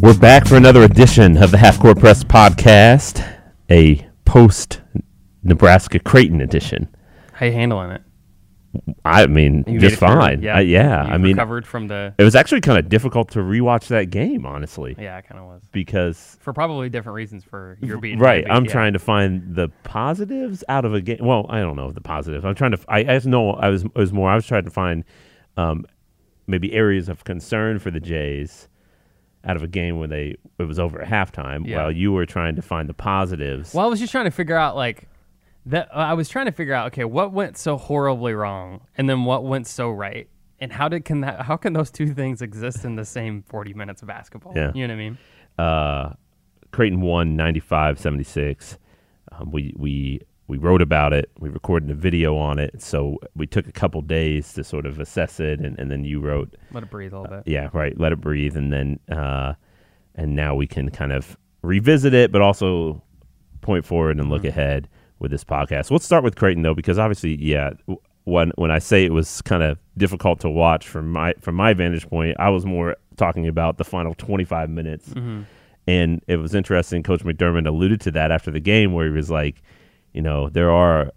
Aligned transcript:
We're 0.00 0.16
back 0.16 0.46
for 0.46 0.54
another 0.54 0.84
edition 0.84 1.36
of 1.42 1.50
the 1.50 1.58
Half 1.58 1.80
Court 1.80 1.98
Press 1.98 2.22
podcast, 2.22 3.26
a 3.68 4.06
post 4.24 4.80
Nebraska 5.42 5.98
Creighton 5.98 6.40
edition. 6.40 6.88
How 7.32 7.46
you 7.46 7.52
handling 7.52 7.90
it? 7.90 8.02
I 9.04 9.26
mean, 9.26 9.64
You 9.66 9.80
just 9.80 9.96
fine. 9.96 10.40
Yeah, 10.40 10.58
Uh, 10.58 10.60
yeah. 10.60 11.02
I 11.02 11.18
mean, 11.18 11.32
recovered 11.32 11.66
from 11.66 11.88
the. 11.88 12.14
it 12.16 12.22
was 12.22 12.36
actually 12.36 12.60
kind 12.60 12.78
of 12.78 12.88
difficult 12.88 13.32
to 13.32 13.40
rewatch 13.40 13.88
that 13.88 14.10
game, 14.10 14.46
honestly, 14.46 14.94
Yeah, 14.96 15.18
it 15.18 15.26
kind 15.26 15.40
of 15.40 15.46
was 15.46 15.62
because 15.72 16.36
for 16.40 16.52
probably 16.52 16.88
different 16.88 17.16
reasons 17.16 17.42
for 17.42 17.76
your 17.82 17.98
being 17.98 18.20
right, 18.20 18.44
beat, 18.44 18.50
I'm 18.52 18.66
yeah. 18.66 18.70
trying 18.70 18.92
to 18.92 19.00
find 19.00 19.56
the 19.56 19.68
positives 19.82 20.62
out 20.68 20.84
of 20.84 20.94
a 20.94 21.00
game. 21.00 21.18
Well, 21.20 21.46
I 21.48 21.58
don't 21.58 21.74
know 21.74 21.90
the 21.90 22.00
positives. 22.00 22.44
I'm 22.44 22.54
trying 22.54 22.70
to. 22.70 22.78
I, 22.86 23.00
I 23.00 23.20
know 23.24 23.50
I 23.54 23.68
was. 23.68 23.84
It 23.84 23.94
was 23.96 24.12
more. 24.12 24.30
I 24.30 24.36
was 24.36 24.46
trying 24.46 24.64
to 24.64 24.70
find 24.70 25.02
um, 25.56 25.86
maybe 26.46 26.72
areas 26.72 27.08
of 27.08 27.24
concern 27.24 27.80
for 27.80 27.90
the 27.90 28.00
Jays 28.00 28.68
out 29.48 29.56
of 29.56 29.62
a 29.62 29.66
game 29.68 29.98
when 29.98 30.10
they 30.10 30.36
it 30.58 30.64
was 30.64 30.78
over 30.78 31.00
at 31.02 31.08
halftime, 31.08 31.66
Yeah. 31.66 31.78
while 31.82 31.90
you 31.92 32.12
were 32.12 32.26
trying 32.26 32.54
to 32.56 32.62
find 32.62 32.88
the 32.88 32.94
positives. 32.94 33.74
Well, 33.74 33.84
I 33.86 33.88
was 33.88 33.98
just 33.98 34.12
trying 34.12 34.26
to 34.26 34.30
figure 34.30 34.56
out 34.56 34.76
like 34.76 35.08
that. 35.66 35.88
I 35.94 36.14
was 36.14 36.28
trying 36.28 36.46
to 36.46 36.52
figure 36.52 36.74
out 36.74 36.88
okay, 36.88 37.04
what 37.04 37.32
went 37.32 37.56
so 37.56 37.76
horribly 37.76 38.34
wrong, 38.34 38.82
and 38.96 39.08
then 39.08 39.24
what 39.24 39.44
went 39.44 39.66
so 39.66 39.90
right, 39.90 40.28
and 40.60 40.72
how 40.72 40.88
did 40.88 41.04
can 41.04 41.22
that? 41.22 41.42
How 41.42 41.56
can 41.56 41.72
those 41.72 41.90
two 41.90 42.12
things 42.14 42.42
exist 42.42 42.84
in 42.84 42.94
the 42.96 43.04
same 43.04 43.42
40 43.42 43.74
minutes 43.74 44.02
of 44.02 44.08
basketball? 44.08 44.52
Yeah. 44.54 44.70
you 44.74 44.86
know 44.86 44.94
what 44.94 45.00
I 45.00 45.04
mean. 45.04 45.18
uh, 45.58 46.12
Creighton 46.70 47.00
won 47.00 47.36
95-76. 47.36 48.76
Um, 49.32 49.50
we 49.50 49.72
we 49.76 50.20
we 50.48 50.56
wrote 50.56 50.82
about 50.82 51.12
it. 51.12 51.30
We 51.38 51.50
recorded 51.50 51.90
a 51.90 51.94
video 51.94 52.36
on 52.36 52.58
it. 52.58 52.82
So 52.82 53.18
we 53.36 53.46
took 53.46 53.68
a 53.68 53.72
couple 53.72 54.00
days 54.00 54.54
to 54.54 54.64
sort 54.64 54.86
of 54.86 54.98
assess 54.98 55.38
it, 55.38 55.60
and, 55.60 55.78
and 55.78 55.90
then 55.90 56.04
you 56.04 56.20
wrote, 56.20 56.56
Let 56.72 56.82
it 56.82 56.90
breathe 56.90 57.12
a 57.12 57.20
little 57.20 57.34
uh, 57.34 57.42
bit. 57.42 57.52
yeah, 57.52 57.68
right, 57.72 57.98
let 58.00 58.12
it 58.12 58.20
breathe, 58.20 58.56
and 58.56 58.72
then 58.72 58.98
uh, 59.10 59.54
and 60.14 60.34
now 60.34 60.54
we 60.54 60.66
can 60.66 60.90
kind 60.90 61.12
of 61.12 61.36
revisit 61.62 62.14
it, 62.14 62.32
but 62.32 62.40
also 62.40 63.02
point 63.60 63.84
forward 63.84 64.18
and 64.18 64.30
look 64.30 64.42
mm-hmm. 64.42 64.48
ahead 64.48 64.88
with 65.18 65.30
this 65.30 65.44
podcast. 65.44 65.90
Let's 65.90 66.06
start 66.06 66.24
with 66.24 66.36
Creighton 66.36 66.62
though, 66.62 66.74
because 66.74 66.98
obviously, 66.98 67.36
yeah, 67.36 67.70
w- 67.86 68.00
when 68.24 68.50
when 68.56 68.70
I 68.70 68.78
say 68.78 69.04
it 69.04 69.12
was 69.12 69.42
kind 69.42 69.62
of 69.62 69.78
difficult 69.98 70.40
to 70.40 70.50
watch 70.50 70.88
from 70.88 71.12
my 71.12 71.34
from 71.40 71.56
my 71.56 71.74
vantage 71.74 72.08
point, 72.08 72.36
I 72.38 72.48
was 72.48 72.64
more 72.64 72.96
talking 73.16 73.46
about 73.46 73.76
the 73.76 73.84
final 73.84 74.14
25 74.14 74.70
minutes. 74.70 75.10
Mm-hmm. 75.10 75.42
And 75.86 76.22
it 76.26 76.36
was 76.36 76.54
interesting. 76.54 77.02
Coach 77.02 77.24
McDermott 77.24 77.66
alluded 77.66 78.00
to 78.02 78.10
that 78.10 78.30
after 78.30 78.50
the 78.50 78.60
game, 78.60 78.92
where 78.92 79.06
he 79.06 79.12
was 79.12 79.30
like, 79.30 79.62
you 80.12 80.22
know, 80.22 80.48
there 80.48 80.70
are 80.70 81.12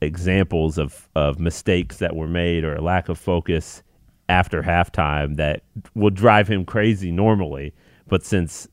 examples 0.00 0.78
of, 0.78 1.08
of 1.14 1.38
mistakes 1.38 1.98
that 1.98 2.16
were 2.16 2.28
made 2.28 2.64
or 2.64 2.74
a 2.74 2.80
lack 2.80 3.08
of 3.08 3.18
focus 3.18 3.82
after 4.28 4.62
halftime 4.62 5.36
that 5.36 5.62
will 5.94 6.10
drive 6.10 6.48
him 6.48 6.64
crazy 6.64 7.10
normally. 7.10 7.74
But 8.06 8.24
since 8.24 8.68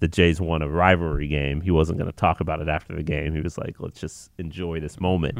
the 0.00 0.08
Jays 0.08 0.40
won 0.40 0.62
a 0.62 0.68
rivalry 0.68 1.28
game, 1.28 1.60
he 1.60 1.70
wasn't 1.70 1.98
going 1.98 2.10
to 2.10 2.16
talk 2.16 2.40
about 2.40 2.60
it 2.60 2.68
after 2.68 2.94
the 2.94 3.02
game. 3.02 3.34
He 3.34 3.40
was 3.40 3.56
like, 3.58 3.76
let's 3.78 4.00
just 4.00 4.30
enjoy 4.38 4.80
this 4.80 5.00
moment. 5.00 5.38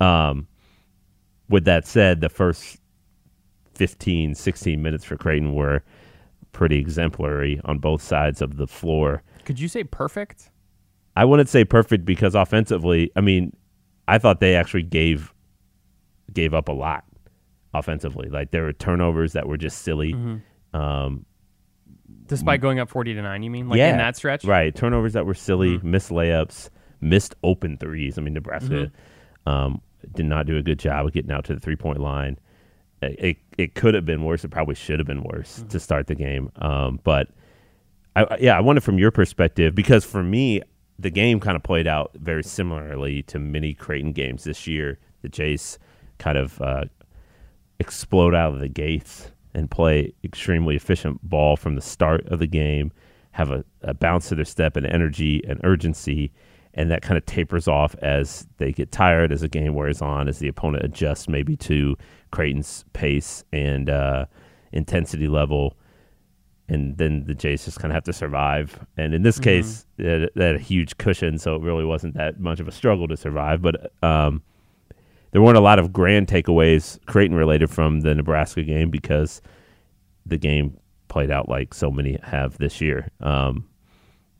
Um, 0.00 0.46
with 1.48 1.64
that 1.64 1.86
said, 1.86 2.20
the 2.20 2.28
first 2.28 2.78
15, 3.74 4.34
16 4.34 4.82
minutes 4.82 5.04
for 5.04 5.16
Creighton 5.16 5.54
were 5.54 5.82
pretty 6.52 6.78
exemplary 6.78 7.60
on 7.64 7.78
both 7.78 8.02
sides 8.02 8.42
of 8.42 8.56
the 8.56 8.66
floor. 8.66 9.22
Could 9.44 9.58
you 9.58 9.68
say 9.68 9.84
perfect? 9.84 10.50
I 11.16 11.24
wouldn't 11.24 11.48
say 11.48 11.64
perfect 11.64 12.04
because 12.04 12.34
offensively, 12.34 13.10
I 13.16 13.20
mean, 13.20 13.54
I 14.08 14.18
thought 14.18 14.40
they 14.40 14.54
actually 14.56 14.82
gave 14.84 15.32
gave 16.32 16.54
up 16.54 16.68
a 16.68 16.72
lot 16.72 17.04
offensively. 17.74 18.28
Like 18.28 18.50
there 18.52 18.62
were 18.62 18.72
turnovers 18.72 19.32
that 19.32 19.46
were 19.48 19.56
just 19.56 19.82
silly. 19.82 20.14
Um, 20.72 21.26
Despite 22.26 22.60
going 22.60 22.78
up 22.78 22.88
40 22.88 23.14
to 23.14 23.22
nine, 23.22 23.42
you 23.42 23.50
mean 23.50 23.68
like 23.68 23.78
yeah, 23.78 23.90
in 23.90 23.98
that 23.98 24.16
stretch? 24.16 24.44
right? 24.44 24.74
Turnovers 24.74 25.12
that 25.14 25.26
were 25.26 25.34
silly, 25.34 25.78
missed 25.82 26.10
layups, 26.10 26.70
missed 27.00 27.34
open 27.42 27.76
threes. 27.76 28.18
I 28.18 28.22
mean, 28.22 28.34
Nebraska 28.34 28.92
um, 29.46 29.80
did 30.14 30.26
not 30.26 30.46
do 30.46 30.56
a 30.56 30.62
good 30.62 30.78
job 30.78 31.06
of 31.06 31.12
getting 31.12 31.30
out 31.32 31.44
to 31.46 31.54
the 31.54 31.60
three 31.60 31.76
point 31.76 31.98
line. 31.98 32.38
It, 33.02 33.18
it 33.18 33.36
it 33.58 33.74
could 33.74 33.94
have 33.94 34.04
been 34.04 34.24
worse. 34.24 34.44
It 34.44 34.50
probably 34.50 34.74
should 34.76 35.00
have 35.00 35.06
been 35.08 35.22
worse 35.24 35.64
to 35.70 35.80
start 35.80 36.06
the 36.06 36.14
game. 36.14 36.50
Um, 36.56 37.00
but 37.02 37.28
I, 38.14 38.24
I- 38.24 38.38
yeah, 38.40 38.56
I 38.56 38.60
wonder 38.60 38.80
from 38.80 38.98
your 38.98 39.10
perspective 39.10 39.74
because 39.74 40.04
for 40.04 40.22
me, 40.22 40.62
the 41.00 41.10
game 41.10 41.40
kind 41.40 41.56
of 41.56 41.62
played 41.62 41.86
out 41.86 42.10
very 42.14 42.42
similarly 42.42 43.22
to 43.22 43.38
many 43.38 43.72
Creighton 43.72 44.12
games 44.12 44.44
this 44.44 44.66
year. 44.66 44.98
The 45.22 45.28
Jays 45.28 45.78
kind 46.18 46.36
of 46.36 46.60
uh, 46.60 46.84
explode 47.78 48.34
out 48.34 48.52
of 48.52 48.60
the 48.60 48.68
gates 48.68 49.30
and 49.54 49.70
play 49.70 50.12
extremely 50.22 50.76
efficient 50.76 51.18
ball 51.22 51.56
from 51.56 51.74
the 51.74 51.80
start 51.80 52.26
of 52.28 52.38
the 52.38 52.46
game, 52.46 52.92
have 53.32 53.50
a, 53.50 53.64
a 53.82 53.94
bounce 53.94 54.28
to 54.28 54.34
their 54.34 54.44
step 54.44 54.76
and 54.76 54.86
energy 54.86 55.42
and 55.48 55.58
urgency, 55.64 56.30
and 56.74 56.90
that 56.90 57.02
kind 57.02 57.16
of 57.16 57.24
tapers 57.24 57.66
off 57.66 57.94
as 57.96 58.46
they 58.58 58.70
get 58.70 58.92
tired, 58.92 59.32
as 59.32 59.40
the 59.40 59.48
game 59.48 59.74
wears 59.74 60.02
on, 60.02 60.28
as 60.28 60.38
the 60.38 60.48
opponent 60.48 60.84
adjusts 60.84 61.28
maybe 61.28 61.56
to 61.56 61.96
Creighton's 62.30 62.84
pace 62.92 63.42
and 63.52 63.88
uh, 63.88 64.26
intensity 64.72 65.28
level. 65.28 65.76
And 66.70 66.96
then 66.96 67.24
the 67.26 67.34
Jays 67.34 67.64
just 67.64 67.78
kind 67.80 67.90
of 67.92 67.94
have 67.94 68.04
to 68.04 68.12
survive. 68.12 68.78
And 68.96 69.12
in 69.12 69.22
this 69.22 69.38
case, 69.40 69.86
they 69.96 70.08
had, 70.08 70.30
they 70.36 70.46
had 70.46 70.54
a 70.56 70.60
huge 70.60 70.96
cushion, 70.98 71.36
so 71.38 71.56
it 71.56 71.62
really 71.62 71.84
wasn't 71.84 72.14
that 72.14 72.38
much 72.40 72.60
of 72.60 72.68
a 72.68 72.72
struggle 72.72 73.08
to 73.08 73.16
survive. 73.16 73.60
But 73.60 73.92
um, 74.02 74.42
there 75.32 75.42
weren't 75.42 75.58
a 75.58 75.60
lot 75.62 75.78
of 75.78 75.92
grand 75.92 76.28
takeaways 76.28 77.04
Creighton 77.06 77.36
related 77.36 77.70
from 77.70 78.00
the 78.00 78.14
Nebraska 78.14 78.62
game 78.62 78.88
because 78.90 79.42
the 80.24 80.38
game 80.38 80.78
played 81.08 81.30
out 81.30 81.48
like 81.48 81.74
so 81.74 81.90
many 81.90 82.18
have 82.22 82.56
this 82.58 82.80
year. 82.80 83.08
Um, 83.20 83.66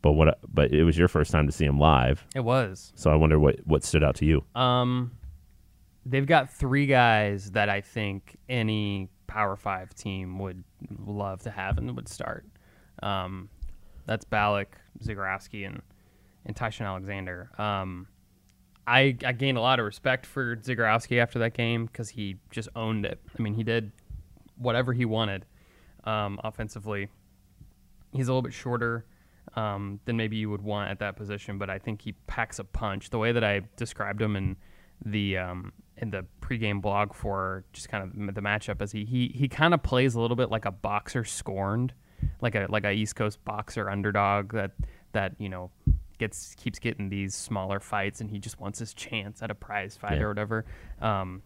but 0.02 0.12
what? 0.12 0.38
But 0.48 0.70
it 0.72 0.84
was 0.84 0.96
your 0.96 1.08
first 1.08 1.30
time 1.32 1.46
to 1.46 1.52
see 1.52 1.66
them 1.66 1.78
live, 1.78 2.24
It 2.34 2.44
was. 2.44 2.92
so 2.94 3.10
I 3.10 3.16
wonder 3.16 3.38
what 3.38 3.56
what 3.66 3.84
stood 3.84 4.02
out 4.04 4.14
to 4.16 4.24
you. 4.24 4.44
Um, 4.54 5.10
they've 6.06 6.26
got 6.26 6.50
three 6.50 6.86
guys 6.86 7.50
that 7.50 7.68
I 7.68 7.80
think 7.82 8.36
any 8.48 9.10
Power 9.30 9.54
Five 9.54 9.94
team 9.94 10.40
would 10.40 10.64
love 11.06 11.42
to 11.42 11.50
have 11.50 11.78
and 11.78 11.94
would 11.94 12.08
start. 12.08 12.44
Um, 13.00 13.48
that's 14.06 14.24
Ballock, 14.24 14.76
Zegarowski, 15.02 15.64
and 15.66 15.82
and 16.44 16.56
Ty-Shon 16.56 16.86
Alexander. 16.86 17.50
Um, 17.56 18.08
I 18.88 19.16
I 19.24 19.32
gained 19.32 19.56
a 19.56 19.60
lot 19.60 19.78
of 19.78 19.86
respect 19.86 20.26
for 20.26 20.56
Zegarowski 20.56 21.22
after 21.22 21.38
that 21.38 21.54
game 21.54 21.86
because 21.86 22.08
he 22.08 22.38
just 22.50 22.68
owned 22.74 23.06
it. 23.06 23.20
I 23.38 23.40
mean, 23.40 23.54
he 23.54 23.62
did 23.62 23.92
whatever 24.56 24.92
he 24.92 25.04
wanted 25.04 25.46
um, 26.02 26.40
offensively. 26.42 27.08
He's 28.12 28.26
a 28.26 28.32
little 28.32 28.42
bit 28.42 28.52
shorter 28.52 29.06
um, 29.54 30.00
than 30.06 30.16
maybe 30.16 30.36
you 30.36 30.50
would 30.50 30.62
want 30.62 30.90
at 30.90 30.98
that 30.98 31.14
position, 31.14 31.56
but 31.56 31.70
I 31.70 31.78
think 31.78 32.02
he 32.02 32.12
packs 32.26 32.58
a 32.58 32.64
punch. 32.64 33.10
The 33.10 33.18
way 33.18 33.30
that 33.30 33.44
I 33.44 33.62
described 33.76 34.20
him 34.20 34.34
in 34.34 34.56
the 35.04 35.38
um, 35.38 35.72
in 36.00 36.10
the 36.10 36.24
pregame 36.40 36.80
blog 36.82 37.14
for 37.14 37.64
just 37.72 37.88
kind 37.88 38.02
of 38.28 38.34
the 38.34 38.40
matchup 38.40 38.80
is 38.82 38.90
he 38.92 39.04
he, 39.04 39.28
he 39.34 39.48
kind 39.48 39.72
of 39.74 39.82
plays 39.82 40.14
a 40.14 40.20
little 40.20 40.36
bit 40.36 40.50
like 40.50 40.64
a 40.64 40.70
boxer 40.70 41.24
scorned, 41.24 41.92
like 42.40 42.54
a 42.54 42.66
like 42.68 42.84
a 42.84 42.90
East 42.92 43.14
Coast 43.16 43.44
boxer 43.44 43.88
underdog 43.88 44.52
that 44.52 44.72
that 45.12 45.34
you 45.38 45.48
know 45.48 45.70
gets 46.18 46.54
keeps 46.56 46.78
getting 46.78 47.08
these 47.08 47.34
smaller 47.34 47.80
fights 47.80 48.20
and 48.20 48.30
he 48.30 48.38
just 48.38 48.60
wants 48.60 48.78
his 48.78 48.92
chance 48.94 49.42
at 49.42 49.50
a 49.50 49.54
prize 49.54 49.96
fight 49.96 50.18
Yeah. 50.18 50.24
or 50.24 50.28
whatever. 50.28 50.64
Um, 51.00 51.42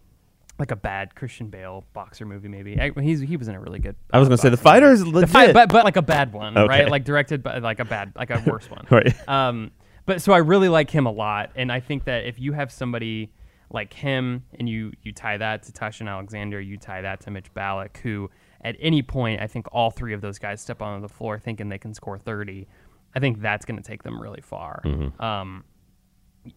like 0.59 0.71
a 0.71 0.77
bad 0.77 1.17
Christian 1.17 1.49
Bale 1.49 1.85
boxer 1.95 2.25
movie, 2.25 2.47
maybe. 2.49 2.81
I, 2.81 2.93
he's 3.01 3.19
he 3.21 3.37
was 3.37 3.49
in 3.49 3.57
a 3.57 3.61
really 3.61 3.81
good. 3.81 3.97
I 4.13 4.19
was 4.21 4.27
uh, 4.27 4.31
gonna 4.31 4.39
say 4.39 4.49
the 4.51 4.57
fighter 4.57 4.87
movie. 4.89 5.01
is 5.03 5.07
legit. 5.07 5.31
fight, 5.31 5.53
but 5.53 5.69
but 5.69 5.85
like 5.85 5.97
a 5.97 6.03
bad 6.03 6.33
one, 6.33 6.57
Okay. 6.57 6.69
right? 6.69 6.89
Like 6.91 7.05
directed 7.05 7.43
by 7.43 7.59
like 7.59 7.81
a 7.81 7.85
bad, 7.85 8.13
like 8.15 8.31
a 8.31 8.41
worse 8.47 8.71
one. 8.71 8.87
Right. 8.91 9.29
Um, 9.29 9.73
but 10.07 10.23
so 10.23 10.33
I 10.33 10.39
really 10.39 10.69
like 10.69 10.91
him 10.91 11.07
a 11.07 11.11
lot, 11.11 11.51
and 11.57 11.73
I 11.73 11.81
think 11.81 12.05
that 12.05 12.27
if 12.27 12.39
you 12.39 12.53
have 12.53 12.71
somebody 12.71 13.33
like 13.71 13.93
him 13.93 14.45
and 14.59 14.69
you 14.69 14.93
you 15.03 15.13
tie 15.13 15.37
that 15.37 15.63
to 15.65 15.73
Ty-Shon 15.73 16.09
Alexander, 16.09 16.61
you 16.61 16.77
tie 16.77 17.01
that 17.03 17.21
to 17.23 17.31
Mitch 17.31 17.53
Ballock, 17.55 17.99
who 17.99 18.31
at 18.63 18.77
any 18.81 19.03
point 19.03 19.41
I 19.41 19.47
think 19.47 19.67
all 19.73 19.91
three 19.91 20.15
of 20.15 20.21
those 20.21 20.39
guys 20.39 20.61
step 20.61 20.81
onto 20.83 21.07
the 21.07 21.13
floor 21.13 21.39
thinking 21.39 21.69
they 21.69 21.79
can 21.79 21.95
score 21.95 22.19
thirty. 22.19 22.67
I 23.15 23.21
think 23.21 23.41
that's 23.41 23.65
going 23.65 23.81
to 23.81 23.83
take 23.83 24.03
them 24.03 24.21
really 24.21 24.41
far. 24.41 24.83
Um, 25.21 25.65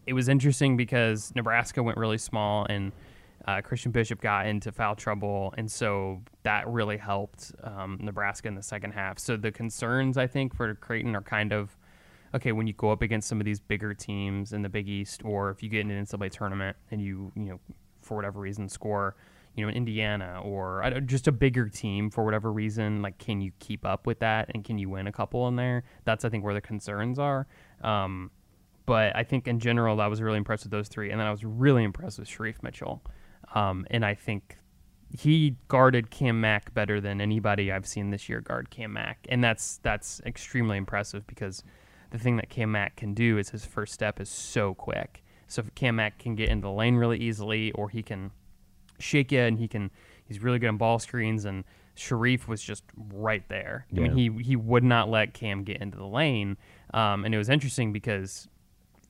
it 0.06 0.14
was 0.14 0.28
interesting 0.28 0.76
because 0.76 1.32
Nebraska 1.36 1.82
went 1.84 1.98
really 1.98 2.18
small 2.18 2.66
and 2.68 2.92
uh, 3.48 3.62
Christian 3.62 3.92
Bishop 3.92 4.20
got 4.20 4.48
into 4.48 4.72
foul 4.72 4.96
trouble, 4.96 5.54
and 5.58 5.72
so 5.72 6.22
that 6.44 6.68
really 6.68 6.98
helped 6.98 7.54
um, 7.64 7.98
Nebraska 8.02 8.48
in 8.48 8.56
the 8.56 8.64
second 8.64 8.92
half. 8.92 9.20
So 9.20 9.38
the 9.38 9.52
concerns 9.52 10.18
I 10.18 10.28
think 10.28 10.56
for 10.56 10.76
Creighton 10.76 11.16
are 11.16 11.22
kind 11.22 11.54
of 11.54 11.77
okay 12.36 12.52
when 12.52 12.68
you 12.68 12.74
go 12.74 12.92
up 12.92 13.02
against 13.02 13.28
some 13.28 13.40
of 13.40 13.46
these 13.46 13.60
bigger 13.60 13.94
teams 13.94 14.54
in 14.54 14.62
the 14.62 14.70
Big 14.70 14.88
East, 14.88 15.22
or 15.24 15.50
if 15.50 15.64
you 15.64 15.70
get 15.70 15.82
in 15.82 15.92
an 15.92 16.06
NCAA 16.06 16.32
tournament 16.32 16.78
and 16.92 17.02
you 17.02 17.32
you 17.36 17.46
know 17.46 17.60
for 18.02 18.16
whatever 18.16 18.40
reason 18.40 18.70
score 18.70 19.16
you 19.56 19.64
know 19.64 19.70
in 19.70 19.76
Indiana 19.76 20.40
or 20.44 20.84
just 21.06 21.28
a 21.28 21.32
bigger 21.32 21.68
team 21.68 22.10
for 22.10 22.24
whatever 22.24 22.52
reason, 22.52 23.02
like 23.02 23.18
can 23.18 23.42
you 23.42 23.52
keep 23.60 23.86
up 23.86 24.06
with 24.06 24.20
that 24.20 24.52
and 24.54 24.64
can 24.64 24.78
you 24.78 24.90
win 24.90 25.08
a 25.08 25.12
couple 25.12 25.48
in 25.48 25.56
there? 25.56 25.84
That's 26.06 26.24
I 26.24 26.30
think 26.30 26.44
where 26.44 26.54
the 26.54 26.62
concerns 26.62 27.20
are. 27.20 27.48
Um, 27.82 28.32
but 28.86 29.16
I 29.16 29.24
think 29.24 29.48
in 29.48 29.60
general, 29.60 30.00
I 30.00 30.08
was 30.08 30.22
really 30.22 30.38
impressed 30.38 30.64
with 30.64 30.72
those 30.72 30.88
three, 30.88 31.12
and 31.12 31.20
then 31.20 31.28
I 31.28 31.32
was 31.32 31.44
really 31.44 31.84
impressed 31.84 32.20
with 32.20 32.30
Shereef 32.30 32.64
Mitchell. 32.64 33.04
Um, 33.54 33.86
and 33.92 34.06
I 34.06 34.14
think 34.14 34.58
he 35.12 35.56
guarded 35.68 36.10
Cam 36.10 36.40
Mack 36.40 36.74
better 36.74 37.02
than 37.02 37.20
anybody 37.20 37.72
I've 37.72 37.86
seen 37.86 38.12
this 38.12 38.30
year 38.30 38.42
guard 38.42 38.70
Cam 38.70 38.94
Mack, 38.94 39.26
and 39.28 39.44
that's 39.44 39.80
that's 39.84 40.22
extremely 40.26 40.78
impressive 40.78 41.26
because 41.28 41.64
the 42.12 42.18
thing 42.18 42.38
that 42.38 42.50
Cam 42.50 42.72
Mack 42.72 42.96
can 42.96 43.14
do 43.14 43.38
is 43.38 43.50
his 43.50 43.66
first 43.66 43.94
step 43.94 44.20
is 44.20 44.30
so 44.30 44.74
quick. 44.74 45.24
So 45.48 45.62
if 45.62 45.74
Cam 45.76 45.98
Mack 45.98 46.20
can 46.20 46.36
get 46.36 46.50
into 46.50 46.64
the 46.64 46.72
lane 46.72 46.96
really 46.96 47.18
easily, 47.18 47.72
or 47.72 47.90
he 47.90 48.04
can 48.04 48.32
shake 49.00 49.32
you, 49.32 49.40
and 49.40 49.58
he 49.58 49.68
can 49.68 49.92
he's 50.26 50.42
really 50.42 50.60
good 50.60 50.68
on 50.68 50.78
ball 50.78 51.00
screens, 51.00 51.46
and 51.46 51.64
Shereef 51.96 52.48
was 52.48 52.62
just 52.62 52.84
right 53.14 53.48
there. 53.50 53.88
I 53.96 54.00
mean, 54.00 54.12
he 54.16 54.44
he 54.44 54.56
would 54.56 54.84
not 54.84 55.10
let 55.10 55.34
Cam 55.34 55.64
get 55.64 55.78
into 55.78 55.98
the 55.98 56.06
lane, 56.06 56.58
um, 56.94 57.26
and 57.26 57.34
it 57.34 57.38
was 57.38 57.50
interesting 57.50 57.94
because 57.94 58.48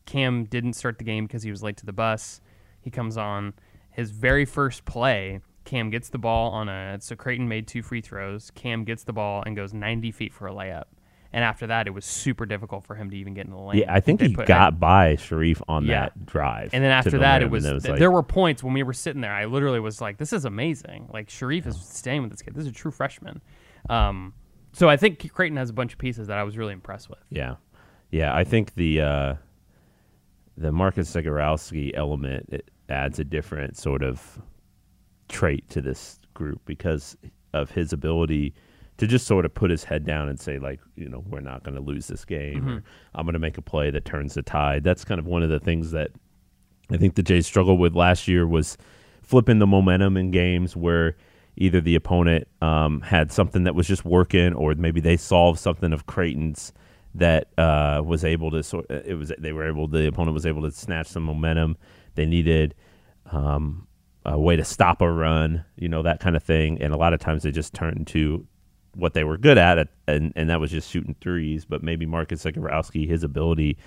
Cam 0.05 0.45
didn't 0.45 0.73
start 0.73 0.97
the 0.97 1.03
game 1.03 1.25
because 1.25 1.43
he 1.43 1.51
was 1.51 1.63
late 1.63 1.77
to 1.77 1.85
the 1.85 1.93
bus. 1.93 2.39
He 2.81 2.89
comes 2.89 3.17
on 3.17 3.53
his 3.91 4.11
very 4.11 4.45
first 4.45 4.85
play. 4.85 5.41
Cam 5.65 5.89
gets 5.89 6.09
the 6.09 6.17
ball 6.17 6.51
on 6.51 6.69
a 6.69 6.97
so 7.01 7.15
Creighton 7.15 7.47
made 7.47 7.67
two 7.67 7.81
free 7.81 7.99
throws. 7.99 8.51
Cam 8.51 8.83
gets 8.83 9.03
the 9.03 9.11
ball 9.11 9.43
and 9.45 9.55
goes 9.55 9.73
90 9.73 10.11
feet 10.11 10.33
for 10.33 10.47
a 10.47 10.51
layup. 10.51 10.85
And 11.33 11.43
after 11.43 11.67
that, 11.67 11.87
it 11.87 11.91
was 11.91 12.05
super 12.05 12.45
difficult 12.45 12.85
for 12.85 12.95
him 12.95 13.09
to 13.09 13.17
even 13.17 13.33
get 13.33 13.45
in 13.45 13.51
the 13.51 13.57
lane. 13.59 13.79
Yeah, 13.79 13.93
I 13.93 13.99
think 13.99 14.19
They 14.19 14.29
he 14.29 14.35
put- 14.35 14.47
got 14.47 14.79
by 14.79 15.15
Shereef 15.15 15.61
on 15.67 15.85
Yeah. 15.85 16.01
that 16.03 16.25
drive. 16.25 16.69
And 16.73 16.83
then 16.83 16.91
after 16.91 17.17
that, 17.19 17.41
it 17.41 17.45
rim, 17.45 17.51
was, 17.51 17.63
th- 17.65 17.87
like- 17.89 17.99
there 17.99 18.11
were 18.11 18.23
points 18.23 18.63
when 18.63 18.73
we 18.73 18.81
were 18.83 18.93
sitting 18.93 19.21
there. 19.21 19.33
I 19.33 19.45
literally 19.45 19.79
was 19.79 19.99
like, 20.01 20.17
"This 20.17 20.31
is 20.33 20.45
amazing!" 20.45 21.09
Like 21.11 21.27
Shereef 21.27 21.65
is 21.67 21.79
staying 21.79 22.21
with 22.21 22.31
this 22.31 22.41
kid. 22.41 22.55
This 22.55 22.63
is 22.63 22.69
a 22.69 22.73
true 22.73 22.91
freshman. 22.91 23.41
Um, 23.89 24.33
so 24.73 24.87
I 24.89 24.95
think 24.97 25.31
Creighton 25.33 25.57
has 25.57 25.69
a 25.69 25.73
bunch 25.73 25.93
of 25.93 25.99
pieces 25.99 26.27
that 26.27 26.37
I 26.37 26.43
was 26.43 26.57
really 26.57 26.73
impressed 26.73 27.09
with. 27.09 27.19
Yeah, 27.29 27.55
yeah. 28.11 28.35
I 28.35 28.43
think 28.43 28.75
the 28.75 29.01
uh, 29.01 29.33
the 30.57 30.71
Marcus 30.71 31.13
Zegarowski 31.13 31.91
element 31.95 32.47
it 32.51 32.71
adds 32.89 33.19
a 33.19 33.23
different 33.23 33.77
sort 33.77 34.01
of 34.01 34.41
trait 35.29 35.69
to 35.71 35.81
this 35.81 36.19
group 36.33 36.61
because 36.65 37.17
of 37.53 37.69
his 37.71 37.91
ability 37.91 38.53
to 38.97 39.07
just 39.07 39.27
sort 39.27 39.45
of 39.45 39.53
put 39.53 39.69
his 39.69 39.83
head 39.83 40.05
down 40.05 40.29
and 40.29 40.39
say 40.39 40.59
like, 40.59 40.79
you 40.95 41.07
know, 41.07 41.23
we're 41.27 41.39
not 41.39 41.63
going 41.63 41.75
to 41.75 41.81
lose 41.81 42.07
this 42.07 42.25
game. 42.25 42.67
Or, 42.67 42.83
I'm 43.15 43.25
going 43.25 43.33
to 43.33 43.39
make 43.39 43.57
a 43.57 43.61
play 43.61 43.91
that 43.91 44.05
turns 44.05 44.33
the 44.33 44.41
tide. 44.41 44.83
That's 44.83 45.05
kind 45.05 45.19
of 45.19 45.25
one 45.25 45.43
of 45.43 45.49
the 45.49 45.59
things 45.59 45.91
that 45.91 46.11
I 46.89 46.97
think 46.97 47.15
the 47.15 47.23
Jays 47.23 47.45
struggled 47.45 47.79
with 47.79 47.95
last 47.95 48.27
year 48.27 48.47
was 48.47 48.77
flipping 49.21 49.59
the 49.59 49.67
momentum 49.67 50.17
in 50.17 50.31
games 50.31 50.75
where 50.75 51.15
either 51.57 51.81
the 51.81 51.95
opponent 51.95 52.47
um, 52.61 53.01
had 53.01 53.31
something 53.31 53.63
that 53.63 53.75
was 53.75 53.87
just 53.87 54.05
working, 54.05 54.53
or 54.53 54.73
maybe 54.75 55.01
they 55.01 55.17
solved 55.17 55.59
something 55.59 55.91
of 55.91 56.05
Creighton's 56.05 56.71
that 57.15 57.47
uh, 57.57 58.01
was 58.05 58.23
able 58.23 58.51
to 58.51 58.63
sort. 58.63 58.89
It 58.89 59.17
was 59.17 59.31
they 59.37 59.51
were 59.51 59.67
able. 59.67 59.87
The 59.87 60.07
opponent 60.07 60.33
was 60.33 60.45
able 60.45 60.61
to 60.61 60.71
snatch 60.71 61.07
some 61.07 61.23
momentum. 61.23 61.77
They 62.15 62.25
needed 62.25 62.75
um, 63.31 63.87
a 64.23 64.39
way 64.39 64.55
to 64.55 64.63
stop 64.63 65.01
a 65.01 65.11
run, 65.11 65.65
you 65.75 65.89
know, 65.89 66.03
that 66.03 66.19
kind 66.19 66.35
of 66.35 66.43
thing. 66.43 66.81
And 66.81 66.93
a 66.93 66.97
lot 66.97 67.13
of 67.13 67.19
times 67.19 67.43
they 67.43 67.51
just 67.51 67.73
turned 67.73 68.07
to 68.07 68.45
what 68.97 69.13
they 69.13 69.23
were 69.23 69.37
good 69.37 69.57
at, 69.57 69.87
and 70.07 70.33
and 70.35 70.49
that 70.49 70.59
was 70.59 70.71
just 70.71 70.89
shooting 70.89 71.15
threes. 71.21 71.65
But 71.65 71.83
maybe 71.83 72.05
Marcus 72.05 72.43
Zegarowski, 72.43 73.07
his 73.07 73.23
ability 73.23 73.77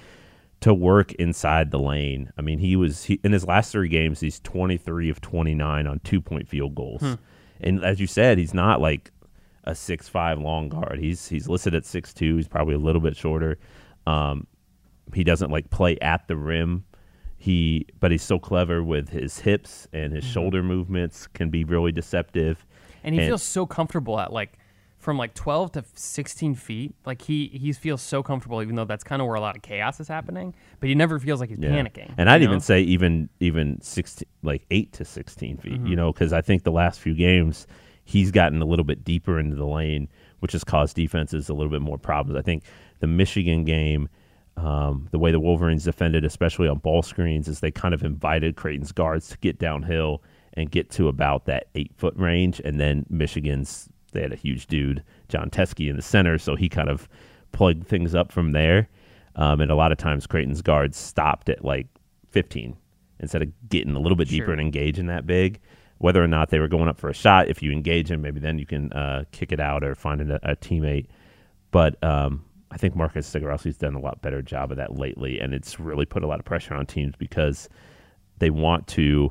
to 0.60 0.74
work 0.74 1.12
inside 1.14 1.70
the 1.70 1.78
lane. 1.78 2.30
I 2.38 2.42
mean, 2.42 2.58
he 2.58 2.76
was 2.76 3.04
he, 3.04 3.18
in 3.24 3.32
his 3.32 3.46
last 3.46 3.72
three 3.72 3.88
games. 3.88 4.20
He's 4.20 4.40
twenty 4.40 4.76
three 4.76 5.08
of 5.10 5.20
twenty 5.20 5.54
nine 5.54 5.86
on 5.86 6.00
two 6.00 6.20
point 6.20 6.48
field 6.48 6.74
goals, 6.74 7.02
and 7.60 7.84
as 7.84 8.00
you 8.00 8.06
said, 8.06 8.38
he's 8.38 8.54
not 8.54 8.80
like 8.80 9.10
a 9.64 9.74
six 9.74 10.08
five 10.08 10.38
long 10.38 10.68
guard. 10.68 10.98
He's 10.98 11.28
he's 11.28 11.48
listed 11.48 11.74
at 11.74 11.84
six 11.84 12.14
two. 12.14 12.36
He's 12.36 12.48
probably 12.48 12.74
a 12.74 12.78
little 12.78 13.00
bit 13.02 13.16
shorter. 13.16 13.58
Um, 14.06 14.46
he 15.14 15.24
doesn't 15.24 15.50
like 15.50 15.70
play 15.70 15.98
at 16.00 16.26
the 16.28 16.36
rim. 16.36 16.84
He 17.36 17.86
but 18.00 18.10
he's 18.10 18.22
so 18.22 18.38
clever 18.38 18.82
with 18.82 19.08
his 19.08 19.38
hips 19.38 19.88
and 19.94 20.12
his 20.12 20.24
shoulder 20.24 20.62
movements 20.62 21.26
can 21.26 21.48
be 21.48 21.64
really 21.64 21.90
deceptive. 21.90 22.66
and 23.02 23.14
he 23.14 23.20
And- 23.22 23.28
feels 23.30 23.42
so 23.42 23.64
comfortable 23.64 24.20
at 24.20 24.30
like 24.30 24.58
from 25.00 25.16
like 25.18 25.34
12 25.34 25.72
to 25.72 25.84
16 25.94 26.54
feet 26.54 26.94
like 27.04 27.22
he 27.22 27.48
he 27.48 27.72
feels 27.72 28.02
so 28.02 28.22
comfortable 28.22 28.60
even 28.62 28.76
though 28.76 28.84
that's 28.84 29.02
kind 29.02 29.20
of 29.22 29.26
where 29.26 29.34
a 29.36 29.40
lot 29.40 29.56
of 29.56 29.62
chaos 29.62 29.98
is 29.98 30.06
happening 30.08 30.54
but 30.78 30.88
he 30.90 30.94
never 30.94 31.18
feels 31.18 31.40
like 31.40 31.48
he's 31.48 31.58
Yeah. 31.58 31.70
panicking 31.70 32.12
And 32.18 32.28
I'd 32.30 32.42
know? 32.42 32.48
even 32.48 32.60
say 32.60 32.82
even 32.82 33.28
even 33.40 33.80
sixteen, 33.80 34.28
like 34.42 34.64
eight 34.70 34.92
to 34.92 35.04
sixteen 35.04 35.56
feet. 35.56 35.72
Mm-hmm. 35.74 35.86
You 35.86 35.96
know, 35.96 36.12
because 36.12 36.32
I 36.32 36.42
think 36.42 36.62
the 36.64 36.70
last 36.72 37.00
few 37.00 37.14
games 37.14 37.66
he's 38.04 38.30
gotten 38.30 38.60
a 38.60 38.64
little 38.64 38.84
bit 38.84 39.02
deeper 39.04 39.38
into 39.40 39.56
the 39.56 39.66
lane, 39.66 40.08
which 40.40 40.52
has 40.52 40.64
caused 40.64 40.96
defenses 40.96 41.48
a 41.48 41.54
little 41.54 41.70
bit 41.70 41.80
more 41.82 41.98
problems. 41.98 42.38
I 42.38 42.42
think 42.42 42.64
the 42.98 43.06
Michigan 43.06 43.64
game, 43.64 44.08
um, 44.56 45.08
the 45.12 45.18
way 45.18 45.30
the 45.30 45.40
Wolverines 45.40 45.84
defended, 45.84 46.24
especially 46.24 46.66
on 46.68 46.78
ball 46.78 47.02
screens, 47.02 47.46
is 47.48 47.60
they 47.60 47.70
kind 47.70 47.94
of 47.94 48.02
invited 48.02 48.56
Creighton's 48.56 48.92
guards 48.92 49.28
to 49.28 49.38
get 49.38 49.58
downhill 49.58 50.22
and 50.54 50.70
get 50.70 50.90
to 50.90 51.06
about 51.08 51.44
that 51.46 51.68
eight 51.76 51.92
foot 51.96 52.14
range, 52.16 52.60
and 52.64 52.80
then 52.80 53.06
Michigan's 53.08 53.88
they 54.10 54.22
had 54.22 54.32
a 54.32 54.36
huge 54.36 54.66
dude, 54.66 55.02
Jon 55.28 55.50
Teske, 55.50 55.88
in 55.88 55.96
the 55.96 56.02
center, 56.02 56.38
so 56.38 56.56
he 56.56 56.68
kind 56.68 56.88
of 56.88 57.08
plugged 57.52 57.86
things 57.86 58.14
up 58.14 58.30
from 58.32 58.52
there. 58.52 58.88
Um, 59.36 59.60
and 59.60 59.70
a 59.70 59.74
lot 59.74 59.92
of 59.92 59.98
times 59.98 60.26
Creighton's 60.26 60.62
guards 60.62 60.96
stopped 60.96 61.48
at 61.48 61.64
like 61.64 61.86
15 62.30 62.76
instead 63.20 63.42
of 63.42 63.68
getting 63.68 63.94
a 63.94 64.00
little 64.00 64.16
bit 64.16 64.28
deeper 64.28 64.46
Sure. 64.46 64.52
and 64.52 64.60
engaging 64.60 65.06
that 65.06 65.26
big. 65.26 65.60
Whether 65.98 66.22
or 66.22 66.26
not 66.28 66.48
they 66.48 66.58
were 66.58 66.68
going 66.68 66.88
up 66.88 66.98
for 66.98 67.10
a 67.10 67.14
shot, 67.14 67.48
if 67.48 67.62
you 67.62 67.70
engage 67.72 68.10
him, 68.10 68.22
maybe 68.22 68.40
then 68.40 68.58
you 68.58 68.64
can 68.66 68.92
uh, 68.92 69.24
kick 69.32 69.52
it 69.52 69.60
out 69.60 69.84
or 69.84 69.94
find 69.94 70.20
a, 70.30 70.50
a 70.50 70.56
teammate. 70.56 71.06
But 71.70 72.02
um, 72.02 72.42
I 72.70 72.78
think 72.78 72.96
Marcus 72.96 73.30
Zegarowski's 73.32 73.76
done 73.76 73.94
a 73.94 74.00
lot 74.00 74.22
better 74.22 74.40
job 74.42 74.70
of 74.70 74.78
that 74.78 74.96
lately, 74.96 75.38
and 75.40 75.52
it's 75.52 75.78
really 75.78 76.06
put 76.06 76.24
a 76.24 76.26
lot 76.26 76.38
of 76.38 76.46
pressure 76.46 76.74
on 76.74 76.86
teams 76.86 77.14
because 77.16 77.68
they 78.38 78.48
want 78.50 78.86
to 78.88 79.30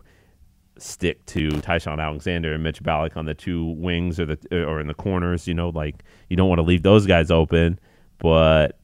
stick 0.81 1.25
to 1.27 1.49
Ty-Shon 1.61 1.99
Alexander 1.99 2.53
and 2.53 2.63
Mitch 2.63 2.81
Ballock 2.81 3.17
on 3.17 3.25
the 3.25 3.33
two 3.33 3.65
wings 3.77 4.19
or 4.19 4.25
the 4.25 4.37
or 4.51 4.79
in 4.79 4.87
the 4.87 4.93
corners. 4.93 5.47
You 5.47 5.53
know, 5.53 5.69
like 5.69 6.03
you 6.29 6.37
don't 6.37 6.49
want 6.49 6.59
to 6.59 6.63
leave 6.63 6.83
those 6.83 7.05
guys 7.05 7.31
open, 7.31 7.79
but 8.17 8.79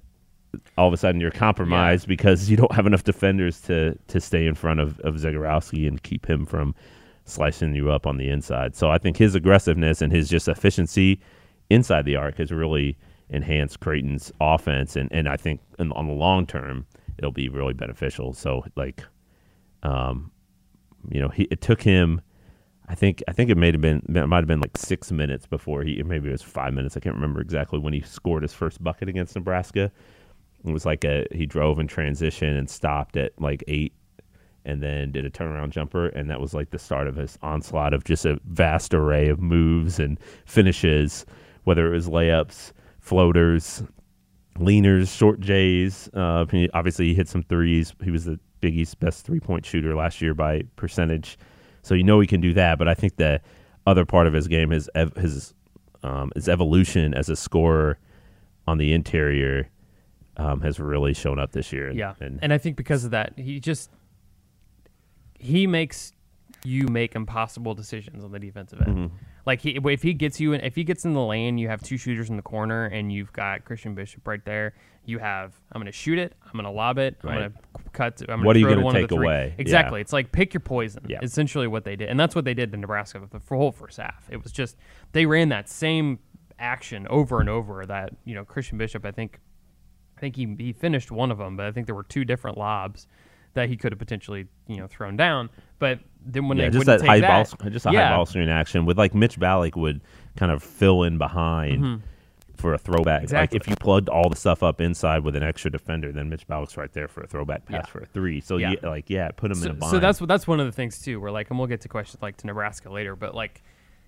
all 0.77 0.87
of 0.87 0.93
a 0.93 0.97
sudden 0.97 1.19
you're 1.19 1.31
compromised 1.31 2.07
because 2.07 2.49
you 2.49 2.57
don't 2.57 2.73
have 2.73 2.85
enough 2.85 3.03
defenders 3.03 3.61
to 3.61 3.97
to 4.07 4.19
stay 4.19 4.45
in 4.45 4.55
front 4.55 4.79
of 4.79 4.99
of 5.01 5.15
Zegarowski 5.15 5.87
and 5.87 6.01
keep 6.03 6.25
him 6.29 6.45
from 6.45 6.75
slicing 7.25 7.73
you 7.73 7.91
up 7.91 8.05
on 8.05 8.17
the 8.17 8.29
inside. 8.29 8.75
So 8.75 8.89
I 8.89 8.97
think 8.97 9.17
his 9.17 9.35
aggressiveness 9.35 10.01
and 10.01 10.11
his 10.11 10.29
just 10.29 10.47
efficiency 10.47 11.19
inside 11.69 12.05
the 12.05 12.15
arc 12.15 12.37
has 12.37 12.51
really 12.51 12.97
enhanced 13.29 13.79
Creighton's 13.79 14.31
offense, 14.39 14.95
and 14.95 15.11
and 15.11 15.27
I 15.27 15.37
think 15.37 15.61
in, 15.79 15.91
on 15.93 16.07
the 16.07 16.13
long 16.13 16.45
term 16.45 16.85
it'll 17.17 17.31
be 17.31 17.49
really 17.49 17.73
beneficial. 17.73 18.33
So 18.33 18.65
like, 18.75 19.03
um, 19.83 20.31
you 21.11 21.21
know, 21.21 21.29
he 21.29 21.43
it 21.51 21.61
took 21.61 21.81
him. 21.81 22.21
I 22.87 22.95
think 22.95 23.23
I 23.27 23.33
think 23.33 23.49
it 23.49 23.57
may 23.57 23.71
have 23.71 23.81
been 23.81 24.03
it 24.07 24.27
might 24.27 24.37
have 24.37 24.47
been 24.47 24.61
like 24.61 24.77
six 24.77 25.11
minutes 25.11 25.47
before 25.47 25.83
he 25.83 26.01
maybe 26.03 26.29
it 26.29 26.31
was 26.31 26.41
five 26.43 26.73
minutes 26.73 26.95
I 26.95 26.99
can't 26.99 27.15
remember 27.15 27.41
exactly 27.41 27.79
when 27.79 27.93
he 27.93 28.01
scored 28.01 28.43
his 28.43 28.53
first 28.53 28.83
bucket 28.83 29.09
against 29.09 29.35
Nebraska. 29.35 29.91
It 30.65 30.71
was 30.71 30.85
like 30.85 31.03
a 31.03 31.25
he 31.31 31.45
drove 31.45 31.79
in 31.79 31.87
transition 31.87 32.55
and 32.55 32.69
stopped 32.69 33.17
at 33.17 33.39
like 33.39 33.63
eight, 33.67 33.93
and 34.65 34.81
then 34.81 35.11
did 35.11 35.25
a 35.25 35.29
turnaround 35.29 35.69
jumper, 35.69 36.07
and 36.09 36.29
that 36.29 36.41
was 36.41 36.53
like 36.53 36.71
the 36.71 36.79
start 36.79 37.07
of 37.07 37.15
his 37.15 37.37
onslaught 37.41 37.93
of 37.93 38.03
just 38.03 38.25
a 38.25 38.39
vast 38.45 38.93
array 38.93 39.29
of 39.29 39.39
moves 39.39 39.99
and 39.99 40.19
finishes, 40.45 41.25
whether 41.63 41.87
it 41.87 41.95
was 41.95 42.07
layups, 42.07 42.71
floaters, 42.99 43.83
leaners, 44.57 45.15
short 45.15 45.39
J's. 45.39 46.09
Uh, 46.13 46.45
obviously, 46.73 47.07
he 47.07 47.13
hit 47.13 47.27
some 47.27 47.43
threes. 47.43 47.93
He 48.03 48.11
was 48.11 48.25
the 48.25 48.39
Big 48.65 48.75
East 48.75 48.99
best 48.99 49.23
three 49.23 49.39
point 49.39 49.63
shooter 49.63 49.93
last 49.93 50.23
year 50.23 50.33
by 50.33 50.63
percentage, 50.75 51.37
so 51.83 51.93
you 51.93 52.03
know 52.03 52.19
he 52.19 52.25
can 52.25 52.41
do 52.41 52.51
that. 52.55 52.79
But 52.79 52.87
I 52.87 52.95
think 52.95 53.17
the 53.17 53.39
other 53.85 54.05
part 54.05 54.25
of 54.25 54.33
his 54.33 54.47
game 54.47 54.71
is 54.71 54.89
ev- 54.95 55.15
his 55.15 55.53
um, 56.01 56.31
his 56.33 56.49
evolution 56.49 57.13
as 57.13 57.29
a 57.29 57.35
scorer 57.35 57.99
on 58.65 58.79
the 58.79 58.91
interior 58.91 59.69
um, 60.37 60.61
has 60.61 60.79
really 60.79 61.13
shown 61.13 61.37
up 61.37 61.51
this 61.51 61.71
year. 61.71 61.89
And, 61.89 61.95
Yeah, 61.95 62.15
and, 62.19 62.39
and 62.41 62.51
I 62.51 62.57
think 62.57 62.75
because 62.75 63.05
of 63.05 63.11
that, 63.11 63.37
he 63.37 63.59
just 63.59 63.91
he 65.37 65.67
makes 65.67 66.11
you 66.63 66.87
make 66.87 67.13
impossible 67.13 67.75
decisions 67.75 68.23
on 68.23 68.31
the 68.31 68.39
defensive 68.39 68.81
end. 68.81 68.97
Mm-hmm. 68.97 69.15
Like 69.45 69.61
he, 69.61 69.79
if 69.79 70.01
he 70.01 70.15
gets 70.15 70.39
you, 70.39 70.53
in, 70.53 70.61
if 70.61 70.73
he 70.73 70.83
gets 70.83 71.05
in 71.05 71.13
the 71.13 71.23
lane, 71.23 71.59
you 71.59 71.67
have 71.67 71.83
two 71.83 71.97
shooters 71.97 72.31
in 72.31 72.35
the 72.35 72.41
corner, 72.41 72.85
and 72.85 73.13
you've 73.13 73.31
got 73.31 73.63
Christian 73.63 73.93
Bishop 73.93 74.27
right 74.27 74.43
there. 74.43 74.73
You 75.05 75.19
have, 75.19 75.53
I'm 75.71 75.81
going 75.81 75.91
to 75.91 75.97
shoot 75.97 76.17
it, 76.17 76.33
I'm 76.45 76.53
going 76.53 76.65
to 76.65 76.71
lob 76.71 76.97
it, 76.97 77.17
I'm 77.23 77.29
going 77.29 77.51
to 77.51 77.57
cut. 77.93 78.21
I'm 78.29 78.43
What 78.43 78.55
are 78.55 78.59
you 78.59 78.65
going 78.65 78.77
to 78.77 78.83
gonna 78.83 79.01
take 79.01 79.11
away? 79.11 79.53
Yeah. 79.55 79.61
Exactly. 79.61 80.01
It's 80.01 80.13
like 80.13 80.31
pick 80.31 80.53
your 80.53 80.61
poison. 80.61 81.05
Yeah. 81.07 81.19
Essentially, 81.21 81.67
what 81.67 81.83
they 81.83 81.95
did, 81.95 82.09
and 82.09 82.19
that's 82.19 82.35
what 82.35 82.45
they 82.45 82.53
did 82.53 82.73
in 82.73 82.81
Nebraska 82.81 83.19
for 83.19 83.27
the 83.27 83.39
whole 83.47 83.71
first 83.71 83.97
half. 83.97 84.27
It 84.29 84.41
was 84.43 84.51
just 84.51 84.77
they 85.13 85.25
ran 85.25 85.49
that 85.49 85.69
same 85.69 86.19
action 86.59 87.07
over 87.09 87.39
and 87.39 87.49
over. 87.49 87.85
That 87.85 88.13
you 88.25 88.35
know, 88.35 88.45
Christian 88.45 88.77
Bishop, 88.77 89.05
I 89.05 89.11
think 89.11 89.39
I 90.17 90.19
think 90.19 90.35
he, 90.35 90.55
he 90.57 90.73
finished 90.73 91.11
one 91.11 91.31
of 91.31 91.37
them, 91.37 91.57
but 91.57 91.65
I 91.65 91.71
think 91.71 91.87
there 91.87 91.95
were 91.95 92.03
two 92.03 92.25
different 92.25 92.57
lobs 92.57 93.07
that 93.53 93.69
he 93.69 93.77
could 93.77 93.91
have 93.91 93.99
potentially 93.99 94.47
you 94.67 94.77
know 94.77 94.87
thrown 94.87 95.17
down. 95.17 95.49
But 95.79 95.99
then 96.25 96.47
when 96.47 96.57
yeah, 96.57 96.65
they 96.65 96.71
just 96.71 96.85
that 96.85 97.01
high 97.01 97.19
that, 97.19 97.57
ball, 97.57 97.69
just 97.69 97.85
a 97.85 97.91
yeah, 97.91 98.09
high 98.09 98.15
ball 98.15 98.25
screen 98.25 98.49
action 98.49 98.85
with 98.85 98.97
like 98.97 99.15
Mitch 99.15 99.39
Ballock 99.39 99.75
would 99.75 100.01
kind 100.37 100.51
of 100.51 100.63
fill 100.63 101.03
in 101.03 101.17
behind 101.17 101.83
mm-hmm. 101.83 102.05
For 102.57 102.73
a 102.73 102.77
throwback. 102.77 103.23
Exactly. 103.23 103.57
Like 103.57 103.61
if 103.63 103.69
you 103.69 103.75
plugged 103.75 104.09
all 104.09 104.29
the 104.29 104.35
stuff 104.35 104.63
up 104.63 104.81
inside 104.81 105.23
with 105.23 105.35
an 105.35 105.43
extra 105.43 105.69
defender, 105.71 106.11
then 106.11 106.29
Mitch 106.29 106.47
Ballock's 106.47 106.77
right 106.77 106.91
there 106.93 107.07
for 107.07 107.21
a 107.21 107.27
throwback 107.27 107.65
pass 107.65 107.83
Yeah. 107.85 107.91
for 107.91 107.99
a 107.99 108.05
three. 108.05 108.41
So 108.41 108.57
Yeah. 108.57 108.73
yeah, 108.81 108.89
like 108.89 109.09
yeah, 109.09 109.29
put 109.31 109.51
him 109.51 109.61
in 109.63 109.71
a 109.71 109.73
bind. 109.73 109.91
so 109.91 109.99
that's 109.99 110.19
that's 110.19 110.47
one 110.47 110.59
of 110.59 110.65
the 110.65 110.71
things 110.71 110.99
too. 111.01 111.19
Where 111.19 111.31
like, 111.31 111.49
and 111.49 111.59
we'll 111.59 111.67
get 111.67 111.81
to 111.81 111.87
questions 111.89 112.21
like 112.21 112.37
to 112.37 112.47
Nebraska 112.47 112.89
later, 112.91 113.15
but 113.15 113.35
like 113.35 113.61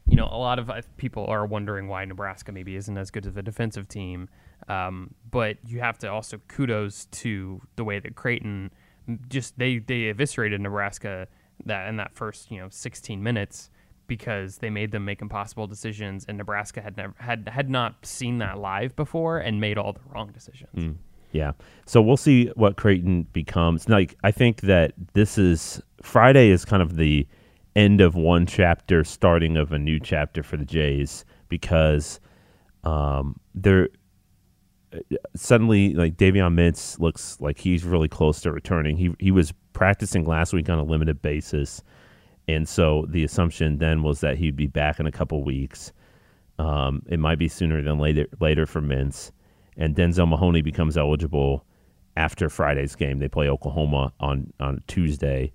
you 0.09 0.15
know, 0.15 0.29
a 0.31 0.37
lot 0.37 0.57
of 0.57 0.69
uh, 0.69 0.81
people 0.95 1.25
are 1.27 1.45
wondering 1.45 1.89
why 1.89 2.05
Nebraska 2.05 2.53
maybe 2.53 2.77
isn't 2.77 2.97
as 2.97 3.11
good 3.11 3.25
as 3.25 3.35
a 3.35 3.41
defensive 3.41 3.89
team. 3.89 4.29
Um, 4.69 5.13
but 5.29 5.57
you 5.65 5.81
have 5.81 5.97
to 5.99 6.07
also 6.09 6.39
kudos 6.47 7.05
to 7.07 7.61
the 7.75 7.83
way 7.83 7.99
that 7.99 8.15
Creighton 8.15 8.71
just 9.27 9.57
they 9.59 9.79
they 9.79 10.03
eviscerated 10.09 10.61
Nebraska 10.61 11.27
that 11.65 11.89
in 11.89 11.97
that 11.97 12.13
first 12.13 12.51
you 12.51 12.59
know 12.59 12.67
16 12.69 13.21
minutes 13.21 13.69
because 14.07 14.57
they 14.57 14.69
made 14.69 14.91
them 14.91 15.05
make 15.05 15.21
impossible 15.21 15.67
decisions 15.67 16.25
and 16.27 16.37
Nebraska 16.37 16.81
had 16.81 16.97
never 16.97 17.13
had 17.17 17.49
had 17.51 17.69
not 17.69 18.05
seen 18.05 18.39
that 18.39 18.57
live 18.57 18.95
before 18.95 19.37
and 19.37 19.59
made 19.59 19.77
all 19.77 19.93
the 19.93 19.99
wrong 20.13 20.31
decisions. 20.31 20.75
Mm, 20.75 20.95
yeah. 21.31 21.51
So 21.85 22.01
we'll 22.01 22.17
see 22.17 22.47
what 22.55 22.77
Creighton 22.77 23.23
becomes. 23.33 23.87
Like 23.89 24.15
I 24.23 24.31
think 24.31 24.61
that 24.61 24.93
this 25.13 25.37
is 25.37 25.81
Friday 26.01 26.49
is 26.49 26.65
kind 26.65 26.81
of 26.81 26.95
the 26.95 27.27
end 27.75 28.01
of 28.01 28.15
one 28.15 28.45
chapter, 28.45 29.03
starting 29.03 29.57
of 29.57 29.71
a 29.71 29.79
new 29.79 29.99
chapter 29.99 30.41
for 30.41 30.57
the 30.57 30.65
Jays 30.65 31.25
because 31.49 32.19
um, 32.83 33.39
they're 33.53 33.89
suddenly 35.35 35.93
like 35.93 36.17
Davion 36.17 36.55
Mintz 36.55 36.99
looks 36.99 37.39
like 37.39 37.59
he's 37.59 37.83
really 37.83 38.07
close 38.07 38.41
to 38.41 38.51
returning. 38.51 38.97
He 38.97 39.13
he 39.19 39.31
was 39.31 39.53
practicing 39.73 40.25
last 40.25 40.53
week 40.53 40.69
on 40.69 40.79
a 40.79 40.83
limited 40.83 41.21
basis. 41.21 41.83
And 42.47 42.67
so 42.67 43.05
the 43.09 43.23
assumption 43.23 43.77
then 43.77 44.03
was 44.03 44.21
that 44.21 44.37
he'd 44.37 44.55
be 44.55 44.67
back 44.67 44.99
in 44.99 45.05
a 45.05 45.11
couple 45.11 45.43
weeks. 45.43 45.91
Um, 46.59 47.03
it 47.07 47.19
might 47.19 47.37
be 47.37 47.47
sooner 47.47 47.81
than 47.81 47.99
later 47.99 48.27
later 48.39 48.65
for 48.65 48.81
Mintz. 48.81 49.31
And 49.75 49.95
Denzel 49.95 50.27
Mahoney 50.27 50.61
becomes 50.61 50.97
eligible 50.97 51.65
after 52.15 52.49
Friday's 52.49 52.95
game. 52.95 53.19
They 53.19 53.27
play 53.27 53.47
Oklahoma 53.47 54.11
on, 54.19 54.51
on 54.59 54.81
Tuesday. 54.87 55.51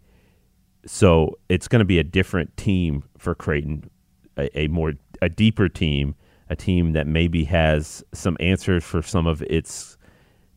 So 0.86 1.38
it's 1.48 1.66
going 1.66 1.80
to 1.80 1.84
be 1.84 1.98
a 1.98 2.04
different 2.04 2.56
team 2.56 3.02
for 3.18 3.34
Creighton, 3.34 3.90
a, 4.36 4.60
a 4.60 4.68
more 4.68 4.92
a 5.20 5.28
deeper 5.28 5.68
team, 5.68 6.14
a 6.50 6.56
team 6.56 6.92
that 6.92 7.06
maybe 7.06 7.44
has 7.44 8.04
some 8.12 8.36
answers 8.38 8.84
for 8.84 9.02
some 9.02 9.26
of 9.26 9.42
its 9.42 9.96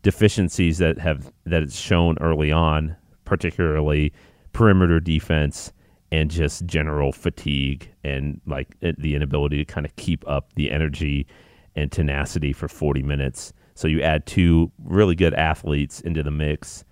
deficiencies 0.03 0.77
that 0.77 0.99
have 0.99 1.31
that 1.45 1.63
it's 1.63 1.79
shown 1.79 2.17
early 2.21 2.51
on, 2.51 2.95
particularly 3.23 4.13
perimeter 4.53 4.99
defense 4.99 5.71
and 6.15 6.31
just 6.31 6.65
general 6.65 7.11
fatigue 7.11 7.91
and 8.05 8.39
like 8.47 8.69
the 8.79 9.15
inability 9.15 9.57
to 9.57 9.65
kind 9.65 9.85
of 9.85 9.93
keep 9.97 10.25
up 10.27 10.53
the 10.55 10.71
energy 10.71 11.27
and 11.75 11.91
tenacity 11.91 12.53
for 12.53 12.69
40 12.69 13.03
minutes. 13.03 13.51
So 13.73 13.89
you 13.89 14.01
add 14.01 14.25
two 14.25 14.71
really 14.85 15.15
good 15.15 15.33
athletes 15.33 15.99
into 15.99 16.23
the 16.23 16.31
mix, 16.31 16.85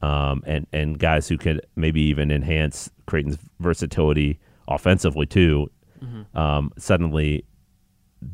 um, 0.00 0.42
and 0.46 0.66
and 0.72 0.98
guys 0.98 1.28
who 1.28 1.36
could 1.36 1.60
maybe 1.76 2.00
even 2.00 2.30
enhance 2.30 2.90
Creighton's 3.06 3.36
versatility 3.60 4.40
offensively 4.68 5.26
too. 5.26 5.70
Mm-hmm. 6.02 6.38
Um, 6.38 6.72
suddenly, 6.78 7.44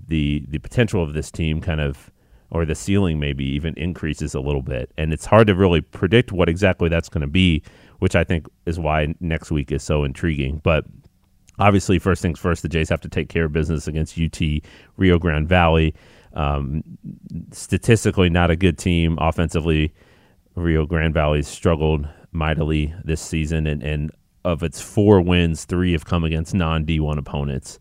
the 0.06 0.44
the 0.48 0.58
potential 0.58 1.02
of 1.02 1.14
this 1.14 1.32
team 1.32 1.60
kind 1.60 1.80
of 1.80 2.12
or 2.50 2.64
the 2.64 2.76
ceiling 2.76 3.18
maybe 3.18 3.44
even 3.44 3.74
increases 3.74 4.34
a 4.34 4.40
little 4.40 4.62
bit, 4.62 4.92
and 4.96 5.12
it's 5.12 5.26
hard 5.26 5.48
to 5.48 5.54
really 5.56 5.80
predict 5.80 6.30
what 6.30 6.48
exactly 6.48 6.88
that's 6.88 7.08
going 7.08 7.22
to 7.22 7.26
be 7.26 7.64
which 7.98 8.14
I 8.14 8.24
think 8.24 8.46
is 8.66 8.78
why 8.78 9.14
next 9.20 9.50
week 9.50 9.72
is 9.72 9.82
so 9.82 10.04
intriguing. 10.04 10.60
But 10.62 10.84
obviously, 11.58 11.98
first 11.98 12.22
things 12.22 12.38
first, 12.38 12.62
the 12.62 12.68
Jays 12.68 12.88
have 12.88 13.00
to 13.02 13.08
take 13.08 13.28
care 13.28 13.46
of 13.46 13.52
business 13.52 13.86
against 13.86 14.18
UT 14.18 14.40
Rio 14.96 15.18
Grande 15.18 15.48
Valley. 15.48 15.94
Um, 16.34 16.82
statistically, 17.52 18.30
not 18.30 18.50
a 18.50 18.56
good 18.56 18.78
team. 18.78 19.18
Offensively, 19.20 19.92
Rio 20.54 20.86
Grande 20.86 21.14
Valley 21.14 21.42
struggled 21.42 22.06
mightily 22.32 22.94
this 23.04 23.20
season, 23.20 23.66
and, 23.66 23.82
and 23.82 24.10
of 24.44 24.62
its 24.62 24.80
four 24.80 25.20
wins, 25.20 25.64
three 25.64 25.92
have 25.92 26.04
come 26.04 26.24
against 26.24 26.54
non 26.54 26.84
D1 26.84 27.18
opponents. 27.18 27.78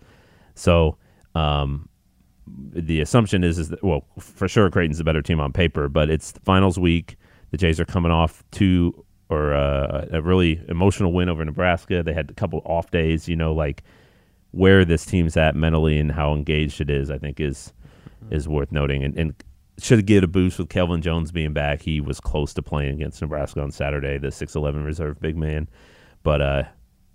So, 0.55 0.97
um, 1.35 1.89
the 2.47 3.01
assumption 3.01 3.43
is, 3.43 3.59
is 3.59 3.69
that, 3.69 3.83
well, 3.83 4.05
for 4.19 4.47
sure, 4.47 4.69
Creighton's 4.69 4.99
a 4.99 5.03
better 5.03 5.21
team 5.21 5.39
on 5.39 5.51
paper, 5.51 5.89
but 5.89 6.09
it's 6.09 6.31
finals 6.43 6.79
week. 6.79 7.17
The 7.51 7.57
Jays 7.57 7.79
are 7.79 7.85
coming 7.85 8.11
off 8.11 8.43
two 8.51 9.05
or 9.29 9.53
uh, 9.53 10.05
a 10.11 10.21
really 10.21 10.61
emotional 10.69 11.11
win 11.13 11.29
over 11.29 11.43
Nebraska. 11.43 12.03
They 12.03 12.13
had 12.13 12.29
a 12.29 12.33
couple 12.33 12.61
off 12.65 12.91
days, 12.91 13.27
you 13.27 13.35
know, 13.35 13.53
like 13.53 13.83
where 14.51 14.85
this 14.85 15.05
team's 15.05 15.35
at 15.35 15.55
mentally 15.55 15.99
and 15.99 16.11
how 16.11 16.33
engaged 16.33 16.81
it 16.81 16.89
is, 16.89 17.11
I 17.11 17.17
think 17.17 17.39
is 17.39 17.73
mm-hmm. 18.23 18.33
is 18.33 18.47
worth 18.47 18.71
noting. 18.71 19.03
And, 19.03 19.17
and 19.17 19.33
should 19.79 20.05
get 20.07 20.23
a 20.23 20.27
boost 20.27 20.57
with 20.57 20.69
Kelvin 20.69 21.01
Jones 21.01 21.31
being 21.31 21.53
back. 21.53 21.81
He 21.81 22.01
was 22.01 22.19
close 22.19 22.53
to 22.55 22.61
playing 22.61 22.95
against 22.95 23.21
Nebraska 23.21 23.61
on 23.61 23.71
Saturday, 23.71 24.17
the 24.17 24.31
six 24.31 24.55
eleven 24.55 24.83
reserve 24.83 25.19
big 25.19 25.37
man. 25.37 25.67
But 26.23 26.41
uh, 26.41 26.63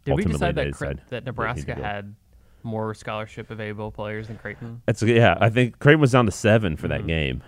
did 0.04 0.14
we 0.14 0.24
decide 0.24 0.54
that, 0.54 1.00
that 1.08 1.24
Nebraska 1.24 1.74
had 1.74 2.14
more 2.62 2.94
scholarship 2.94 3.50
available 3.50 3.90
players 3.90 4.28
than 4.28 4.36
Creighton? 4.36 4.82
That's 4.86 5.02
yeah. 5.02 5.36
I 5.40 5.50
think 5.50 5.80
Creighton 5.80 6.00
was 6.00 6.12
down 6.12 6.26
to 6.26 6.32
seven 6.32 6.76
for 6.76 6.86
mm-hmm. 6.86 7.06
that 7.06 7.06
game. 7.06 7.42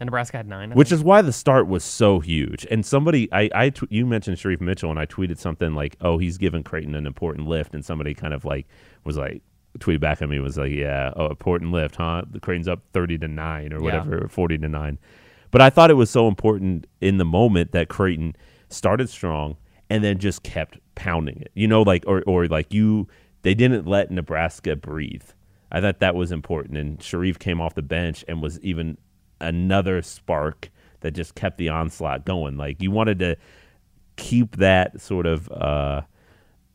And 0.00 0.06
Nebraska 0.06 0.38
had 0.38 0.48
nine, 0.48 0.72
I 0.72 0.74
which 0.74 0.88
think. 0.88 1.00
is 1.00 1.04
why 1.04 1.20
the 1.20 1.32
start 1.32 1.68
was 1.68 1.84
so 1.84 2.20
huge. 2.20 2.66
And 2.70 2.84
somebody, 2.86 3.30
I, 3.32 3.50
I, 3.54 3.68
tw- 3.68 3.90
you 3.90 4.06
mentioned 4.06 4.38
Shereef 4.38 4.60
Mitchell, 4.60 4.90
and 4.90 4.98
I 4.98 5.04
tweeted 5.04 5.36
something 5.36 5.74
like, 5.74 5.96
"Oh, 6.00 6.16
he's 6.16 6.38
given 6.38 6.62
Creighton 6.62 6.94
an 6.94 7.06
important 7.06 7.48
lift," 7.48 7.74
and 7.74 7.84
somebody 7.84 8.14
kind 8.14 8.32
of 8.32 8.46
like 8.46 8.66
was 9.04 9.18
like, 9.18 9.42
tweeted 9.78 10.00
back 10.00 10.22
at 10.22 10.28
me 10.30 10.40
was 10.40 10.56
like, 10.56 10.72
"Yeah, 10.72 11.12
oh, 11.16 11.26
important 11.26 11.72
lift, 11.72 11.96
huh? 11.96 12.22
The 12.30 12.40
Creighton's 12.40 12.66
up 12.66 12.80
thirty 12.94 13.18
to 13.18 13.28
nine 13.28 13.74
or 13.74 13.80
whatever, 13.80 14.16
yeah. 14.16 14.24
or 14.24 14.28
forty 14.28 14.56
to 14.56 14.68
nine. 14.68 14.98
But 15.50 15.60
I 15.60 15.68
thought 15.68 15.90
it 15.90 15.94
was 15.94 16.10
so 16.10 16.28
important 16.28 16.86
in 17.00 17.18
the 17.18 17.24
moment 17.24 17.72
that 17.72 17.88
Creighton 17.88 18.36
started 18.68 19.10
strong 19.10 19.56
and 19.90 20.02
then 20.02 20.18
just 20.18 20.42
kept 20.42 20.78
pounding 20.94 21.42
it. 21.42 21.50
You 21.54 21.68
know, 21.68 21.82
like 21.82 22.04
or 22.06 22.22
or 22.26 22.46
like 22.46 22.72
you, 22.72 23.06
they 23.42 23.54
didn't 23.54 23.86
let 23.86 24.10
Nebraska 24.10 24.76
breathe. 24.76 25.24
I 25.72 25.80
thought 25.80 26.00
that 26.00 26.14
was 26.14 26.32
important, 26.32 26.78
and 26.78 26.98
Shereef 26.98 27.38
came 27.38 27.60
off 27.60 27.74
the 27.74 27.82
bench 27.82 28.24
and 28.26 28.42
was 28.42 28.58
even 28.60 28.96
another 29.40 30.02
spark 30.02 30.70
that 31.00 31.12
just 31.12 31.34
kept 31.34 31.58
the 31.58 31.68
onslaught 31.68 32.24
going. 32.24 32.56
Like 32.56 32.80
you 32.82 32.90
wanted 32.90 33.18
to 33.20 33.36
keep 34.16 34.56
that 34.56 35.00
sort 35.00 35.26
of 35.26 35.50
uh, 35.50 36.02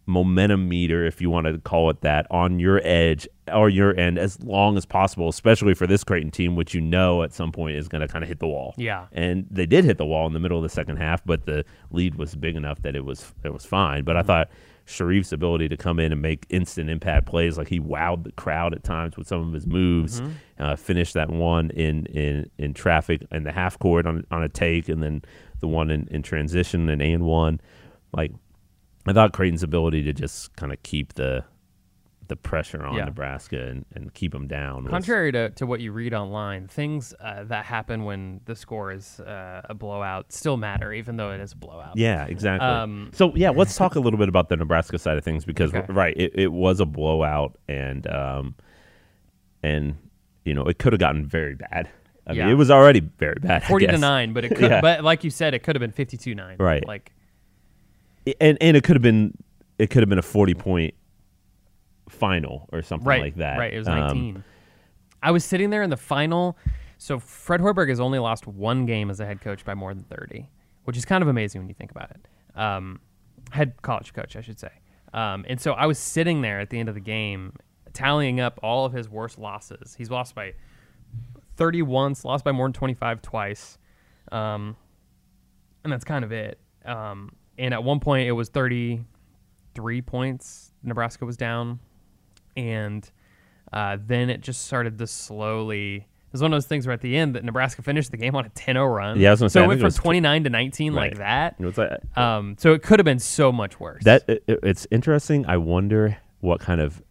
momentum 0.06 0.68
meter, 0.68 1.06
if 1.06 1.22
you 1.22 1.30
want 1.30 1.48
to 1.48 1.58
call 1.60 1.90
it 1.90 2.02
that, 2.02 2.28
on 2.30 2.60
your 2.60 2.82
edge 2.84 3.28
or 3.52 3.70
your 3.70 3.98
end 3.98 4.18
as 4.18 4.42
long 4.44 4.78
as 4.78 4.86
possible, 4.86 5.30
especially 5.30 5.74
for 5.74 5.88
this 5.88 6.04
Creighton 6.04 6.32
team, 6.32 6.56
which 6.56 6.74
you 6.74 6.82
know 6.82 7.24
at 7.24 7.34
some 7.34 7.52
point 7.52 7.76
is 7.76 7.88
going 7.88 8.02
to 8.02 8.08
kind 8.08 8.24
of 8.24 8.28
hit 8.28 8.40
the 8.40 8.48
wall. 8.48 8.74
Yeah, 8.78 9.08
and 9.12 9.46
they 9.50 9.66
did 9.66 9.86
hit 9.86 9.98
the 9.98 10.06
wall 10.06 10.28
in 10.28 10.34
the 10.34 10.40
middle 10.40 10.58
of 10.58 10.64
the 10.64 10.70
second 10.70 10.98
half, 10.98 11.24
but 11.26 11.46
the 11.46 11.66
lead 11.92 12.16
was 12.16 12.36
big 12.36 12.56
enough 12.56 12.82
that 12.82 12.96
it 12.96 13.06
was 13.06 13.34
it 13.44 13.54
was 13.54 13.66
fine. 13.66 14.04
But 14.04 14.14
mm-hmm. 14.14 14.20
I 14.20 14.24
thought 14.24 14.50
Shereef's 14.86 15.34
ability 15.34 15.68
to 15.70 15.78
come 15.78 16.00
in 16.00 16.12
and 16.12 16.22
make 16.22 16.46
instant 16.50 16.90
impact 16.90 17.26
plays, 17.26 17.58
like 17.58 17.70
he 17.70 17.80
wowed 17.80 18.24
the 18.24 18.32
crowd 18.34 18.74
at 18.74 18.84
times 18.84 19.18
with 19.18 19.28
some 19.28 19.48
of 19.48 19.54
his 19.54 19.66
moves. 19.66 20.22
Mm-hmm. 20.22 20.32
Uh, 20.60 20.76
finished 20.76 21.16
that 21.16 21.30
one 21.30 21.72
in, 21.72 22.06
in 22.08 22.50
in 22.58 22.74
traffic 22.74 23.26
in 23.32 23.44
the 23.44 23.52
half 23.52 23.80
court 23.80 24.06
on 24.06 24.26
on 24.30 24.44
a 24.44 24.50
take, 24.50 24.88
and 24.88 25.02
then 25.02 25.24
the 25.60 25.68
one 25.68 25.90
in, 25.90 26.08
in 26.12 26.22
transition 26.22 26.88
and 26.90 27.02
and 27.02 27.24
one. 27.24 27.60
Like 28.14 28.32
I 29.08 29.14
thought 29.14 29.34
Creighton's 29.34 29.64
ability 29.64 30.04
to 30.04 30.14
just 30.14 30.56
kind 30.56 30.72
of 30.72 30.82
keep 30.84 31.14
the 31.14 31.44
the 32.28 32.36
pressure 32.36 32.84
on 32.84 32.96
yeah. 32.96 33.06
Nebraska 33.06 33.68
and, 33.68 33.86
and 33.94 34.14
keep 34.14 34.32
them 34.32 34.48
down. 34.48 34.88
Contrary 34.88 35.32
to, 35.32 35.50
to 35.52 35.66
what 35.66 35.80
you 35.80 35.92
read 35.92 36.14
online, 36.14 36.68
things 36.68 37.14
uh, 37.20 37.44
that 37.46 37.66
happen 37.66 38.04
when 38.04 38.42
the 38.46 38.56
score 38.56 38.92
is 38.92 39.20
uh, 39.20 39.62
a 39.66 39.74
blowout 39.74 40.32
still 40.32 40.58
matter, 40.58 40.94
even 40.94 41.18
though 41.18 41.32
it 41.32 41.40
is 41.40 41.54
a 41.54 41.56
blowout. 41.56 41.98
Yeah, 41.98 42.26
exactly. 42.26 42.68
Um, 42.68 43.12
so, 43.14 43.34
yeah, 43.36 43.50
let's 43.50 43.76
talk 43.76 43.96
a 43.96 44.00
little 44.00 44.20
bit 44.20 44.30
about 44.30 44.50
the 44.50 44.58
Nebraska 44.58 45.00
side 45.00 45.18
of 45.18 45.24
things 45.24 45.46
because, 45.46 45.74
okay. 45.74 45.92
right, 45.92 46.16
it, 46.18 46.34
it 46.36 46.52
was 46.52 46.80
a 46.80 46.86
blowout 46.86 47.58
and, 47.68 48.08
um, 48.08 48.56
and 49.64 49.98
you 50.46 50.54
know, 50.54 50.64
it 50.66 50.78
could 50.78 50.94
have 50.94 51.00
gotten 51.00 51.26
very 51.26 51.56
bad. 51.56 51.90
I 52.28 52.34
yeah. 52.34 52.46
mean, 52.46 52.54
it 52.54 52.58
was 52.58 52.72
already 52.72 53.02
very 53.02 53.38
bad. 53.40 53.64
Forty 53.64 53.86
to 53.88 53.98
nine, 53.98 54.34
but 54.34 54.46
it 54.46 54.50
could. 54.56 54.72
yeah. 54.72 54.82
But 54.82 55.04
like 55.04 55.24
you 55.24 55.30
said, 55.30 55.54
it 55.54 55.60
could 55.60 55.76
have 55.76 55.82
been 55.82 55.92
fifty-two 55.92 56.34
nine. 56.34 56.58
Right. 56.60 56.86
Like, 56.86 57.12
and 58.40 58.58
and 58.62 58.76
it 58.76 58.84
could 58.84 58.96
have 58.96 59.04
been 59.04 59.36
it 59.78 59.90
could 59.90 60.02
have 60.02 60.10
been 60.10 60.20
a 60.20 60.24
forty 60.24 60.54
point 60.54 60.96
final 62.10 62.70
or 62.72 62.82
something 62.82 63.08
right, 63.08 63.22
like 63.22 63.36
that. 63.36 63.58
Right, 63.58 63.74
it 63.74 63.78
was 63.78 63.88
19. 63.88 64.38
Um, 64.38 64.44
I 65.22 65.32
was 65.32 65.44
sitting 65.44 65.70
there 65.70 65.84
in 65.84 65.90
the 65.90 65.98
final. 65.98 66.58
So 66.98 67.20
Fred 67.20 67.62
Hoiberg 67.62 67.90
has 67.90 68.00
only 68.00 68.20
lost 68.20 68.48
one 68.48 68.86
game 68.86 69.10
as 69.10 69.20
a 69.20 69.26
head 69.26 69.42
coach 69.42 69.66
by 69.66 69.74
more 69.74 69.94
than 69.94 70.04
30, 70.04 70.50
which 70.86 70.98
is 70.98 71.06
kind 71.06 71.22
of 71.22 71.28
amazing 71.28 71.62
when 71.62 71.68
you 71.68 71.76
think 71.76 71.92
about 71.92 72.12
it. 72.12 72.28
Um, 72.60 73.00
head 73.52 73.82
college 73.82 74.14
coach, 74.14 74.36
I 74.36 74.42
should 74.42 74.60
say. 74.60 74.70
Um, 75.14 75.46
and 75.48 75.60
so 75.60 75.74
I 75.74 75.86
was 75.86 75.98
sitting 75.98 76.42
there 76.42 76.60
at 76.60 76.70
the 76.70 76.80
end 76.80 76.90
of 76.90 76.96
the 76.96 77.02
game, 77.02 77.54
tallying 77.94 78.40
up 78.40 78.60
all 78.64 78.86
of 78.86 78.94
his 78.94 79.10
worst 79.10 79.38
losses. 79.38 79.96
He's 79.98 80.10
lost 80.10 80.36
by 80.36 80.54
30 81.58 81.82
once, 81.84 82.26
lost 82.26 82.44
by 82.44 82.52
more 82.52 82.68
than 82.68 82.74
25 82.74 83.22
twice. 83.22 83.78
Um, 84.32 84.76
and 85.84 85.92
that's 85.92 86.06
kind 86.06 86.24
of 86.24 86.32
it. 86.32 86.60
Um, 86.86 87.36
and 87.58 87.74
at 87.74 87.84
one 87.84 88.00
point, 88.00 88.28
it 88.28 88.34
was 88.34 88.50
33 88.50 90.02
points. 90.02 90.72
Nebraska 90.84 91.26
was 91.26 91.38
down 91.38 91.80
and 92.56 93.10
uh, 93.74 93.98
then 94.06 94.30
it 94.30 94.42
just 94.42 94.66
started 94.66 94.98
to 94.98 95.08
slowly. 95.08 95.96
It 95.98 96.32
was 96.32 96.42
one 96.42 96.52
of 96.52 96.58
those 96.58 96.66
things 96.66 96.86
where 96.86 96.94
at 96.94 97.02
the 97.02 97.16
end 97.16 97.36
that 97.36 97.46
Nebraska 97.46 97.82
finished 97.82 98.12
the 98.12 98.18
game 98.18 98.36
on 98.36 98.46
a 98.46 98.50
10-0 98.50 98.94
run. 98.94 99.20
Yeah, 99.20 99.36
so 99.36 99.48
say, 99.48 99.64
it 99.64 99.68
went 99.68 99.80
from 99.80 99.92
29 99.92 100.44
to 100.44 100.50
19 100.50 100.94
right. 100.94 101.10
like 101.10 101.18
that. 101.20 101.56
It 101.60 101.78
like, 101.78 102.18
um, 102.18 102.56
so 102.60 102.74
it 102.74 102.84
could 102.84 103.00
have 103.00 103.06
been 103.06 103.20
so 103.20 103.54
much 103.54 103.80
worse. 103.80 104.04
That 104.04 104.28
it, 104.28 104.44
it's 104.48 104.86
interesting. 104.92 105.46
I 105.46 105.58
wonder 105.58 106.18
what 106.42 106.60
kind 106.60 106.82
of 106.82 107.02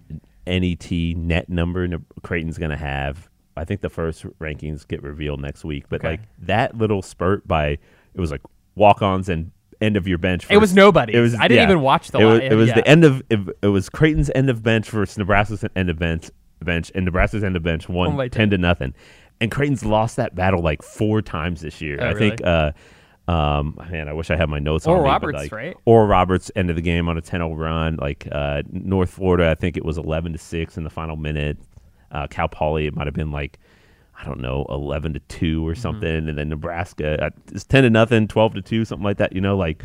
NET 0.47 0.91
net 0.91 1.49
number 1.49 1.89
Ne- 1.89 1.99
Creighton's 2.23 2.59
going 2.59 2.71
to 2.71 2.77
have. 2.77 3.31
I 3.57 3.65
think 3.65 3.81
the 3.81 3.89
first 3.89 4.27
rankings 4.41 4.87
get 4.87 5.03
revealed 5.03 5.41
next 5.41 5.65
week, 5.65 5.85
but 5.89 6.01
Okay. 6.01 6.11
like 6.11 6.21
that 6.43 6.77
little 6.77 7.03
spurt 7.03 7.47
by 7.47 7.69
it 7.69 8.21
was 8.21 8.31
like 8.31 8.43
walk-ons 8.75 9.29
and 9.29 9.53
end 9.85 9.97
of 9.97 10.09
your 10.09 10.19
bench. 10.19 10.47
It 10.51 10.59
was 10.59 10.75
nobody. 10.75 11.15
It 11.15 11.21
was 11.21 11.35
I 11.35 11.49
didn't 11.49 11.57
yeah. 11.57 11.63
even 11.65 11.81
watch 11.81 12.11
the 12.11 12.19
It 12.19 12.25
was, 12.25 12.41
it 12.41 12.55
was 12.55 12.69
yeah. 12.69 12.75
the 12.75 12.89
end 12.89 13.05
of 13.05 13.23
it, 13.31 13.41
it 13.63 13.69
was 13.69 13.89
Creighton's 13.89 14.31
end 14.35 14.51
of 14.51 14.63
bench 14.63 14.91
versus 14.91 15.19
Nebraska's 15.19 15.65
end 15.77 15.91
of 15.91 15.99
bench 15.99 16.31
bench 16.61 16.91
and 16.95 17.05
Nebraska's 17.05 17.45
end 17.45 17.57
of 17.57 17.63
bench 17.63 17.89
won 17.89 18.17
One 18.17 18.31
10 18.31 18.51
to 18.51 18.59
nothing. 18.59 18.95
And 19.41 19.51
Creighton's 19.51 19.85
lost 19.85 20.17
that 20.17 20.35
battle 20.35 20.63
like 20.63 20.83
four 20.83 21.23
times 21.23 21.61
this 21.61 21.81
year. 21.81 21.99
Oh, 22.01 22.11
I 22.11 22.15
think 22.15 22.45
uh 22.45 22.73
um 23.29 23.79
man, 23.91 24.09
I 24.09 24.13
wish 24.13 24.31
I 24.31 24.37
had 24.37 24.49
my 24.49 24.59
notes 24.59 24.87
Or 24.87 24.97
on 24.97 25.03
but, 25.03 25.09
Roberts, 25.09 25.39
like, 25.39 25.53
right? 25.53 25.77
Oral 25.85 26.07
Roberts 26.07 26.51
end 26.57 26.71
of 26.71 26.77
the 26.77 26.83
game 26.83 27.09
on 27.09 27.17
a 27.17 27.23
10-0 27.23 27.57
run. 27.57 27.97
Like 27.97 28.29
uh, 28.31 28.63
North 28.71 29.11
Florida, 29.11 29.51
I 29.51 29.55
think 29.55 29.77
it 29.77 29.85
was 29.85 29.99
11 29.99 30.33
to 30.33 30.39
six 30.39 30.77
in 30.77 30.85
the 30.85 30.91
final 30.91 31.17
minute. 31.17 31.59
Uh, 32.11 32.27
Cal 32.29 32.49
Poly, 32.49 32.87
it 32.87 32.95
might 32.95 33.07
have 33.07 33.15
been 33.15 33.31
like 33.31 33.59
I 34.17 34.25
don't 34.25 34.41
know, 34.41 34.67
11 34.69 35.15
to 35.15 35.21
2 35.21 35.61
Mm-hmm. 35.61 35.69
or 35.71 35.75
something. 35.75 36.29
And 36.29 36.39
then 36.39 36.49
Nebraska, 36.49 37.25
uh, 37.27 37.31
it's 37.53 37.65
10 37.65 37.83
to 37.85 37.91
nothing, 37.91 38.29
12 38.29 38.55
to 38.55 38.63
2, 38.63 38.85
something 38.85 39.05
like 39.05 39.19
that. 39.19 39.33
You 39.35 39.41
know, 39.41 39.57
like, 39.57 39.83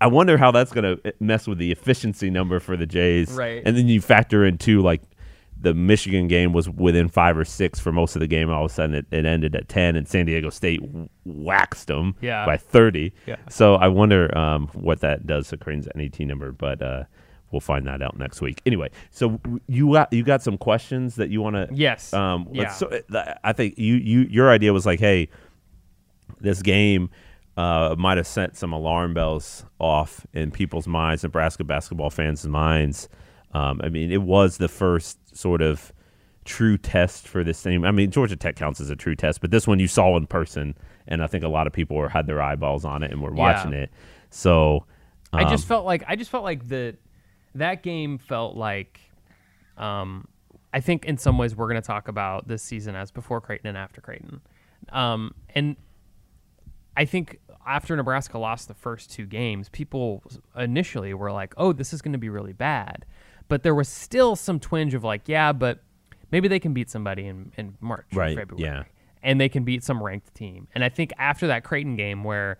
I 0.00 0.06
wonder 0.06 0.36
how 0.38 0.50
that's 0.50 0.72
going 0.72 0.96
to 0.98 1.14
mess 1.20 1.46
with 1.46 1.58
the 1.58 1.72
efficiency 1.72 2.30
number 2.30 2.60
for 2.60 2.76
the 2.76 2.86
Jays. 2.86 3.30
Right. 3.32 3.62
And 3.64 3.76
then 3.76 3.88
you 3.88 4.00
factor 4.00 4.44
in, 4.44 4.58
too, 4.58 4.80
like, 4.82 5.02
the 5.62 5.74
Michigan 5.74 6.26
game 6.26 6.54
was 6.54 6.70
within 6.70 7.08
five 7.10 7.36
or 7.36 7.44
six 7.44 7.78
for 7.78 7.92
most 7.92 8.16
of 8.16 8.20
the 8.20 8.26
game. 8.26 8.48
All 8.48 8.64
of 8.64 8.70
a 8.70 8.74
sudden, 8.74 8.94
it, 8.94 9.06
it 9.10 9.26
ended 9.26 9.54
at 9.54 9.68
10, 9.68 9.94
and 9.94 10.08
San 10.08 10.24
Diego 10.24 10.48
State 10.48 10.80
waxed 11.26 11.88
them 11.88 12.14
Yeah. 12.22 12.46
by 12.46 12.56
30. 12.56 13.12
Yeah. 13.26 13.36
So 13.50 13.74
I 13.74 13.88
wonder 13.88 14.36
um, 14.38 14.68
what 14.68 15.00
that 15.00 15.26
does 15.26 15.48
to 15.48 15.58
Creighton's 15.58 15.86
NET 15.94 16.18
number, 16.20 16.50
but 16.52 16.80
uh, 16.80 17.04
we'll 17.52 17.60
find 17.60 17.86
that 17.86 18.00
out 18.02 18.18
next 18.18 18.40
week. 18.40 18.60
Anyway, 18.66 18.88
so 19.10 19.40
you 19.66 19.92
got 19.92 20.12
you 20.12 20.22
got 20.22 20.42
some 20.42 20.56
questions 20.58 21.16
that 21.16 21.30
you 21.30 21.40
want 21.42 21.56
to 21.56 21.68
Yes. 21.72 22.12
um, 22.12 22.48
yeah. 22.52 22.70
so, 22.70 22.88
uh, 23.12 23.34
I 23.44 23.52
think 23.52 23.78
you, 23.78 23.94
you 23.96 24.20
your 24.30 24.50
idea 24.50 24.72
was 24.72 24.86
like, 24.86 25.00
hey, 25.00 25.28
this 26.40 26.62
game 26.62 27.10
uh, 27.56 27.94
might 27.98 28.16
have 28.16 28.26
sent 28.26 28.56
some 28.56 28.72
alarm 28.72 29.14
bells 29.14 29.64
off 29.78 30.26
in 30.32 30.50
people's 30.50 30.86
minds, 30.86 31.22
Nebraska 31.22 31.64
basketball 31.64 32.10
fans' 32.10 32.46
minds. 32.46 33.08
Um, 33.52 33.80
I 33.82 33.88
mean, 33.88 34.12
it 34.12 34.22
was 34.22 34.58
the 34.58 34.68
first 34.68 35.36
sort 35.36 35.60
of 35.60 35.92
true 36.44 36.78
test 36.78 37.26
for 37.28 37.44
this 37.44 37.60
thing. 37.62 37.84
I 37.84 37.90
mean, 37.90 38.10
Georgia 38.10 38.36
Tech 38.36 38.56
counts 38.56 38.80
as 38.80 38.90
a 38.90 38.96
true 38.96 39.14
test, 39.16 39.40
but 39.40 39.50
this 39.50 39.66
one 39.66 39.78
you 39.80 39.88
saw 39.88 40.16
in 40.16 40.26
person, 40.26 40.74
and 41.08 41.22
I 41.22 41.26
think 41.26 41.44
a 41.44 41.48
lot 41.48 41.66
of 41.66 41.72
people 41.72 41.96
were, 41.96 42.08
had 42.08 42.26
their 42.26 42.40
eyeballs 42.40 42.84
on 42.84 43.02
it 43.02 43.10
and 43.10 43.20
were 43.20 43.34
Yeah. 43.34 43.36
watching 43.42 43.72
it. 43.72 43.90
So 44.30 44.86
I 45.32 45.42
just 45.50 45.64
um, 45.64 45.68
felt 45.68 45.84
like 45.84 46.04
I 46.06 46.16
just 46.16 46.30
felt 46.30 46.44
like 46.44 46.66
the 46.68 46.96
that 47.54 47.82
game 47.82 48.18
felt 48.18 48.56
like 48.56 49.00
um 49.76 50.26
I 50.72 50.80
think 50.80 51.04
in 51.04 51.18
some 51.18 51.36
ways 51.36 51.56
we're 51.56 51.68
going 51.68 51.80
to 51.80 51.86
talk 51.86 52.06
about 52.08 52.46
this 52.46 52.62
season 52.62 52.94
as 52.94 53.10
before 53.10 53.40
Creighton 53.40 53.66
and 53.66 53.76
after 53.76 54.00
Creighton. 54.00 54.40
Um 54.90 55.34
and 55.54 55.76
I 56.96 57.04
think 57.04 57.40
after 57.66 57.96
Nebraska 57.96 58.38
lost 58.38 58.68
the 58.68 58.74
first 58.74 59.10
two 59.12 59.26
games, 59.26 59.68
people 59.68 60.22
initially 60.56 61.14
were 61.14 61.30
like, 61.30 61.54
"Oh, 61.56 61.72
this 61.72 61.92
is 61.92 62.02
going 62.02 62.12
to 62.12 62.18
be 62.18 62.28
really 62.28 62.52
bad." 62.52 63.04
But 63.48 63.62
there 63.62 63.74
was 63.74 63.88
still 63.88 64.34
some 64.36 64.58
twinge 64.58 64.94
of 64.94 65.04
like, 65.04 65.22
"Yeah, 65.26 65.52
but 65.52 65.80
maybe 66.32 66.48
they 66.48 66.58
can 66.58 66.72
beat 66.74 66.90
somebody 66.90 67.26
in 67.26 67.52
in 67.56 67.76
March 67.80 68.06
or 68.12 68.20
Right, 68.20 68.36
February." 68.36 68.64
yeah. 68.64 68.84
and 69.22 69.40
they 69.40 69.48
can 69.48 69.64
beat 69.64 69.84
some 69.84 70.02
ranked 70.02 70.34
team. 70.34 70.66
And 70.74 70.82
I 70.82 70.88
think 70.88 71.12
after 71.18 71.46
that 71.48 71.62
Creighton 71.62 71.96
game, 71.96 72.24
where 72.24 72.58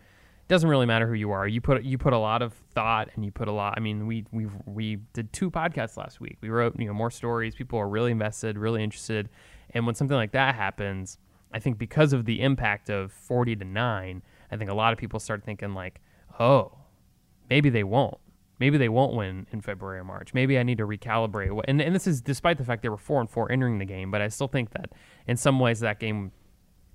doesn't 0.50 0.69
really 0.69 0.85
matter 0.85 1.07
who 1.07 1.14
you 1.14 1.30
are, 1.30 1.47
you 1.47 1.61
put 1.61 1.85
you 1.85 1.97
put 1.97 2.12
a 2.12 2.19
lot 2.19 2.42
of 2.42 2.52
thought 2.75 3.09
and 3.14 3.25
you 3.25 3.30
put 3.30 3.47
a 3.47 3.52
lot. 3.52 3.75
I 3.76 3.80
mean, 3.80 4.07
we 4.07 4.26
we 4.33 4.49
we 4.66 4.97
did 5.12 5.33
two 5.33 5.49
podcasts 5.49 5.97
last 5.97 6.21
week. 6.21 6.38
We 6.40 6.50
wrote 6.50 6.78
you 6.78 6.87
know 6.87 6.92
more 6.92 7.11
stories. 7.11 7.54
People 7.54 7.78
are 7.78 7.88
really 7.88 8.11
invested, 8.11 8.59
really 8.59 8.83
interested. 8.83 9.28
And 9.71 9.87
when 9.87 9.95
something 9.95 10.16
like 10.16 10.33
that 10.33 10.57
happens, 10.57 11.19
I 11.54 11.61
think 11.61 11.78
because 11.78 12.13
of 12.13 12.25
the 12.25 12.43
impact 12.43 12.91
of 12.91 13.13
forty 13.13 13.54
to 13.54 13.65
nine, 13.65 14.23
I 14.50 14.56
think 14.56 14.69
a 14.69 14.75
lot 14.75 14.93
of 14.93 14.99
people 14.99 15.21
start 15.21 15.45
thinking 15.45 15.73
like, 15.73 16.00
oh, 16.41 16.73
maybe 17.49 17.71
they 17.71 17.84
won't. 17.84 18.19
Maybe 18.58 18.76
they 18.76 18.89
won't 18.89 19.15
win 19.15 19.47
in 19.52 19.60
February 19.60 20.00
or 20.00 20.04
March. 20.04 20.34
Maybe 20.34 20.58
I 20.58 20.65
need 20.65 20.78
to 20.78 20.86
recalibrate. 20.86 21.63
And, 21.67 21.80
and 21.80 21.95
this 21.95 22.06
is 22.06 22.21
despite 22.21 22.58
the 22.58 22.65
fact 22.65 22.82
they 22.82 22.91
were 22.91 22.99
four 22.99 23.21
and 23.21 23.30
four 23.30 23.50
entering 23.50 23.78
the 23.78 23.86
game, 23.86 24.10
but 24.10 24.21
I 24.21 24.28
still 24.28 24.49
think 24.49 24.73
that 24.73 24.91
in 25.26 25.39
some 25.39 25.60
ways 25.60 25.80
that 25.80 25.99
game 25.99 26.32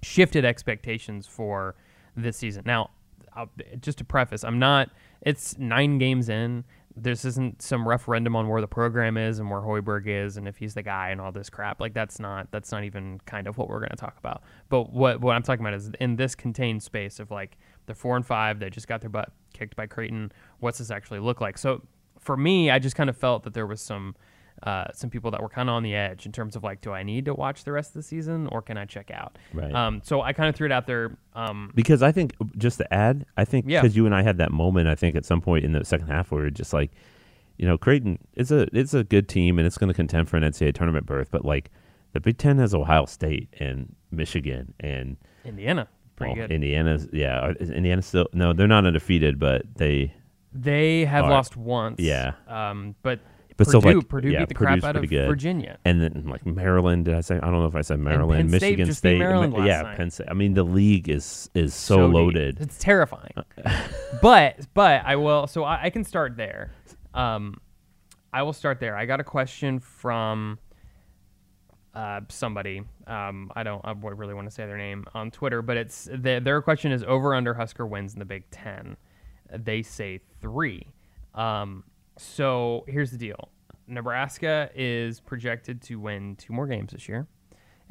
shifted 0.03 0.45
expectations 0.45 1.25
for 1.25 1.75
this 2.15 2.37
season. 2.37 2.63
Now, 2.67 2.91
I'll, 3.35 3.49
just 3.81 3.97
to 3.99 4.03
preface, 4.05 4.43
I'm 4.43 4.59
not. 4.59 4.89
It's 5.21 5.57
nine 5.57 5.97
games 5.97 6.29
in. 6.29 6.63
This 6.97 7.25
isn't 7.25 7.61
some 7.61 7.85
referendum 7.85 8.35
on 8.37 8.47
where 8.47 8.61
the 8.61 8.67
program 8.67 9.17
is 9.17 9.39
and 9.39 9.49
where 9.49 9.59
Hoiberg 9.59 10.07
is 10.07 10.37
and 10.37 10.47
if 10.47 10.57
he's 10.57 10.75
the 10.75 10.81
guy 10.81 11.09
and 11.09 11.19
all 11.19 11.31
this 11.31 11.49
crap. 11.49 11.81
Like 11.81 11.93
that's 11.93 12.19
not. 12.19 12.51
That's 12.51 12.71
not 12.71 12.85
even 12.85 13.19
kind 13.25 13.47
of 13.47 13.57
what 13.57 13.67
we're 13.67 13.79
going 13.79 13.89
to 13.89 13.97
talk 13.97 14.17
about. 14.17 14.43
But 14.69 14.93
what 14.93 15.19
what 15.19 15.35
I'm 15.35 15.43
talking 15.43 15.65
about 15.65 15.73
is 15.73 15.91
in 15.99 16.15
this 16.15 16.35
contained 16.35 16.83
space 16.83 17.19
of 17.19 17.31
like 17.31 17.57
the 17.85 17.93
four 17.93 18.15
and 18.15 18.25
five. 18.25 18.59
They 18.59 18.69
just 18.69 18.87
got 18.87 19.01
their 19.01 19.09
butt 19.09 19.33
kicked 19.53 19.75
by 19.75 19.87
Creighton. 19.87 20.31
What's 20.59 20.77
this 20.77 20.89
actually 20.89 21.19
look 21.19 21.41
like? 21.41 21.57
So 21.57 21.81
for 22.19 22.37
me, 22.37 22.71
I 22.71 22.79
just 22.79 22.95
kind 22.95 23.09
of 23.09 23.17
felt 23.17 23.43
that 23.43 23.53
there 23.53 23.67
was 23.67 23.81
some 23.81 24.15
uh, 24.63 24.85
some 24.93 25.09
people 25.09 25.31
that 25.31 25.41
were 25.41 25.49
kind 25.49 25.69
of 25.69 25.75
on 25.75 25.83
the 25.83 25.93
edge 25.93 26.25
in 26.25 26.31
terms 26.31 26.55
of 26.55 26.63
like, 26.63 26.81
do 26.81 26.91
I 26.91 27.03
need 27.03 27.25
to 27.25 27.33
watch 27.33 27.63
the 27.65 27.71
rest 27.71 27.89
of 27.89 27.93
the 27.95 28.03
season 28.03 28.47
or 28.47 28.61
can 28.61 28.77
I 28.77 28.85
check 28.85 29.11
out? 29.11 29.37
Right. 29.53 29.73
Um, 29.73 30.01
so 30.03 30.21
I 30.21 30.33
kind 30.33 30.49
of 30.49 30.55
threw 30.55 30.65
it 30.65 30.71
out 30.71 30.87
there. 30.87 31.17
Um, 31.33 31.71
because 31.75 32.01
I 32.01 32.11
think 32.11 32.33
just 32.57 32.77
to 32.79 32.93
add, 32.93 33.25
I 33.37 33.45
think 33.45 33.65
Yeah. 33.67 33.81
because 33.81 33.95
you 33.95 34.05
and 34.05 34.15
I 34.15 34.23
had 34.23 34.37
that 34.37 34.51
moment, 34.51 34.87
I 34.87 34.95
think 34.95 35.15
at 35.15 35.25
some 35.25 35.41
point 35.41 35.65
in 35.65 35.73
the 35.73 35.83
second 35.85 36.07
half 36.07 36.31
where 36.31 36.39
we 36.39 36.45
were 36.45 36.51
just 36.51 36.73
like, 36.73 36.91
you 37.57 37.67
know, 37.67 37.77
Creighton 37.77 38.17
is 38.35 38.51
a 38.51 38.67
it's 38.75 38.93
a 38.93 39.03
good 39.03 39.29
team 39.29 39.57
and 39.59 39.65
it's 39.67 39.77
going 39.77 39.87
to 39.89 39.93
contend 39.93 40.29
for 40.29 40.37
an 40.37 40.43
NCAA 40.43 40.73
tournament 40.73 41.05
berth, 41.05 41.29
but 41.31 41.45
like 41.45 41.69
the 42.13 42.19
Big 42.19 42.37
Ten 42.37 42.57
has 42.57 42.73
Ohio 42.73 43.05
State 43.05 43.49
and 43.59 43.93
Michigan 44.11 44.73
and 44.79 45.17
Indiana, 45.45 45.87
pretty 46.15 46.31
well, 46.37 46.47
good. 46.47 46.53
Indiana's 46.53 47.07
yeah, 47.13 47.39
are- 47.39 47.53
is 47.53 47.69
Indiana 47.69 48.01
still 48.01 48.27
no, 48.33 48.51
they're 48.53 48.67
not 48.67 48.85
undefeated, 48.85 49.37
but 49.39 49.63
they 49.75 50.13
they 50.53 51.05
have 51.05 51.23
right. 51.25 51.31
lost 51.31 51.55
once. 51.57 51.99
Yeah. 51.99 52.33
Um, 52.47 52.95
but 53.03 53.19
But 53.57 53.67
Purdue, 53.67 53.97
like, 53.99 54.07
Purdue 54.09 54.29
yeah, 54.31 54.39
beat 54.39 54.49
the 54.49 54.55
Purdue's 54.55 54.81
crap 54.81 54.95
out 54.95 55.01
of 55.01 55.09
good. 55.09 55.27
Virginia. 55.27 55.77
and 55.85 56.01
then 56.01 56.25
like 56.27 56.45
Maryland. 56.45 57.05
Did 57.05 57.13
I 57.13 57.21
say? 57.21 57.35
I 57.37 57.39
don't 57.39 57.59
know 57.59 57.67
if 57.67 57.75
I 57.75 57.81
said 57.81 57.99
Maryland, 57.99 58.49
Penn 58.51 58.59
State 58.59 58.77
Michigan 58.77 58.93
State. 58.93 59.19
Maryland 59.19 59.53
Ma- 59.53 59.63
yeah, 59.63 59.81
night. 59.81 59.97
Penn 59.97 60.11
State. 60.11 60.27
I 60.29 60.33
mean, 60.33 60.55
the 60.55 60.63
league 60.63 61.07
is 61.07 61.49
is 61.53 61.73
so, 61.73 62.05
deep. 62.07 62.15
loaded. 62.15 62.57
It's 62.59 62.77
terrifying. 62.77 63.31
but 64.21 64.59
but 64.73 65.03
I 65.05 65.15
will. 65.15 65.47
So 65.47 65.63
I, 65.63 65.83
I 65.83 65.89
can 65.89 66.03
start 66.03 66.35
there. 66.35 66.73
Um, 67.13 67.61
I 68.33 68.43
will 68.43 68.53
start 68.53 68.81
there. 68.81 68.97
I 68.97 69.05
got 69.05 69.21
a 69.21 69.23
question 69.23 69.79
from 69.79 70.59
uh, 71.93 72.21
somebody. 72.27 72.83
Um, 73.07 73.51
I 73.55 73.63
don't. 73.63 73.81
I 73.85 73.93
really 73.93 74.33
want 74.33 74.47
to 74.49 74.51
say 74.53 74.65
their 74.65 74.77
name 74.77 75.05
on 75.13 75.31
Twitter, 75.31 75.61
but 75.61 75.77
it's 75.77 76.09
their, 76.11 76.41
their 76.41 76.61
question 76.61 76.91
is 76.91 77.03
over 77.03 77.33
under 77.33 77.53
Husker 77.53 77.87
wins 77.87 78.11
in 78.13 78.19
the 78.19 78.25
Big 78.25 78.49
Ten. 78.51 78.97
They 79.49 79.81
say 79.81 80.19
three. 80.41 80.87
Um, 81.33 81.85
so 82.17 82.86
here's 82.88 83.12
the 83.12 83.17
deal: 83.17 83.49
Nebraska 83.88 84.69
is 84.75 85.19
projected 85.19 85.82
to 85.84 85.99
win 85.99 86.36
two 86.36 86.54
more 86.54 86.67
games 86.67 86.91
this 86.91 87.08
year 87.08 87.28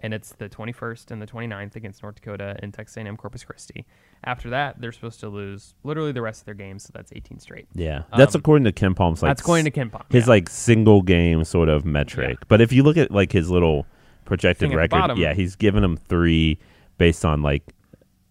and 0.01 0.13
it's 0.13 0.33
the 0.33 0.49
21st 0.49 1.11
and 1.11 1.23
the 1.23 1.27
29th 1.27 1.77
against 1.77 2.03
North 2.03 2.17
Dakota 2.17 2.57
and 2.61 2.75
Texas 2.75 2.97
A&M 2.97 3.17
Corpus 3.17 3.45
Christi. 3.45 3.87
After 4.25 4.51
that, 4.51 4.81
they're 4.81 4.93
supposed 4.93 5.21
to 5.21 5.29
lose 5.29 5.75
literally 5.85 6.13
the 6.13 6.23
rest 6.23 6.43
of 6.43 6.47
their 6.47 6.55
games, 6.55 6.85
so 6.85 6.91
that's 6.95 7.13
18 7.15 7.39
straight. 7.39 7.69
Yeah, 7.75 8.03
that's 8.17 8.35
Um, 8.35 8.41
according 8.41 8.65
to 8.65 8.73
KenPom's 8.73 9.23
like 9.23 9.31
that's 9.31 9.41
according 9.41 9.67
to 9.67 9.71
KenPom, 9.71 10.11
his 10.11 10.25
yeah. 10.25 10.31
like 10.31 10.49
single 10.49 11.03
game 11.03 11.45
sort 11.45 11.69
of 11.69 11.85
metric. 11.85 12.39
But 12.49 12.61
if 12.61 12.73
you 12.73 12.83
look 12.83 12.97
at 12.97 13.11
like 13.11 13.33
his 13.33 13.51
little 13.51 13.87
projected 14.25 14.71
Thing 14.71 14.77
record, 14.77 14.91
bottom. 14.91 15.19
yeah, 15.19 15.35
he's 15.35 15.57
given 15.57 15.83
them 15.83 15.97
three 15.97 16.59
based 16.99 17.25
on 17.25 17.43
like 17.43 17.63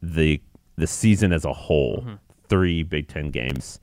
the 0.02 0.42
the 0.76 0.88
season 0.88 1.32
as 1.32 1.46
a 1.46 1.54
whole, 1.54 2.06
three 2.50 2.84
Big 2.84 3.08
Ten 3.08 3.30
games 3.30 3.80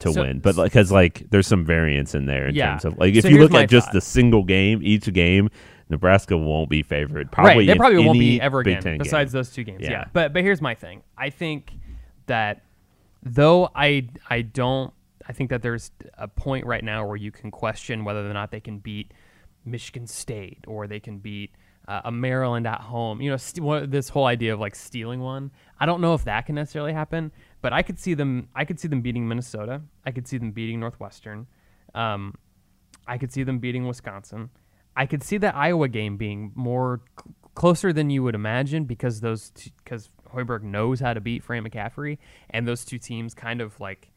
to. 0.00 0.12
So- 0.12 0.22
win. 0.22 0.38
But 0.40 0.56
because 0.56 0.90
like 0.92 1.28
there's 1.30 1.46
some 1.46 1.64
variance 1.64 2.14
in 2.14 2.26
there 2.26 2.48
in 2.48 2.54
Yeah. 2.54 2.70
terms 2.70 2.84
of 2.84 2.98
like 2.98 3.14
if 3.14 3.22
So 3.22 3.28
you 3.28 3.38
look 3.40 3.54
at 3.54 3.68
just 3.68 3.86
thought. 3.88 3.94
the 3.94 4.00
single 4.00 4.42
game, 4.44 4.80
each 4.82 5.12
game. 5.12 5.50
Nebraska 5.90 6.34
won't 6.36 6.70
be 6.70 6.82
favored. 6.82 7.30
Probably 7.30 7.58
right, 7.58 7.66
they 7.66 7.74
probably 7.74 7.98
won't 8.02 8.18
be 8.18 8.40
ever 8.40 8.60
again 8.60 8.96
besides 8.98 9.32
game. 9.32 9.38
those 9.38 9.50
two 9.52 9.64
games. 9.64 9.82
Yeah. 9.82 9.90
Yeah. 9.90 10.04
But 10.14 10.32
but 10.32 10.42
here's 10.42 10.62
my 10.62 10.74
thing. 10.74 11.02
I 11.18 11.28
think 11.28 11.72
that 12.26 12.62
though 13.22 13.70
I 13.74 14.08
I 14.30 14.42
don't 14.42 14.92
I 15.28 15.32
think 15.34 15.50
that 15.50 15.60
there's 15.62 15.90
a 16.16 16.26
point 16.26 16.64
right 16.66 16.82
now 16.82 17.06
where 17.06 17.16
you 17.16 17.30
can 17.30 17.50
question 17.50 18.04
whether 18.04 18.28
or 18.28 18.32
not 18.32 18.50
they 18.50 18.60
can 18.60 18.78
beat 18.78 19.12
Michigan 19.66 20.06
State 20.06 20.58
or 20.66 20.86
they 20.86 21.00
can 21.00 21.18
beat 21.18 21.50
uh, 21.86 22.00
a 22.06 22.10
Maryland 22.12 22.66
at 22.66 22.80
home. 22.80 23.20
You 23.20 23.30
know, 23.30 23.36
st- 23.36 23.62
what, 23.62 23.90
this 23.90 24.08
whole 24.08 24.24
idea 24.26 24.54
of 24.54 24.60
like 24.60 24.74
stealing 24.74 25.20
one. 25.20 25.50
I 25.78 25.84
don't 25.86 26.00
know 26.00 26.14
if 26.14 26.24
that 26.24 26.46
can 26.46 26.54
necessarily 26.54 26.94
happen, 26.94 27.30
but 27.64 27.72
I 27.72 27.80
could 27.80 27.98
see 27.98 28.12
them. 28.12 28.48
I 28.54 28.66
could 28.66 28.78
see 28.78 28.88
them 28.88 29.00
beating 29.00 29.26
Minnesota. 29.26 29.80
I 30.04 30.10
could 30.10 30.28
see 30.28 30.36
them 30.36 30.50
beating 30.50 30.80
Northwestern. 30.80 31.46
Um, 31.94 32.34
I 33.06 33.16
could 33.16 33.32
see 33.32 33.42
them 33.42 33.58
beating 33.58 33.86
Wisconsin. 33.86 34.50
I 34.94 35.06
could 35.06 35.22
see 35.22 35.38
that 35.38 35.56
Iowa 35.56 35.88
game 35.88 36.18
being 36.18 36.52
more 36.54 37.00
cl- 37.18 37.34
closer 37.54 37.90
than 37.90 38.10
you 38.10 38.22
would 38.22 38.34
imagine 38.34 38.84
because 38.84 39.22
those 39.22 39.50
because 39.82 40.10
Hoiberg 40.30 40.62
knows 40.62 41.00
how 41.00 41.14
to 41.14 41.22
beat 41.22 41.42
Fran 41.42 41.64
McCaffery, 41.64 42.18
and 42.50 42.68
those 42.68 42.84
two 42.84 42.98
teams 42.98 43.32
kind 43.32 43.62
of 43.62 43.80
like 43.80 44.10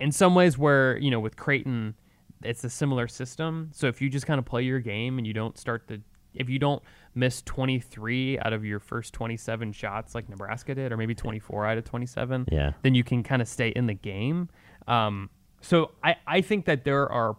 in 0.00 0.10
some 0.10 0.34
ways 0.34 0.58
where 0.58 0.98
you 0.98 1.12
know 1.12 1.20
with 1.20 1.36
Creighton 1.36 1.94
it's 2.42 2.64
a 2.64 2.70
similar 2.70 3.06
system. 3.06 3.70
So 3.72 3.86
if 3.86 4.02
you 4.02 4.10
just 4.10 4.26
kind 4.26 4.40
of 4.40 4.46
play 4.46 4.62
your 4.62 4.80
game 4.80 5.18
and 5.18 5.24
you 5.28 5.32
don't 5.32 5.56
start 5.56 5.86
the 5.86 6.02
if 6.34 6.48
you 6.48 6.58
don't 6.58 6.82
miss 7.14 7.42
23 7.42 8.38
out 8.40 8.52
of 8.52 8.64
your 8.64 8.80
first 8.80 9.12
27 9.14 9.72
shots 9.72 10.14
like 10.14 10.28
Nebraska 10.28 10.74
did, 10.74 10.90
or 10.92 10.96
maybe 10.96 11.14
24 11.14 11.66
out 11.66 11.78
of 11.78 11.84
27, 11.84 12.46
Yeah. 12.50 12.72
then 12.82 12.94
you 12.94 13.04
can 13.04 13.22
kind 13.22 13.40
of 13.40 13.48
stay 13.48 13.68
in 13.68 13.86
the 13.86 13.94
game. 13.94 14.48
Um, 14.88 15.30
so 15.60 15.92
I, 16.02 16.16
I 16.26 16.40
think 16.40 16.64
that 16.66 16.84
there 16.84 17.10
are 17.10 17.36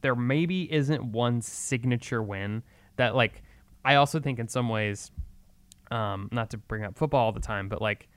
there 0.00 0.14
maybe 0.16 0.72
isn't 0.72 1.04
one 1.04 1.40
signature 1.42 2.22
win 2.22 2.62
that 2.96 3.14
like 3.14 3.42
I 3.84 3.96
also 3.96 4.18
think 4.20 4.38
in 4.38 4.48
some 4.48 4.68
ways, 4.68 5.10
um, 5.90 6.28
not 6.32 6.50
to 6.50 6.56
bring 6.56 6.84
up 6.84 6.96
football 6.96 7.26
all 7.26 7.32
the 7.32 7.40
time, 7.40 7.68
but 7.68 7.82
like 7.82 8.08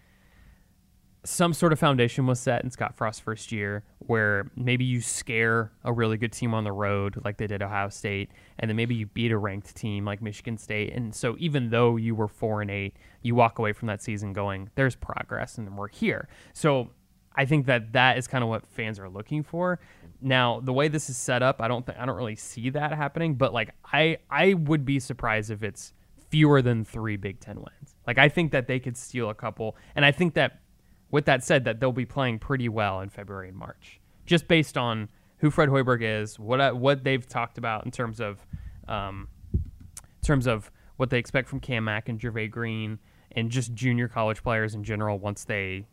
some 1.26 1.54
sort 1.54 1.74
of 1.74 1.80
foundation 1.80 2.28
was 2.28 2.40
set 2.40 2.64
in 2.64 2.70
Scott 2.70 2.96
Frost's 2.96 3.20
first 3.20 3.52
year 3.52 3.84
where 4.00 4.52
maybe 4.56 4.86
you 4.86 5.02
scare 5.02 5.72
a 5.84 5.92
really 5.92 6.18
good 6.18 6.32
team 6.32 6.54
on 6.54 6.64
the 6.64 6.72
road 6.72 7.20
like 7.26 7.38
they 7.38 7.48
did 7.48 7.62
Ohio 7.62 7.90
State 7.90 8.30
and 8.60 8.70
then 8.70 8.76
maybe 8.76 8.96
you 8.96 9.08
beat 9.08 9.32
a 9.32 9.38
ranked 9.38 9.76
team 9.76 10.06
like 10.06 10.22
Michigan 10.22 10.58
State 10.58 10.94
and 10.94 11.14
so 11.14 11.36
even 11.40 11.70
though 11.70 11.96
you 11.96 12.16
were 12.16 12.28
4 12.28 12.62
and 12.62 12.72
8 12.72 12.96
you 13.24 13.36
walk 13.36 13.60
away 13.60 13.74
from 13.74 13.88
that 13.88 14.02
season 14.02 14.34
going 14.34 14.70
there's 14.76 14.96
progress 14.96 15.58
and 15.58 15.76
we're 15.78 15.88
here. 15.88 16.30
So 16.54 16.92
I 17.36 17.46
think 17.46 17.66
that 17.66 17.94
that 17.94 18.18
is 18.18 18.28
kind 18.28 18.44
of 18.44 18.50
what 18.50 18.66
fans 18.66 18.98
are 19.00 19.10
looking 19.10 19.44
for. 19.44 19.80
Now, 20.22 20.62
the 20.62 20.72
way 20.72 20.88
this 20.88 21.10
is 21.10 21.18
set 21.18 21.44
up, 21.44 21.62
I 21.62 21.68
don't 21.68 21.86
think 21.86 21.98
I 21.98 22.06
don't 22.06 22.16
really 22.16 22.38
see 22.38 22.70
that 22.70 22.94
happening, 22.94 23.36
but 23.36 23.54
like 23.54 23.72
I 23.92 24.18
I 24.30 24.54
would 24.54 24.86
be 24.86 25.00
surprised 25.00 25.52
if 25.52 25.64
it's 25.64 25.94
fewer 26.30 26.62
than 26.62 26.86
3 26.86 27.18
Big 27.18 27.40
10 27.40 27.58
wins. 27.58 27.96
Like 28.08 28.18
I 28.18 28.30
think 28.30 28.52
that 28.52 28.68
they 28.68 28.80
could 28.80 28.96
steal 28.98 29.30
a 29.30 29.36
couple 29.36 29.76
and 29.96 30.06
I 30.06 30.12
think 30.12 30.34
that 30.36 30.62
with 31.16 31.24
that 31.24 31.46
said, 31.46 31.64
that 31.64 31.80
they'll 31.80 31.94
be 31.94 32.06
playing 32.06 32.38
pretty 32.40 32.68
well 32.68 33.00
in 33.00 33.08
February 33.08 33.48
and 33.48 33.58
March, 33.58 34.02
just 34.26 34.50
based 34.50 34.78
on 34.78 35.08
who 35.38 35.50
Fred 35.50 35.70
Hoiberg 35.70 36.02
is, 36.02 36.38
what 36.38 36.60
I, 36.60 36.74
what 36.74 37.06
they've 37.06 37.26
talked 37.26 37.58
about 37.58 37.86
in 37.86 37.92
terms 37.92 38.20
of, 38.20 38.46
um, 38.90 39.30
in 39.54 39.62
terms 40.22 40.46
of 40.46 40.70
what 40.98 41.12
they 41.12 41.18
expect 41.18 41.48
from 41.48 41.62
Cam 41.62 41.86
Mack 41.86 42.10
and 42.10 42.20
Jervay 42.20 42.52
Green, 42.52 43.00
and 43.32 43.50
just 43.50 43.74
junior 43.74 44.10
college 44.10 44.44
players 44.44 44.76
in 44.76 44.84
general. 44.84 45.18
Once 45.18 45.46
they 45.46 45.88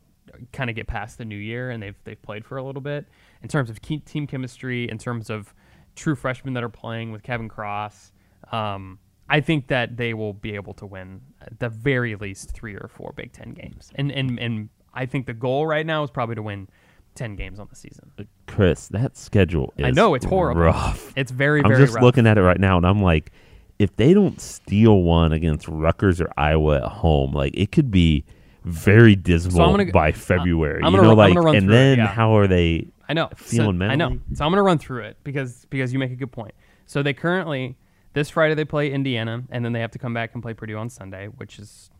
kind 0.52 0.68
of 0.68 0.74
get 0.74 0.88
past 0.88 1.18
the 1.18 1.24
new 1.24 1.36
year 1.36 1.70
and 1.70 1.80
they've 1.80 2.02
they've 2.02 2.20
played 2.20 2.44
for 2.44 2.56
a 2.56 2.64
little 2.64 2.82
bit, 2.82 3.06
in 3.44 3.48
terms 3.48 3.70
of 3.70 3.80
team 3.80 4.26
chemistry, 4.26 4.90
in 4.90 4.98
terms 4.98 5.30
of 5.30 5.54
true 5.94 6.16
freshmen 6.16 6.54
that 6.54 6.64
are 6.64 6.68
playing 6.68 7.12
with 7.12 7.22
Kevin 7.22 7.48
Cross. 7.48 8.10
Um, 8.50 8.98
I 9.28 9.40
think 9.40 9.68
that 9.68 9.96
they 9.96 10.14
will 10.14 10.32
be 10.32 10.56
able 10.56 10.74
to 10.74 10.86
win 10.86 11.20
at 11.40 11.60
the 11.60 11.68
very 11.68 12.16
least 12.16 12.50
three 12.50 12.74
or 12.74 12.88
four 12.88 13.12
Big 13.16 13.32
Ten 13.32 13.52
games, 13.52 13.92
and 13.94 14.10
and 14.10 14.40
and 14.40 14.68
I 14.94 15.06
think 15.06 15.26
the 15.26 15.34
goal 15.34 15.66
right 15.66 15.86
now 15.86 16.02
is 16.02 16.10
probably 16.10 16.34
to 16.36 16.42
win 16.42 16.68
ten 17.14 17.36
games 17.36 17.58
on 17.58 17.68
the 17.68 17.76
season. 17.76 18.10
Uh, 18.18 18.24
Chris, 18.46 18.88
that 18.88 19.16
schedule 19.16 19.72
is 19.76 19.86
I 19.86 19.90
know 19.90 20.14
it's 20.14 20.24
horrible. 20.24 20.62
rough. 20.62 21.12
It's 21.16 21.30
very 21.30 21.62
very 21.62 21.74
I'm 21.74 21.80
just 21.80 21.94
rough. 21.94 22.02
looking 22.02 22.26
at 22.26 22.38
it 22.38 22.42
right 22.42 22.60
now 22.60 22.76
and 22.76 22.86
I'm 22.86 23.02
like, 23.02 23.32
if 23.78 23.96
they 23.96 24.14
don't 24.14 24.40
steal 24.40 25.02
one 25.02 25.32
against 25.32 25.66
Rutgers 25.68 26.20
or 26.20 26.30
Iowa 26.36 26.76
at 26.76 26.84
home, 26.84 27.32
like 27.32 27.56
it 27.56 27.72
could 27.72 27.90
be 27.90 28.24
very 28.64 29.16
dismal 29.16 29.76
gonna 29.76 29.90
by 29.90 30.12
February. 30.12 30.82
I'm 30.82 30.92
you 30.92 30.98
gonna 31.00 31.08
know, 31.08 31.14
ru- 31.14 31.22
I'm 31.22 31.34
like, 31.34 31.44
run 31.44 31.56
and 31.56 31.66
through 31.66 31.74
it, 31.74 31.76
then 31.76 31.98
yeah. 31.98 32.06
how 32.06 32.36
are 32.36 32.46
they? 32.46 32.86
I 33.08 33.14
know. 33.14 33.28
feeling 33.36 33.78
so, 33.80 33.84
I 33.86 33.96
know. 33.96 34.18
So 34.34 34.44
I'm 34.44 34.52
gonna 34.52 34.62
run 34.62 34.78
through 34.78 35.04
it 35.04 35.16
because 35.24 35.66
because 35.68 35.92
you 35.92 35.98
make 35.98 36.12
a 36.12 36.16
good 36.16 36.32
point. 36.32 36.54
So 36.86 37.02
they 37.02 37.12
currently 37.12 37.76
this 38.12 38.30
Friday 38.30 38.54
they 38.54 38.64
play 38.64 38.92
Indiana 38.92 39.42
and 39.50 39.64
then 39.64 39.72
they 39.72 39.80
have 39.80 39.90
to 39.92 39.98
come 39.98 40.14
back 40.14 40.34
and 40.34 40.42
play 40.42 40.54
Purdue 40.54 40.76
on 40.76 40.88
Sunday, 40.88 41.26
which 41.26 41.58
is 41.58 41.90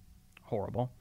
horrible. 0.43 0.93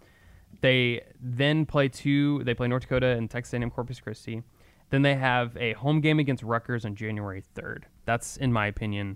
They 0.59 1.01
then 1.21 1.65
play 1.65 1.87
two. 1.87 2.43
They 2.43 2.53
play 2.53 2.67
North 2.67 2.83
Dakota 2.83 3.07
and 3.07 3.29
Texas 3.29 3.53
A&M 3.53 3.71
Corpus 3.71 3.99
Christi. 3.99 4.43
Then 4.89 5.01
they 5.01 5.15
have 5.15 5.55
a 5.57 5.73
home 5.73 6.01
game 6.01 6.19
against 6.19 6.43
Rutgers 6.43 6.83
on 6.85 6.95
January 6.95 7.43
3rd. 7.55 7.83
That's, 8.05 8.35
in 8.37 8.51
my 8.51 8.67
opinion, 8.67 9.15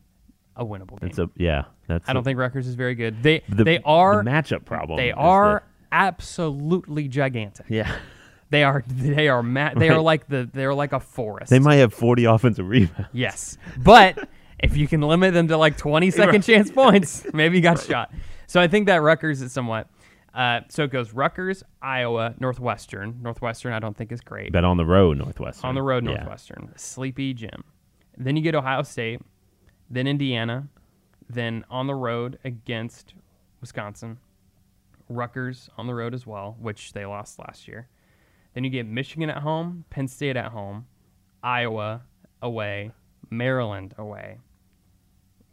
a 0.55 0.63
winnable 0.65 0.99
game. 1.01 1.09
It's 1.09 1.19
a 1.19 1.29
yeah. 1.35 1.65
That's 1.87 2.07
I 2.09 2.13
don't 2.13 2.21
a- 2.21 2.23
think 2.23 2.39
Rutgers 2.39 2.65
is 2.67 2.75
very 2.75 2.95
good. 2.95 3.21
They 3.21 3.43
the, 3.49 3.63
they 3.65 3.79
are 3.83 4.23
the 4.23 4.29
matchup 4.29 4.63
problem. 4.65 4.97
they 4.97 5.11
are 5.11 5.63
absolutely 5.91 7.07
gigantic. 7.07 7.65
yeah. 7.69 7.95
They 8.51 8.63
are 8.63 8.83
they 8.87 9.27
are 9.27 9.41
ma- 9.41 9.73
they 9.75 9.89
are 9.89 9.99
like 9.99 10.27
the 10.27 10.47
they 10.53 10.65
are 10.65 10.73
like 10.73 10.93
a 10.93 10.99
forest. 10.99 11.49
They 11.49 11.57
might 11.57 11.77
have 11.77 11.91
40 11.93 12.25
offensive 12.25 12.69
rebounds. 12.69 13.09
Yes. 13.11 13.57
But 13.83 14.29
if 14.59 14.77
you 14.77 14.87
can 14.87 15.01
limit 15.01 15.33
them 15.33 15.47
to 15.47 15.57
like 15.57 15.77
20 15.77 16.11
second 16.11 16.43
chance 16.43 16.69
points, 16.69 17.25
maybe 17.33 17.57
you 17.57 17.63
got 17.63 17.83
a 17.83 17.85
shot. 17.85 18.13
So 18.45 18.61
I 18.61 18.67
think 18.67 18.85
that 18.85 18.97
Rutgers 18.97 19.41
is 19.41 19.51
somewhat. 19.51 19.89
Uh, 20.35 20.59
so 20.67 20.83
it 20.83 20.91
goes 20.91 21.13
Rutgers, 21.13 21.63
Iowa, 21.81 22.35
Northwestern. 22.39 23.19
Northwestern, 23.21 23.71
I 23.71 23.79
don't 23.79 23.95
think 23.95 24.11
is 24.11 24.19
great. 24.19 24.51
But 24.51 24.65
on 24.65 24.75
the 24.75 24.85
road, 24.85 25.17
Northwestern. 25.17 25.69
On 25.69 25.75
the 25.75 25.81
road, 25.81 26.03
Yeah. 26.05 26.15
Northwestern. 26.15 26.73
Sleepy 26.75 27.33
Jim. 27.33 27.63
Then 28.17 28.35
you 28.35 28.41
get 28.43 28.53
Ohio 28.53 28.83
State, 28.83 29.21
then 29.89 30.07
Indiana, 30.07 30.67
then 31.29 31.63
on 31.69 31.87
the 31.87 31.95
road 31.95 32.37
against 32.43 33.13
Wisconsin. 33.61 34.17
Rutgers 35.07 35.69
on 35.77 35.87
the 35.87 35.93
road 35.95 36.13
as 36.13 36.25
well, 36.27 36.57
which 36.59 36.91
they 36.93 37.05
lost 37.05 37.39
last 37.39 37.67
year. 37.67 37.87
Then 38.53 38.63
you 38.63 38.69
get 38.69 38.85
Michigan 38.87 39.29
at 39.29 39.37
home, 39.41 39.85
Penn 39.89 40.07
State 40.07 40.35
at 40.35 40.51
home, 40.51 40.87
Iowa 41.43 42.01
away, 42.41 42.91
Maryland 43.29 43.93
away, 43.97 44.39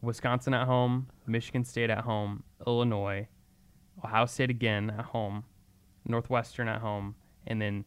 Wisconsin 0.00 0.54
at 0.54 0.66
home, 0.66 1.08
Michigan 1.26 1.64
State 1.64 1.90
at 1.90 1.98
home, 2.04 2.42
Illinois, 2.66 3.28
Ohio 4.04 4.26
State 4.26 4.50
again 4.50 4.90
at 4.98 5.06
home, 5.06 5.44
Northwestern 6.06 6.68
at 6.68 6.80
home, 6.80 7.14
and 7.46 7.60
then 7.60 7.84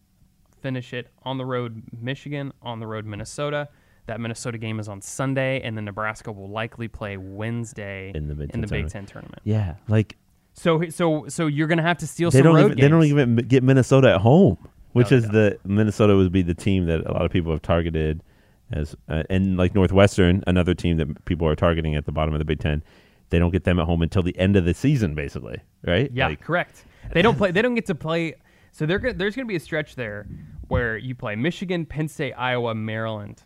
finish 0.62 0.94
it 0.94 1.10
on 1.24 1.38
the 1.38 1.46
road 1.46 1.84
Michigan, 2.02 2.52
on 2.62 2.80
the 2.80 2.88
road 2.88 3.06
Minnesota. 3.06 3.70
That 4.08 4.20
Minnesota 4.20 4.58
game 4.60 4.80
is 4.80 4.88
on 4.88 5.02
Sunday, 5.02 5.62
and 5.62 5.76
then 5.76 5.86
Nebraska 5.86 6.32
will 6.32 6.50
likely 6.50 6.88
play 6.88 7.18
Wednesday 7.18 8.12
In 8.13 8.28
the 8.28 8.36
Big 8.36 8.46
in 8.46 8.50
Ten 8.52 8.62
the 8.62 8.68
Big 8.68 8.70
tournament. 8.70 8.91
Ten 8.91 9.06
tournament. 9.08 9.41
Yeah, 9.44 9.76
like 9.88 10.15
So, 10.54 10.89
so, 10.89 11.28
so 11.28 11.48
you're 11.48 11.68
gonna 11.68 11.82
have 11.82 11.98
to 12.00 12.08
steal 12.08 12.30
they 12.30 12.39
some 12.39 12.46
don't 12.46 12.56
road 12.56 12.65
even 12.65 12.80
they 12.80 12.88
don't 12.88 13.04
even 13.04 13.36
get 13.36 13.63
Minnesota 13.63 14.13
at 14.13 14.22
home, 14.22 14.58
which 14.94 15.10
No, 15.12 15.18
is 15.18 15.28
the 15.30 15.60
Minnesota 15.65 16.15
would 16.15 16.32
be 16.32 16.44
the 16.44 16.54
team 16.54 16.86
that 16.86 17.06
a 17.06 17.12
lot 17.12 17.26
of 17.26 17.32
people 17.32 17.52
have 17.52 17.63
targeted 17.63 18.22
as 18.72 18.96
uh, 19.10 19.24
and 19.30 19.58
like 19.58 19.74
Northwestern, 19.76 20.44
another 20.48 20.74
team 20.74 20.98
that 20.98 21.26
people 21.26 21.48
are 21.48 21.56
targeting 21.56 21.96
at 21.96 22.06
the 22.06 22.12
bottom 22.12 22.34
of 22.34 22.39
the 22.39 22.46
Big 22.46 22.60
Ten. 22.60 22.84
They 23.30 23.40
don't 23.40 23.52
get 23.52 23.64
them 23.64 23.80
at 23.80 23.86
home 23.86 24.02
until 24.02 24.22
the 24.22 24.38
end 24.38 24.56
of 24.56 24.66
the 24.66 24.74
season, 24.74 25.16
basically, 25.16 25.60
right? 25.84 26.12
Yeah, 26.14 26.28
Like, 26.28 26.42
correct. 26.42 26.86
They 27.12 27.22
don't 27.22 27.38
play. 27.38 27.52
They 27.52 27.62
don't 27.62 27.76
get 27.76 27.86
to 27.88 27.96
play. 27.96 28.36
So 28.72 28.86
they're, 28.86 29.00
there's 29.00 29.36
going 29.36 29.46
to 29.46 29.50
be 29.50 29.56
a 29.56 29.60
stretch 29.60 29.96
there 29.96 30.28
where 30.68 30.98
you 30.98 31.16
play 31.16 31.36
Michigan, 31.36 31.86
Penn 31.86 32.08
State, 32.08 32.34
Iowa, 32.34 32.76
Maryland, 32.76 33.44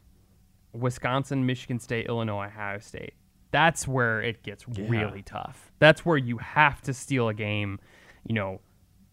Wisconsin, 0.73 1.45
Michigan 1.45 1.79
State, 1.79 2.07
Illinois, 2.07 2.47
Ohio 2.47 2.79
State. 2.79 3.13
That's 3.51 3.87
where 3.87 4.21
it 4.21 4.43
gets 4.43 4.67
really 4.67 5.23
tough. 5.23 5.71
That's 5.79 6.05
where 6.05 6.17
you 6.17 6.37
have 6.37 6.81
to 6.83 6.93
steal 6.93 7.29
a 7.29 7.33
game. 7.33 7.79
You 8.27 8.35
know, 8.35 8.61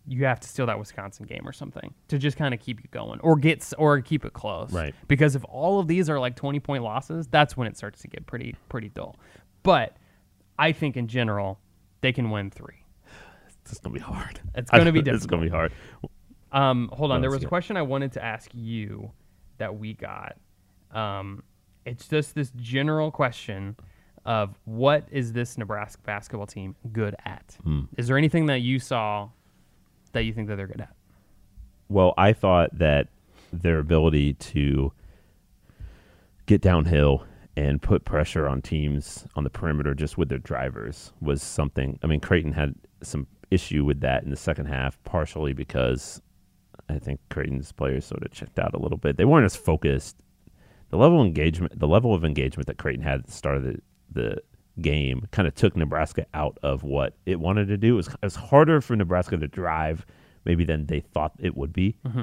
you 0.07 0.25
have 0.25 0.41
to 0.41 0.49
steal 0.49 0.67
that 0.67 0.79
Wisconsin 0.79 1.27
game 1.27 1.43
or 1.47 1.53
something 1.53 1.95
to 2.09 2.19
just 2.19 2.37
kind 2.37 2.53
of 2.55 2.61
keep 2.61 2.81
you 2.81 2.89
going, 2.91 3.19
or 3.21 3.37
get 3.37 3.73
or 3.79 4.01
keep 4.01 4.25
it 4.25 4.35
close. 4.35 4.73
Right. 4.73 4.95
Because 5.09 5.37
if 5.37 5.45
all 5.49 5.81
of 5.81 5.89
these 5.89 6.09
are 6.11 6.21
like 6.21 6.37
20 6.37 6.61
point 6.61 6.83
losses, 6.85 7.27
that's 7.27 7.57
when 7.57 7.67
it 7.67 7.77
starts 7.77 8.01
to 8.03 8.09
get 8.09 8.27
pretty 8.27 8.55
pretty 8.69 8.91
dull. 8.91 9.17
But 9.63 9.97
I 10.59 10.73
think 10.73 10.97
in 10.97 11.09
general 11.09 11.61
they 12.01 12.13
can 12.13 12.31
win 12.31 12.51
three. 12.51 12.85
it's 13.65 13.79
gonna 13.79 13.95
be 13.95 14.01
hard. 14.01 14.41
It's 14.55 14.71
gonna 14.71 14.93
be 14.93 15.03
difficult. 15.03 15.15
It's 15.17 15.27
gonna 15.27 15.43
be 15.43 15.49
hard. 15.49 15.73
Um, 16.53 16.89
hold 16.93 17.11
on. 17.11 17.19
Oh, 17.19 17.21
there 17.21 17.31
was 17.31 17.43
a 17.43 17.49
question 17.49 17.77
I 17.77 17.83
wanted 17.83 18.13
to 18.13 18.25
ask 18.25 18.51
you 18.55 19.11
that 19.59 19.77
we 19.79 19.95
got. 19.95 20.37
Um, 20.93 21.43
it's 21.85 22.09
just 22.09 22.35
this 22.35 22.53
general 22.57 23.11
question 23.11 23.77
of 24.25 24.59
what 24.65 25.05
is 25.11 25.33
this 25.33 25.57
Nebraska 25.59 26.01
basketball 26.05 26.47
team 26.47 26.75
good 26.93 27.15
at? 27.25 27.57
Hmm. 27.63 27.83
Is 27.97 28.09
there 28.09 28.19
anything 28.19 28.47
that 28.47 28.61
you 28.61 28.79
saw 28.79 29.29
that 30.13 30.23
you 30.23 30.33
think 30.33 30.49
that 30.49 30.57
they're 30.57 30.67
good 30.67 30.81
at? 30.81 30.95
Well, 31.89 32.15
I 32.17 32.33
thought 32.33 32.77
that 32.79 33.09
their 33.53 33.79
ability 33.79 34.35
to 34.35 34.93
get 36.47 36.61
downhill 36.61 37.25
and 37.57 37.81
put 37.81 38.05
pressure 38.05 38.47
on 38.47 38.61
teams 38.61 39.27
on 39.35 39.45
the 39.45 39.51
perimeter 39.51 39.95
just 39.95 40.19
with 40.19 40.29
their 40.29 40.39
drivers 40.39 41.13
was 41.21 41.43
something. 41.43 41.99
I 42.03 42.07
mean, 42.07 42.21
Creighton 42.21 42.53
had 42.53 42.75
some 43.03 43.27
issue 43.51 43.85
with 43.85 44.01
that 44.01 44.25
in 44.25 44.31
the 44.31 44.37
second 44.37 44.67
half, 44.67 45.03
partially 45.05 45.53
because 45.53 46.21
I 46.89 46.99
think 46.99 47.21
Creighton's 47.31 47.73
players 47.73 48.05
sort 48.05 48.23
of 48.23 48.31
checked 48.31 48.59
out 48.59 48.75
a 48.75 48.79
little 48.79 48.99
bit. 48.99 49.17
They 49.17 49.25
weren't 49.25 49.47
as 49.47 49.57
focused. 49.57 50.17
The 50.91 50.97
level 50.97 51.21
of 51.21 51.27
engagement, 51.27 51.79
the 51.79 51.89
level 51.89 52.15
of 52.15 52.25
engagement 52.25 52.67
that 52.69 52.79
Creighton 52.79 53.03
had 53.03 53.21
at 53.21 53.27
the 53.27 53.33
start 53.33 53.57
of 53.57 53.65
the, 53.65 53.81
the 54.13 54.43
game, 54.81 55.27
kind 55.33 55.49
of 55.49 55.55
took 55.55 55.77
Nebraska 55.77 56.27
out 56.35 56.59
of 56.63 56.83
what 56.83 57.15
it 57.25 57.41
wanted 57.41 57.69
to 57.69 57.77
do. 57.77 57.95
It 57.95 57.97
was, 57.97 58.09
it 58.09 58.19
was 58.23 58.37
harder 58.37 58.81
for 58.81 58.95
Nebraska 58.95 59.37
to 59.37 59.49
drive, 59.49 60.07
maybe 60.45 60.65
than 60.65 60.87
they 60.87 61.01
thought 61.01 61.33
it 61.41 61.57
would 61.57 61.73
be 61.73 61.97
mm-hmm. 62.07 62.23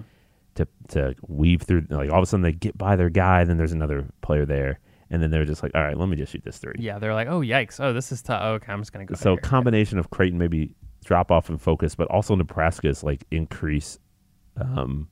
to 0.56 0.67
to 0.89 1.15
weave 1.28 1.63
through. 1.63 1.88
Like 1.89 2.10
all 2.10 2.19
of 2.19 2.24
a 2.24 2.26
sudden 2.26 2.43
they 2.43 2.54
get 2.54 2.78
by 2.78 2.96
their 2.96 3.10
guy, 3.10 3.43
then 3.43 3.58
there's 3.58 3.74
another 3.74 4.08
player 4.22 4.46
there, 4.46 4.80
and 5.13 5.21
then 5.23 5.30
they're 5.32 5.45
just 5.45 5.63
like, 5.63 5.71
all 5.76 5.82
right, 5.82 5.95
let 5.97 6.10
me 6.10 6.17
just 6.17 6.32
shoot 6.34 6.43
this 6.43 6.58
three. 6.58 6.73
Yeah, 6.80 6.99
they're 6.99 7.13
like, 7.13 7.28
oh 7.30 7.39
yikes, 7.39 7.80
oh 7.80 7.93
this 7.93 8.12
is 8.12 8.21
tough. 8.21 8.41
Oh, 8.43 8.54
okay, 8.56 8.73
I'm 8.73 8.82
just 8.82 8.91
gonna 8.91 9.06
go. 9.06 9.15
So 9.15 9.38
combination 9.38 9.97
of 9.99 10.10
Creighton 10.10 10.38
maybe 10.38 10.76
drop 11.06 11.32
off 11.32 11.49
in 11.49 11.58
focus, 11.58 11.95
but 11.95 12.08
also 12.10 12.36
Nebraska's 12.36 13.04
like 13.04 13.23
increase, 13.32 13.99
um, 14.60 15.08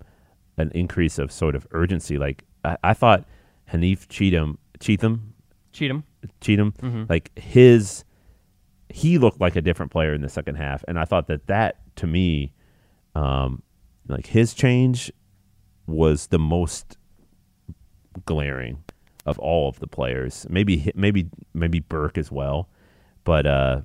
an 0.58 0.72
increase 0.76 1.18
of 1.20 1.32
sort 1.32 1.56
of 1.56 1.66
urgency. 1.72 2.18
Like 2.18 2.44
I, 2.66 2.78
I 2.84 2.94
thought 2.94 3.26
Haanif 3.72 4.08
Cheatham, 4.10 4.58
Cheatham, 4.80 5.34
Cheatham. 5.72 6.04
Cheatham, 6.42 6.74
Mhm. 6.82 7.10
like 7.10 7.38
his, 7.38 8.04
he 8.90 9.18
looked 9.18 9.40
like 9.40 9.56
a 9.56 9.62
different 9.62 9.92
player 9.92 10.14
in 10.14 10.22
the 10.22 10.30
second 10.30 10.56
half, 10.56 10.84
and 10.88 11.00
I 11.00 11.06
thought 11.06 11.28
that 11.28 11.48
that 11.48 11.78
to 11.98 12.08
me, 12.08 12.54
um, 13.16 13.62
like 14.08 14.26
his 14.28 14.54
change 14.54 15.12
was 15.88 16.28
the 16.28 16.40
most 16.40 16.98
glaring 18.26 18.84
of 19.26 19.38
all 19.40 19.70
of 19.70 19.80
the 19.80 19.88
players. 19.88 20.46
Maybe 20.50 20.92
maybe 20.96 21.30
maybe 21.54 21.80
Burke 21.80 22.18
as 22.18 22.32
well, 22.32 22.70
but 23.24 23.46
uh, 23.46 23.82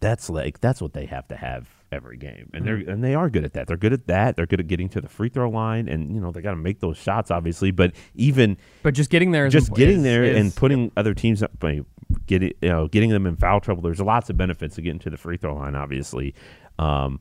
that's 0.00 0.28
like 0.30 0.60
that's 0.60 0.80
what 0.82 0.92
they 0.92 1.06
have 1.06 1.28
to 1.28 1.36
have 1.36 1.68
every 1.92 2.16
game, 2.16 2.50
and 2.54 2.66
they're 2.66 2.76
and 2.76 3.04
they 3.04 3.14
are 3.14 3.28
good 3.28 3.44
at 3.44 3.52
that. 3.52 3.66
They're 3.66 3.76
good 3.76 3.92
at 3.92 4.06
that. 4.06 4.34
They're 4.36 4.46
good 4.46 4.60
at 4.60 4.66
getting 4.66 4.88
to 4.90 5.00
the 5.00 5.08
free 5.08 5.28
throw 5.28 5.50
line, 5.50 5.88
and 5.88 6.12
you 6.14 6.20
know 6.20 6.30
they 6.30 6.40
got 6.40 6.52
to 6.52 6.56
make 6.56 6.80
those 6.80 6.96
shots, 6.96 7.30
obviously. 7.30 7.70
But 7.70 7.92
even 8.14 8.56
But 8.82 8.94
just 8.94 9.10
getting 9.10 9.30
there 9.32 9.46
is 9.46 9.52
just 9.52 9.72
getting 9.74 9.98
is- 9.98 10.02
there 10.02 10.24
is- 10.24 10.36
and 10.36 10.54
putting 10.54 10.90
other 10.96 11.14
teams 11.14 11.42
up, 11.42 11.50
like, 11.62 11.82
getting 12.26 12.52
you 12.62 12.68
know 12.68 12.88
getting 12.88 13.10
them 13.10 13.26
in 13.26 13.36
foul 13.36 13.60
trouble. 13.60 13.82
There's 13.82 14.00
lots 14.00 14.30
of 14.30 14.36
benefits 14.36 14.76
to 14.76 14.82
getting 14.82 15.00
to 15.00 15.10
the 15.10 15.16
free 15.16 15.36
throw 15.36 15.54
line, 15.54 15.74
obviously. 15.74 16.34
Um, 16.78 17.20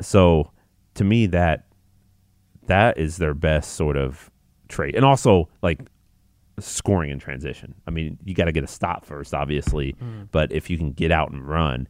so 0.00 0.50
to 0.94 1.04
me, 1.04 1.26
that 1.26 1.66
that 2.66 2.98
is 2.98 3.18
their 3.18 3.34
best 3.34 3.72
sort 3.74 3.96
of 3.96 4.30
trait, 4.68 4.96
and 4.96 5.04
also 5.04 5.48
like 5.62 5.80
scoring 6.58 7.10
in 7.10 7.18
transition. 7.18 7.74
I 7.86 7.90
mean, 7.90 8.18
you 8.24 8.34
got 8.34 8.46
to 8.46 8.52
get 8.52 8.64
a 8.64 8.68
stop 8.68 9.04
first, 9.04 9.34
obviously, 9.34 9.94
but 10.30 10.52
if 10.52 10.70
you 10.70 10.78
can 10.78 10.92
get 10.92 11.10
out 11.12 11.30
and 11.30 11.46
run. 11.46 11.88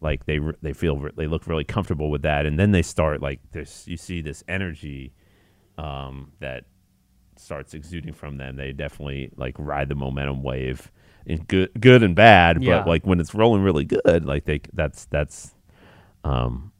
Like 0.00 0.26
they 0.26 0.38
they 0.62 0.72
feel 0.72 1.08
they 1.16 1.26
look 1.26 1.48
really 1.48 1.64
comfortable 1.64 2.08
with 2.08 2.22
that, 2.22 2.46
and 2.46 2.56
then 2.56 2.70
they 2.70 2.82
start 2.82 3.20
like 3.20 3.40
this. 3.50 3.88
You 3.88 3.96
see 3.96 4.20
this 4.20 4.44
energy 4.46 5.12
um, 5.76 6.30
that 6.38 6.66
starts 7.40 7.74
exuding 7.74 8.12
from 8.12 8.36
them, 8.36 8.56
they 8.56 8.72
definitely 8.72 9.30
like 9.36 9.54
ride 9.58 9.88
the 9.88 9.94
momentum 9.94 10.42
wave 10.42 10.90
in 11.26 11.44
good, 11.44 11.70
good 11.80 12.02
and 12.02 12.14
bad. 12.14 12.62
Yeah. 12.62 12.78
But 12.78 12.88
like 12.88 13.06
when 13.06 13.20
it's 13.20 13.34
rolling 13.34 13.62
really 13.62 13.84
good, 13.84 14.24
like 14.24 14.44
they 14.44 14.60
that's 14.72 15.06
that's 15.06 15.54
um 16.24 16.72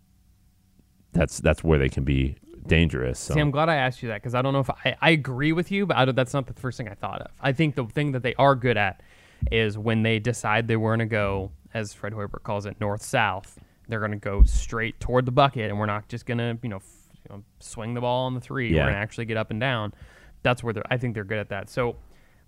that's 1.13 1.39
that's 1.41 1.63
where 1.63 1.79
they 1.79 1.89
can 1.89 2.05
be 2.05 2.37
dangerous. 2.69 3.19
So. 3.19 3.35
See, 3.35 3.41
I'm 3.41 3.51
glad 3.51 3.69
I 3.69 3.77
asked 3.77 4.03
you 4.03 4.09
that 4.09 4.23
because 4.23 4.35
I 4.35 4.43
don't 4.43 4.53
know 4.53 4.61
if 4.61 4.71
I, 4.71 4.97
I 5.01 5.11
agree 5.11 5.53
with 5.53 5.71
you, 5.71 5.87
but 5.87 6.15
that's 6.15 6.35
not 6.35 6.47
the 6.47 6.55
first 6.55 6.79
thing 6.79 6.89
I 6.89 6.95
thought 6.95 7.23
of. 7.23 7.31
I 7.41 7.53
think 7.53 7.75
the 7.75 7.85
thing 7.85 8.13
that 8.13 8.23
they 8.23 8.35
are 8.35 8.55
good 8.55 8.77
at 8.77 9.03
is 9.51 9.79
when 9.79 10.03
they 10.03 10.19
decide 10.19 10.69
they 10.69 10.77
were 10.77 10.91
going 10.91 11.09
to 11.09 11.13
go, 11.13 11.51
as 11.75 11.93
Fred 11.93 12.13
Hoiberg 12.13 12.43
calls 12.43 12.67
it, 12.67 12.81
north 12.81 13.03
south. 13.03 13.59
They're 13.89 14.01
going 14.01 14.13
to 14.13 14.19
go 14.19 14.43
straight 14.43 15.01
toward 15.01 15.25
the 15.25 15.33
bucket, 15.33 15.71
and 15.71 15.79
we're 15.79 15.87
not 15.87 16.09
just 16.09 16.27
going 16.27 16.39
to 16.39 16.59
you 16.63 16.69
know, 16.69 16.77
f- 16.77 17.09
you 17.25 17.37
know 17.37 17.45
swing 17.61 17.95
the 17.95 18.03
ball 18.03 18.27
on 18.27 18.35
the 18.35 18.41
three. 18.41 18.69
Yeah. 18.69 18.81
We're 18.81 18.83
going 18.85 18.95
to 18.95 19.01
actually 19.01 19.25
get 19.25 19.37
up 19.37 19.51
and 19.51 19.61
down. 19.61 19.95
That's 20.43 20.63
where 20.63 20.75
they're. 20.75 20.85
I 20.91 20.99
think 20.99 21.15
they're 21.15 21.25
good 21.25 21.39
at 21.39 21.49
that. 21.51 21.71
So. 21.71 21.97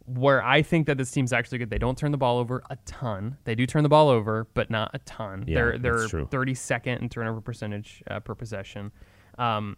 Where 0.07 0.43
I 0.43 0.63
think 0.63 0.87
that 0.87 0.99
this 0.99 1.13
team's 1.13 1.33
actually 1.33 1.59
good, 1.59 1.71
they 1.71 1.79
don't 1.79 1.97
turn 1.97 2.11
the 2.11 2.19
ball 2.19 2.39
over 2.39 2.65
a 2.69 2.77
ton. 2.85 3.37
They 3.45 3.55
do 3.55 3.65
turn 3.65 3.85
the 3.85 3.89
ball 3.89 4.09
over, 4.09 4.49
but 4.55 4.69
not 4.69 4.91
a 4.93 4.99
ton. 5.01 5.45
Yeah, 5.47 5.55
they're 5.55 5.79
they're 5.79 6.09
32nd 6.09 7.01
in 7.01 7.09
turnover 7.11 7.41
percentage 7.41 8.03
uh, 8.11 8.19
per 8.19 8.35
possession. 8.35 8.91
Um, 9.39 9.77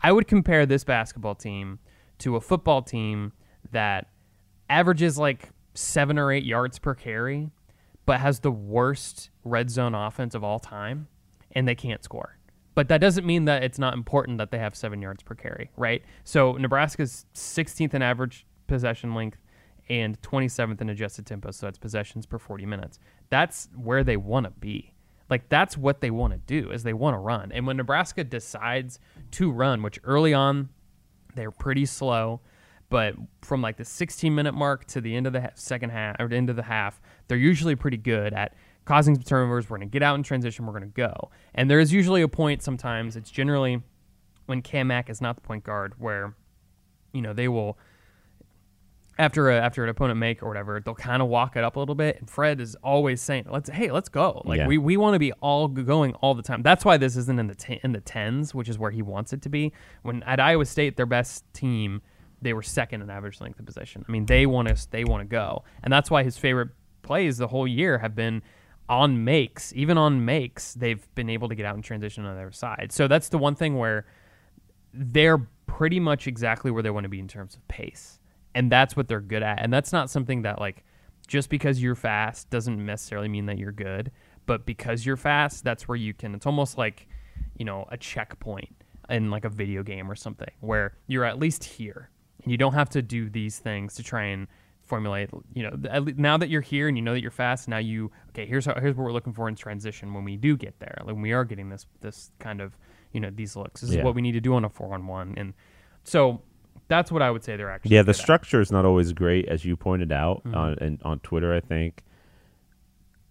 I 0.00 0.12
would 0.12 0.28
compare 0.28 0.66
this 0.66 0.84
basketball 0.84 1.34
team 1.34 1.78
to 2.18 2.36
a 2.36 2.40
football 2.40 2.82
team 2.82 3.32
that 3.72 4.08
averages 4.68 5.18
like 5.18 5.50
seven 5.74 6.18
or 6.18 6.32
eight 6.32 6.44
yards 6.44 6.78
per 6.78 6.94
carry, 6.94 7.50
but 8.06 8.20
has 8.20 8.40
the 8.40 8.50
worst 8.50 9.30
red 9.44 9.70
zone 9.70 9.94
offense 9.94 10.34
of 10.34 10.44
all 10.44 10.58
time, 10.58 11.08
and 11.52 11.66
they 11.66 11.74
can't 11.74 12.02
score. 12.02 12.38
But 12.74 12.88
that 12.88 13.00
doesn't 13.00 13.26
mean 13.26 13.46
that 13.46 13.64
it's 13.64 13.78
not 13.78 13.94
important 13.94 14.38
that 14.38 14.50
they 14.50 14.58
have 14.58 14.76
seven 14.76 15.02
yards 15.02 15.22
per 15.22 15.34
carry, 15.34 15.70
right? 15.76 16.02
So 16.22 16.52
Nebraska's 16.52 17.26
16th 17.34 17.92
in 17.94 18.02
average 18.02 18.46
possession 18.68 19.14
length 19.14 19.38
and 19.88 20.20
27th 20.22 20.80
in 20.80 20.90
adjusted 20.90 21.26
tempo, 21.26 21.50
so 21.50 21.66
that's 21.66 21.78
possessions 21.78 22.26
per 22.26 22.38
40 22.38 22.66
minutes. 22.66 22.98
That's 23.30 23.68
where 23.74 24.04
they 24.04 24.16
want 24.16 24.44
to 24.44 24.50
be. 24.50 24.94
Like 25.30 25.48
that's 25.48 25.76
what 25.76 26.00
they 26.00 26.10
want 26.10 26.32
to 26.32 26.38
do 26.38 26.70
is 26.70 26.82
they 26.82 26.92
want 26.92 27.14
to 27.14 27.18
run. 27.18 27.52
And 27.52 27.66
when 27.66 27.76
Nebraska 27.76 28.24
decides 28.24 28.98
to 29.32 29.50
run, 29.50 29.82
which 29.82 29.98
early 30.04 30.34
on 30.34 30.70
they're 31.34 31.50
pretty 31.50 31.86
slow, 31.86 32.40
but 32.90 33.14
from 33.42 33.60
like 33.60 33.76
the 33.76 33.84
16 33.84 34.34
minute 34.34 34.54
mark 34.54 34.86
to 34.86 35.00
the 35.00 35.14
end 35.14 35.26
of 35.26 35.32
the 35.32 35.50
second 35.54 35.90
half 35.90 36.16
or 36.18 36.28
the 36.28 36.36
end 36.36 36.50
of 36.50 36.56
the 36.56 36.62
half, 36.62 37.00
they're 37.28 37.36
usually 37.36 37.76
pretty 37.76 37.98
good 37.98 38.32
at 38.32 38.54
causing 38.84 39.14
some 39.14 39.22
turnovers. 39.22 39.68
We're 39.68 39.76
going 39.76 39.88
to 39.88 39.92
get 39.92 40.02
out 40.02 40.14
in 40.14 40.22
transition. 40.22 40.64
We're 40.64 40.72
going 40.72 40.90
to 40.90 40.96
go. 40.96 41.30
And 41.54 41.70
there 41.70 41.80
is 41.80 41.92
usually 41.92 42.22
a 42.22 42.28
point 42.28 42.62
sometimes. 42.62 43.16
It's 43.16 43.30
generally 43.30 43.82
when 44.46 44.62
Cam 44.62 44.86
Mack 44.86 45.10
is 45.10 45.20
not 45.20 45.36
the 45.36 45.42
point 45.42 45.64
guard 45.64 45.92
where, 45.98 46.34
you 47.12 47.20
know, 47.20 47.34
they 47.34 47.48
will 47.48 47.78
after 49.18 49.50
a, 49.50 49.58
after 49.58 49.82
an 49.82 49.88
opponent 49.90 50.18
make 50.18 50.42
or 50.42 50.48
whatever, 50.48 50.80
they'll 50.80 50.94
kind 50.94 51.20
of 51.20 51.28
walk 51.28 51.56
it 51.56 51.64
up 51.64 51.76
a 51.76 51.78
little 51.80 51.94
bit. 51.94 52.18
And 52.20 52.30
Fred 52.30 52.60
is 52.60 52.76
always 52.84 53.20
saying, 53.20 53.46
"Let's 53.50 53.68
hey, 53.68 53.90
let's 53.90 54.08
go." 54.08 54.42
Like 54.44 54.58
Yeah. 54.58 54.66
we, 54.66 54.78
we 54.78 54.96
want 54.96 55.14
to 55.14 55.18
be 55.18 55.32
all 55.34 55.66
going 55.68 56.14
all 56.14 56.34
the 56.34 56.42
time. 56.42 56.62
That's 56.62 56.84
why 56.84 56.96
this 56.96 57.16
isn't 57.16 57.38
in 57.38 57.46
the 57.48 57.54
t- 57.54 57.80
in 57.82 57.92
the 57.92 58.00
tens, 58.00 58.54
which 58.54 58.68
is 58.68 58.78
where 58.78 58.90
he 58.92 59.02
wants 59.02 59.32
it 59.32 59.42
to 59.42 59.48
be. 59.48 59.72
When 60.02 60.22
at 60.22 60.38
Iowa 60.40 60.64
State, 60.64 60.96
their 60.96 61.06
best 61.06 61.44
team, 61.52 62.00
they 62.40 62.52
were 62.52 62.62
second 62.62 63.02
in 63.02 63.10
average 63.10 63.40
length 63.40 63.58
of 63.58 63.66
possession. 63.66 64.04
I 64.08 64.12
mean, 64.12 64.26
they 64.26 64.46
want 64.46 64.68
to 64.68 64.90
they 64.90 65.04
want 65.04 65.22
to 65.22 65.26
go, 65.26 65.64
and 65.82 65.92
that's 65.92 66.10
why 66.10 66.22
his 66.22 66.38
favorite 66.38 66.68
plays 67.02 67.38
the 67.38 67.48
whole 67.48 67.66
year 67.66 67.98
have 67.98 68.14
been 68.14 68.42
on 68.88 69.24
makes. 69.24 69.72
Even 69.74 69.98
on 69.98 70.24
makes, 70.24 70.74
they've 70.74 71.06
been 71.14 71.28
able 71.28 71.48
to 71.48 71.54
get 71.54 71.66
out 71.66 71.74
in 71.76 71.82
transition 71.82 72.24
on 72.24 72.36
their 72.36 72.52
side. 72.52 72.90
So 72.92 73.08
that's 73.08 73.28
the 73.30 73.38
one 73.38 73.54
thing 73.54 73.76
where 73.76 74.06
they're 74.94 75.38
pretty 75.66 76.00
much 76.00 76.26
exactly 76.26 76.70
where 76.70 76.82
they 76.82 76.90
want 76.90 77.04
to 77.04 77.08
be 77.08 77.18
in 77.18 77.28
terms 77.28 77.54
of 77.54 77.66
pace. 77.68 78.17
And 78.58 78.72
that's 78.72 78.96
what 78.96 79.08
they're 79.08 79.20
good 79.20 79.42
at. 79.42 79.60
And 79.62 79.72
that's 79.72 79.92
not 79.92 80.10
something 80.10 80.42
that 80.42 80.58
like 80.60 80.84
just 81.26 81.48
because 81.48 81.80
you're 81.82 81.94
fast 81.94 82.50
doesn't 82.50 82.84
necessarily 82.84 83.28
mean 83.28 83.46
that 83.46 83.58
you're 83.58 83.72
good, 83.72 84.10
but 84.46 84.66
because 84.66 85.06
you're 85.06 85.16
fast, 85.16 85.62
that's 85.64 85.86
where 85.86 85.96
you 85.96 86.12
can 86.14 86.34
it's 86.34 86.46
almost 86.46 86.76
like, 86.76 87.06
you 87.56 87.64
know, 87.64 87.86
a 87.90 87.96
checkpoint 87.96 88.74
in 89.08 89.30
like 89.30 89.44
a 89.44 89.48
video 89.48 89.82
game 89.82 90.10
or 90.10 90.14
something 90.14 90.50
where 90.60 90.96
you're 91.06 91.24
at 91.24 91.38
least 91.38 91.64
here 91.64 92.10
and 92.42 92.50
you 92.52 92.58
don't 92.58 92.74
have 92.74 92.90
to 92.90 93.00
do 93.02 93.30
these 93.30 93.58
things 93.58 93.94
to 93.94 94.02
try 94.02 94.24
and 94.24 94.46
formulate 94.82 95.28
you 95.54 95.62
know 95.62 95.76
now 96.16 96.36
that 96.38 96.48
you're 96.48 96.62
here 96.62 96.88
and 96.88 96.96
you 96.96 97.02
know 97.02 97.12
that 97.12 97.20
you're 97.22 97.30
fast 97.30 97.68
now 97.68 97.76
you 97.78 98.10
okay 98.30 98.46
here's 98.46 98.64
how, 98.66 98.74
here's 98.80 98.94
what 98.96 99.04
we're 99.04 99.12
looking 99.12 99.34
for 99.34 99.46
in 99.48 99.54
transition 99.54 100.14
when 100.14 100.24
we 100.24 100.36
do 100.36 100.56
get 100.56 100.78
there 100.80 100.96
like 101.04 101.14
when 101.14 101.20
we 101.22 101.32
are 101.32 101.44
getting 101.44 101.68
this 101.68 101.84
this 102.00 102.30
kind 102.38 102.60
of 102.62 102.76
you 103.12 103.20
know 103.20 103.30
these 103.30 103.54
looks 103.56 103.80
this 103.82 103.90
Yeah. 103.92 103.98
is 104.00 104.04
what 104.04 104.14
we 104.14 104.22
need 104.22 104.32
to 104.32 104.40
do 104.40 104.54
on 104.54 104.64
a 104.64 104.68
four 104.70 104.94
on 104.94 105.06
one 105.06 105.34
and 105.36 105.52
so 106.04 106.40
that's 106.88 107.12
what 107.12 107.22
I 107.22 107.30
would 107.30 107.44
say 107.44 107.56
they're 107.56 107.70
actually 107.70 107.94
Yeah, 107.94 108.02
the 108.02 108.06
good 108.06 108.16
at. 108.18 108.22
structure 108.22 108.60
is 108.60 108.72
not 108.72 108.84
always 108.84 109.12
great, 109.12 109.46
as 109.46 109.64
you 109.64 109.76
pointed 109.76 110.10
out 110.12 110.42
Mhm. 110.44 110.56
on 110.56 110.78
and 110.80 111.02
on 111.04 111.18
Twitter. 111.20 111.54
I 111.54 111.60
think 111.60 112.02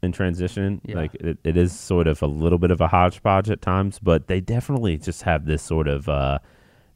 in 0.03 0.11
transition, 0.11 0.79
Yeah. 0.85 0.95
like 0.95 1.15
it, 1.15 1.37
it 1.43 1.57
is 1.57 1.77
sort 1.77 2.07
of 2.07 2.21
a 2.21 2.27
little 2.27 2.59
bit 2.59 2.69
of 2.71 2.79
a 2.81 2.87
hodgepodge 2.87 3.49
at 3.49 3.61
times, 3.61 3.97
but 3.99 4.27
they 4.27 4.39
definitely 4.39 4.97
just 4.97 5.23
have 5.23 5.45
this 5.45 5.61
sort 5.63 5.87
of 5.87 6.07
uh, 6.07 6.37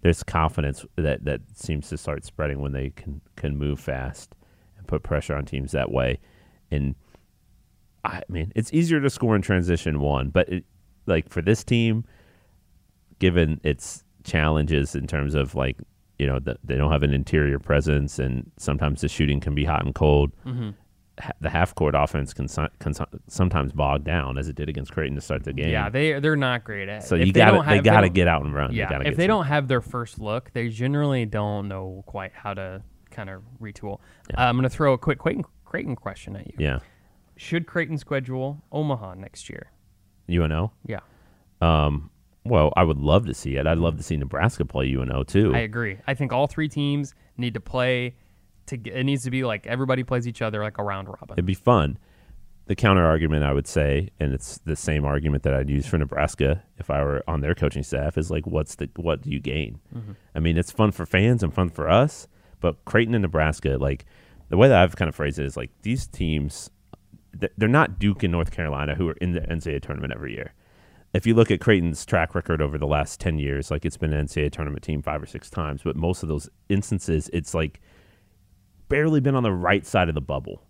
there's 0.02 0.24
confidence 0.24 0.86
that 0.96 1.24
that 1.26 1.42
seems 1.54 1.90
to 1.90 1.98
start 1.98 2.24
spreading 2.26 2.60
when 2.62 2.72
they 2.74 2.92
can 2.92 3.22
can 3.36 3.58
move 3.58 3.80
fast 3.80 4.36
and 4.78 4.88
put 4.88 5.04
pressure 5.04 5.36
on 5.36 5.46
teams 5.46 5.72
that 5.72 5.92
way. 5.92 6.20
And 6.70 6.96
I 8.04 8.22
mean, 8.30 8.52
it's 8.56 8.72
easier 8.74 9.00
to 9.02 9.10
score 9.10 9.36
in 9.36 9.42
transition 9.44 10.00
one, 10.00 10.30
but 10.30 10.48
it, 10.50 10.66
like 11.06 11.30
for 11.30 11.42
this 11.42 11.64
team, 11.64 12.04
given 13.20 13.60
its 13.64 14.04
challenges 14.24 14.96
in 14.96 15.06
terms 15.08 15.34
of 15.36 15.54
like 15.56 15.78
you 16.22 16.28
know 16.28 16.38
the, 16.40 16.56
they 16.64 16.76
don't 16.76 16.92
have 16.92 17.04
an 17.04 17.14
interior 17.14 17.58
presence 17.60 18.20
and 18.20 18.50
sometimes 18.58 19.02
the 19.02 19.10
shooting 19.10 19.40
can 19.40 19.56
be 19.56 19.66
hot 19.66 19.84
and 19.86 19.96
cold. 19.96 20.32
Mhm. 20.46 20.76
ha- 21.20 21.32
the 21.42 21.50
half 21.50 21.74
court 21.76 21.94
offense 21.96 22.34
can, 22.34 22.48
so- 22.48 22.70
can 22.80 22.94
so- 22.94 23.06
sometimes 23.28 23.74
bog 23.74 24.04
down 24.04 24.38
as 24.38 24.48
it 24.48 24.56
did 24.56 24.70
against 24.70 24.92
Creighton 24.94 25.16
to 25.16 25.22
start 25.22 25.44
the 25.44 25.54
game. 25.54 25.70
yeah 25.72 25.90
they 25.90 26.20
they're 26.20 26.36
not 26.50 26.64
great 26.64 26.88
at 26.90 27.02
it. 27.04 27.08
so 27.08 27.16
you 27.16 27.34
got 27.34 27.52
to 27.64 27.70
they 27.70 27.80
got 27.82 28.02
to 28.02 28.10
get 28.10 28.28
out 28.28 28.44
and 28.46 28.54
run. 28.54 28.72
Yeah 28.74 28.90
gotta 28.90 29.08
if 29.08 29.18
they 29.18 29.24
some- 29.24 29.28
don't 29.40 29.46
have 29.48 29.68
their 29.68 29.82
first 29.82 30.20
look 30.20 30.52
they 30.54 30.70
generally 30.70 31.26
don't 31.26 31.68
know 31.68 32.04
quite 32.06 32.32
how 32.34 32.54
to 32.54 32.82
kind 33.10 33.30
of 33.30 33.42
retool 33.60 33.96
uh, 34.38 34.42
I'm 34.48 34.56
gonna 34.56 34.70
throw 34.70 34.94
a 34.94 34.98
quick 34.98 35.18
Creighton, 35.20 35.44
Creighton 35.66 35.96
question 35.96 36.36
at 36.36 36.46
you. 36.48 36.54
Yeah. 36.60 36.80
Should 37.36 37.66
Creighton 37.66 37.98
schedule 37.98 38.64
Omaha 38.72 39.16
next 39.16 39.50
year? 39.50 39.72
UNO 40.30 40.72
yeah. 40.86 41.00
Um 41.62 42.11
well 42.44 42.74
I 42.76 42.84
would 42.84 43.00
love 43.00 43.26
to 43.28 43.34
see 43.34 43.56
it 43.56 43.68
I'd 43.68 43.78
love 43.78 43.98
to 43.98 44.04
see 44.04 44.18
Nebraska 44.18 44.66
play 44.66 44.92
UNO 44.92 45.24
too 45.24 45.54
I 45.54 45.60
agree. 45.60 45.98
I 46.08 46.14
think 46.14 46.34
all 46.34 46.48
three 46.48 46.70
teams 46.70 47.14
need 47.38 47.54
to 47.54 47.62
play. 47.62 48.16
To 48.68 48.78
get, 48.78 48.96
it 48.96 49.04
needs 49.04 49.24
to 49.24 49.32
be 49.32 49.44
like 49.44 49.68
everybody 49.68 50.04
plays 50.04 50.28
each 50.28 50.42
other 50.42 50.64
like 50.64 50.78
a 50.78 50.84
round 50.84 51.08
robin. 51.08 51.34
it'd 51.34 51.46
be 51.46 51.54
fun 51.54 51.98
the 52.72 52.76
counter 52.76 53.06
argument 53.06 53.44
I 53.44 53.52
would 53.52 53.68
say, 53.68 54.10
and 54.20 54.34
it's 54.34 54.60
the 54.60 54.78
same 54.78 55.04
argument 55.04 55.44
that 55.44 55.54
I'd 55.54 55.70
use 55.70 55.86
for 55.86 55.98
Nebraska 55.98 56.64
if 56.78 56.90
I 56.90 57.04
were 57.04 57.22
on 57.28 57.42
their 57.42 57.54
coaching 57.54 57.84
staff, 57.84 58.18
is 58.18 58.32
like, 58.32 58.48
what's 58.48 58.76
the 58.76 58.90
what 58.96 59.24
do 59.24 59.30
you 59.30 59.42
gain? 59.42 59.80
Mm-hmm. 59.94 60.12
I 60.36 60.40
mean, 60.40 60.58
it's 60.58 60.72
fun 60.72 60.92
for 60.92 61.06
fans 61.06 61.44
and 61.44 61.54
fun 61.54 61.70
for 61.70 61.90
us, 61.90 62.30
but 62.62 62.86
Creighton 62.86 63.14
and 63.14 63.24
Nebraska, 63.24 63.78
like 63.78 64.06
the 64.48 64.58
way 64.58 64.70
that 64.70 64.82
I've 64.82 64.96
kind 64.96 65.10
of 65.10 65.16
phrased 65.16 65.38
it 65.40 65.46
is 65.46 65.58
like 65.58 65.72
these 65.82 66.08
teams, 66.08 66.70
they're 67.58 67.68
not 67.68 68.00
Duke 68.00 68.24
and 68.24 68.32
North 68.32 68.52
Carolina 68.52 68.96
who 68.96 69.10
are 69.10 69.18
in 69.20 69.34
the 69.34 69.42
NCAA 69.42 69.82
tournament 69.82 70.14
every 70.14 70.34
year. 70.34 70.54
If 71.14 71.26
you 71.26 71.34
look 71.34 71.52
at 71.52 71.60
Creighton's 71.60 72.06
track 72.06 72.36
record 72.36 72.62
over 72.62 72.78
the 72.78 72.88
last 72.88 73.20
ten 73.20 73.38
years, 73.38 73.70
like 73.70 73.86
it's 73.86 73.98
been 73.98 74.14
an 74.14 74.28
NCAA 74.28 74.52
tournament 74.52 74.84
team 74.84 75.02
five 75.02 75.22
or 75.22 75.26
six 75.26 75.50
times, 75.50 75.82
but 75.84 75.96
most 75.96 76.24
of 76.24 76.30
those 76.30 76.50
instances, 76.70 77.30
it's 77.34 77.54
like 77.54 77.82
barely 78.88 79.20
been 79.20 79.36
on 79.36 79.44
the 79.44 79.52
right 79.52 79.86
side 79.86 80.10
of 80.10 80.16
the 80.16 80.22
bubble. 80.22 80.64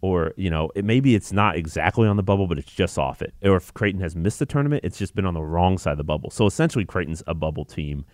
Or, 0.00 0.34
you 0.36 0.50
know, 0.50 0.70
it, 0.74 0.84
maybe 0.84 1.14
it's 1.14 1.32
not 1.32 1.56
exactly 1.56 2.06
on 2.06 2.16
the 2.16 2.22
bubble, 2.22 2.46
but 2.46 2.58
it's 2.58 2.70
just 2.70 2.98
off 2.98 3.22
it. 3.22 3.32
Or 3.42 3.56
if 3.56 3.72
Creighton 3.72 4.02
has 4.02 4.14
missed 4.14 4.38
the 4.38 4.44
tournament, 4.46 4.84
it's 4.84 4.98
just 4.98 5.14
been 5.14 5.24
on 5.24 5.32
the 5.32 5.42
wrong 5.42 5.78
side 5.78 5.92
of 5.92 5.98
the 5.98 6.04
bubble. 6.04 6.30
So 6.30 6.46
essentially, 6.46 6.84
Creighton's 6.84 7.22
a 7.26 7.32
bubble 7.32 7.64
team 7.64 8.04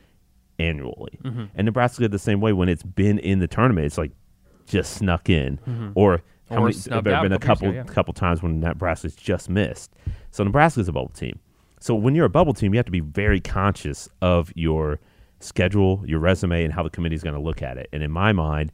annually. 0.58 1.18
Mm-hmm. 1.24 1.44
And 1.54 1.64
Nebraska 1.64 2.06
the 2.08 2.18
same 2.18 2.40
way 2.40 2.52
when 2.52 2.68
it's 2.68 2.84
been 2.84 3.18
in 3.18 3.40
the 3.40 3.48
tournament, 3.48 3.86
it's 3.86 3.98
like 3.98 4.12
just 4.66 4.94
snuck 4.94 5.28
in. 5.28 5.58
Or 5.96 6.22
how 6.48 6.56
Or 6.56 6.60
many, 6.66 6.76
there 6.76 7.14
have 7.14 7.22
been 7.22 7.32
a 7.32 7.38
couple 7.38 7.40
couple 7.40 7.68
ago, 7.70 7.76
yeah. 7.76 7.84
couple 7.84 8.14
times 8.14 8.42
when 8.42 8.60
Nebraska's 8.60 9.16
just 9.16 9.50
missed. 9.50 9.92
So 10.30 10.44
Nebraska's 10.44 10.88
a 10.88 10.92
bubble 10.92 11.08
team. 11.08 11.40
So 11.80 11.94
when 11.94 12.14
you're 12.14 12.26
a 12.26 12.30
bubble 12.30 12.54
team, 12.54 12.74
you 12.74 12.78
have 12.78 12.86
to 12.86 12.92
be 12.92 13.00
very 13.00 13.40
conscious 13.40 14.08
of 14.20 14.52
your 14.54 15.00
schedule, 15.40 16.04
your 16.06 16.18
resume, 16.18 16.62
and 16.62 16.72
how 16.72 16.82
the 16.82 16.90
committee 16.90 17.16
is 17.16 17.22
going 17.22 17.34
to 17.34 17.40
look 17.40 17.62
at 17.62 17.78
it. 17.78 17.88
And 17.92 18.02
in 18.02 18.10
my 18.10 18.32
mind, 18.32 18.70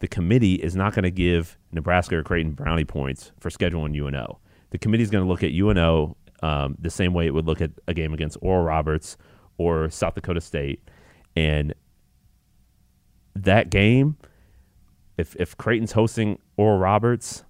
the 0.00 0.08
committee 0.08 0.54
is 0.54 0.74
not 0.74 0.94
going 0.94 1.02
to 1.02 1.10
give 1.10 1.58
Nebraska 1.72 2.16
or 2.16 2.22
Creighton 2.22 2.52
brownie 2.52 2.84
points 2.84 3.32
for 3.38 3.50
scheduling 3.50 3.94
UNO. 3.94 4.38
The 4.70 4.78
committee 4.78 5.02
is 5.02 5.10
going 5.10 5.24
to 5.24 5.28
look 5.28 5.42
at 5.42 5.52
UNO 5.52 6.16
um, 6.42 6.76
the 6.78 6.90
same 6.90 7.12
way 7.12 7.26
it 7.26 7.34
would 7.34 7.46
look 7.46 7.60
at 7.60 7.70
a 7.86 7.94
game 7.94 8.14
against 8.14 8.38
Oral 8.40 8.64
Roberts 8.64 9.16
or 9.58 9.90
South 9.90 10.14
Dakota 10.14 10.40
State, 10.40 10.88
and 11.36 11.74
that 13.34 13.70
game, 13.70 14.16
if 15.16 15.34
if 15.36 15.56
Creighton's 15.56 15.92
hosting 15.92 16.38
Oral 16.56 16.78
Roberts, 16.78 17.42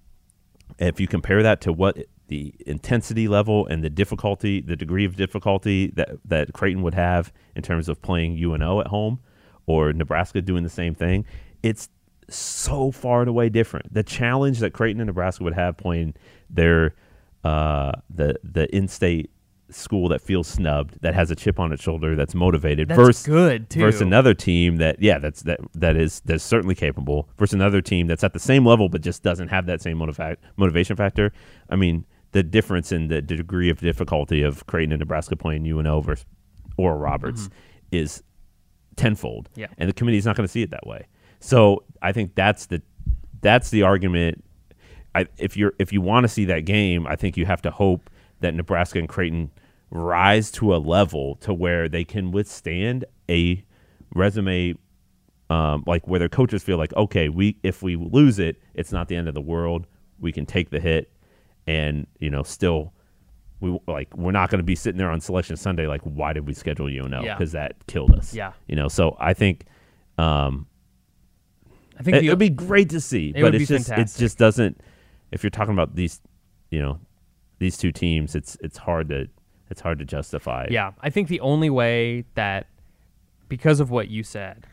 if 0.79 0.99
you 0.99 1.07
compare 1.07 1.43
that 1.43 1.61
to 1.61 1.73
what 1.73 1.97
the 2.29 2.53
intensity 2.65 3.27
level 3.27 3.67
and 3.67 3.83
the 3.83 3.89
difficulty, 3.89 4.61
the 4.61 4.75
degree 4.75 5.05
of 5.05 5.15
difficulty 5.15 5.87
that 5.95 6.09
that 6.25 6.53
Creighton 6.53 6.81
would 6.83 6.95
have 6.95 7.33
in 7.55 7.61
terms 7.61 7.89
of 7.89 8.01
playing 8.01 8.41
UNO 8.41 8.79
at 8.79 8.87
home, 8.87 9.19
or 9.65 9.91
Nebraska 9.93 10.41
doing 10.41 10.63
the 10.63 10.69
same 10.69 10.95
thing, 10.95 11.25
it's 11.61 11.89
so 12.29 12.91
far 12.91 13.21
and 13.21 13.29
away 13.29 13.49
different. 13.49 13.93
The 13.93 14.03
challenge 14.03 14.59
that 14.59 14.71
Creighton 14.73 15.01
and 15.01 15.07
Nebraska 15.07 15.43
would 15.43 15.53
have 15.55 15.77
playing 15.77 16.13
their 16.49 16.95
uh, 17.43 17.91
the 18.09 18.35
the 18.43 18.73
in-state 18.75 19.31
school 19.71 20.09
that 20.09 20.19
feels 20.19 20.47
snubbed, 20.47 20.99
that 21.01 21.13
has 21.13 21.29
a 21.29 21.35
chip 21.35 21.59
on 21.59 21.71
its 21.71 21.83
shoulder, 21.83 22.15
that's 22.15 22.33
motivated, 22.33 22.87
That's 22.87 22.97
versus 22.99 23.25
good 23.25 23.69
too. 23.69 23.79
versus 23.81 24.01
another 24.01 24.33
team 24.33 24.77
that 24.77 24.99
yeah 24.99 25.19
that's 25.19 25.43
that 25.43 25.59
that 25.75 25.95
is 25.95 26.21
that's 26.25 26.43
certainly 26.43 26.73
capable 26.73 27.29
versus 27.37 27.53
another 27.53 27.79
team 27.81 28.07
that's 28.07 28.23
at 28.23 28.33
the 28.33 28.39
same 28.39 28.65
level 28.65 28.89
but 28.89 29.01
just 29.01 29.21
doesn't 29.21 29.49
have 29.49 29.67
that 29.67 29.79
same 29.79 29.99
motiva- 29.99 30.37
motivation 30.57 30.95
factor 30.95 31.31
i 31.69 31.75
mean 31.75 32.03
the 32.31 32.43
difference 32.43 32.91
in 32.91 33.07
the 33.07 33.21
degree 33.21 33.69
of 33.69 33.79
difficulty 33.79 34.43
of 34.43 34.65
Creighton 34.67 34.91
and 34.91 34.99
Nebraska 34.99 35.35
playing 35.35 35.65
UNO 35.65 36.01
versus 36.01 36.25
Oral 36.77 36.97
Roberts 36.97 37.49
is 37.91 38.23
tenfold. 38.95 39.49
Yeah. 39.55 39.67
and 39.77 39.89
the 39.89 39.93
committee 39.93 40.17
is 40.17 40.25
not 40.25 40.35
going 40.35 40.45
to 40.47 40.51
see 40.51 40.61
it 40.61 40.71
that 40.71 40.85
way. 40.85 41.07
So 41.39 41.83
i 42.01 42.11
think 42.11 42.35
that's 42.35 42.65
the 42.67 42.81
that's 43.41 43.69
the 43.69 43.83
argument. 43.83 44.43
I, 45.15 45.25
if 45.37 45.55
you're 45.57 45.73
if 45.79 45.91
you 45.93 46.01
want 46.01 46.25
to 46.25 46.27
see 46.27 46.45
that 46.45 46.65
game, 46.65 47.07
I 47.07 47.15
think 47.15 47.37
you 47.37 47.45
have 47.45 47.61
to 47.63 47.71
hope 47.71 48.09
that 48.41 48.53
Nebraska 48.53 48.99
and 48.99 49.07
Creighton 49.09 49.49
rise 49.89 50.51
to 50.51 50.75
a 50.75 50.77
level 50.77 51.35
to 51.37 51.53
where 51.53 51.89
they 51.89 52.03
can 52.03 52.31
withstand 52.31 53.05
a 53.29 53.63
resume 54.13 54.75
um, 55.49 55.83
like 55.87 56.07
where 56.07 56.19
their 56.19 56.29
coaches 56.29 56.61
feel 56.61 56.77
like 56.77 56.93
okay 56.93 57.27
we 57.29 57.57
if 57.63 57.81
we 57.81 57.95
lose 57.95 58.37
it 58.37 58.57
it's 58.75 58.91
not 58.91 59.07
the 59.07 59.15
end 59.15 59.27
of 59.27 59.33
the 59.33 59.41
world. 59.41 59.87
We 60.19 60.31
can 60.31 60.45
take 60.45 60.69
the 60.69 60.79
hit 60.79 61.11
and 61.69 62.07
you 62.19 62.29
know 62.29 62.41
still 62.43 62.91
we 63.59 63.77
like 63.87 64.07
we're 64.17 64.31
not 64.31 64.49
going 64.49 64.57
to 64.59 64.63
be 64.63 64.75
sitting 64.75 64.97
there 64.97 65.11
on 65.11 65.19
selection 65.21 65.55
sunday 65.55 65.85
like 65.87 66.01
why 66.01 66.33
did 66.33 66.47
we 66.47 66.53
schedule 66.53 66.87
UNO 66.89 67.21
Yeah. 67.23 67.35
because 67.35 67.51
that 67.51 67.75
killed 67.87 68.11
us 68.15 68.33
Yeah. 68.33 68.53
you 68.67 68.75
know 68.75 68.87
so 68.87 69.15
i 69.19 69.33
think 69.33 69.65
um 70.17 70.65
I 71.97 72.01
think 72.03 72.23
it 72.23 72.29
would 72.29 72.39
be 72.39 72.49
great 72.49 72.89
to 72.91 73.01
see, 73.01 73.27
It 73.29 73.33
but 73.33 73.43
would 73.43 73.55
it's 73.55 73.69
be 73.69 73.75
just 73.77 73.89
fantastic. 73.89 74.17
it 74.17 74.23
just 74.23 74.37
doesn't. 74.37 74.79
If 75.33 75.43
you're 75.43 75.49
talking 75.49 75.73
about 75.73 75.95
these, 75.95 76.21
you 76.71 76.79
know, 76.79 76.97
these 77.57 77.75
two 77.77 77.91
teams, 77.91 78.35
it's 78.35 78.55
it's 78.61 78.77
hard 78.77 79.09
to 79.09 79.27
it's 79.69 79.81
hard 79.81 79.99
to 79.99 80.05
justify. 80.05 80.67
Yeah, 80.71 80.93
I 81.01 81.09
think 81.09 81.27
the 81.27 81.41
only 81.41 81.69
way 81.69 82.23
that, 82.35 82.67
because 83.49 83.81
of 83.81 83.91
what 83.91 84.07
you 84.07 84.23
said, 84.23 84.65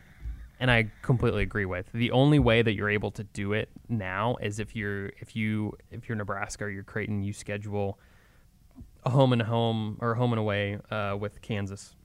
and 0.59 0.71
I 0.71 0.91
completely 1.01 1.43
agree 1.43 1.65
with, 1.65 1.91
the 1.93 2.11
only 2.11 2.39
way 2.39 2.61
that 2.61 2.73
you're 2.73 2.89
able 2.89 3.11
to 3.11 3.23
do 3.23 3.53
it 3.53 3.69
now 3.89 4.37
is 4.41 4.59
if 4.59 4.75
you're 4.75 5.07
if 5.19 5.35
you 5.35 5.73
if 5.91 6.09
you're 6.09 6.15
Nebraska 6.15 6.65
or 6.65 6.69
you're 6.69 6.83
Creighton, 6.83 7.21
you 7.23 7.33
schedule 7.33 7.99
a 9.03 9.09
home 9.09 9.33
and 9.33 9.41
home 9.41 9.97
or 10.01 10.15
home 10.15 10.33
and 10.33 10.39
away 10.39 10.79
uh, 10.91 11.15
with 11.19 11.41
Kansas 11.41 11.95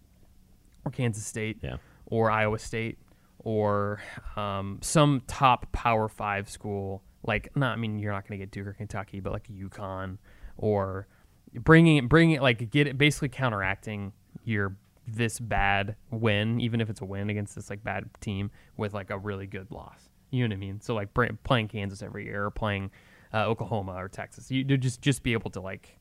or 0.84 0.90
Kansas 0.90 1.24
State 1.24 1.58
yeah, 1.62 1.76
or 2.06 2.30
Iowa 2.30 2.58
State 2.58 2.98
or 3.38 4.00
um, 4.36 4.78
some 4.82 5.22
top 5.26 5.72
Power 5.72 6.08
Five 6.08 6.48
school. 6.48 7.02
Like, 7.24 7.56
not 7.56 7.72
I 7.72 7.76
mean, 7.76 7.98
you're 7.98 8.12
not 8.12 8.26
going 8.26 8.38
to 8.38 8.44
get 8.44 8.50
Duke 8.50 8.66
or 8.66 8.72
Kentucky, 8.72 9.20
but 9.20 9.32
like 9.32 9.48
UConn 9.48 10.18
or 10.56 11.06
bringing 11.54 11.98
it, 11.98 12.08
bringing 12.08 12.36
it, 12.36 12.42
like 12.42 12.70
get 12.70 12.86
it, 12.86 12.98
basically 12.98 13.28
counteracting 13.28 14.12
your 14.44 14.76
this 15.06 15.40
bad 15.40 15.96
win, 16.10 16.60
even 16.60 16.80
if 16.80 16.88
it's 16.88 17.00
a 17.00 17.04
win 17.04 17.28
against 17.30 17.54
this 17.54 17.70
like 17.70 17.82
bad 17.82 18.08
team 18.20 18.50
with 18.76 18.94
like 18.94 19.10
a 19.10 19.18
really 19.18 19.46
good 19.46 19.70
loss. 19.70 20.08
You 20.30 20.46
know 20.48 20.52
what 20.54 20.56
I 20.56 20.60
mean? 20.60 20.80
So 20.80 20.94
like 20.94 21.08
playing 21.44 21.68
Kansas 21.68 22.02
every 22.02 22.24
year 22.24 22.44
or 22.46 22.50
playing 22.50 22.90
uh, 23.34 23.44
Oklahoma 23.46 23.92
or 23.94 24.08
Texas, 24.08 24.50
you 24.50 24.64
just 24.64 25.02
just 25.02 25.22
be 25.22 25.32
able 25.32 25.50
to 25.50 25.60
like 25.60 25.98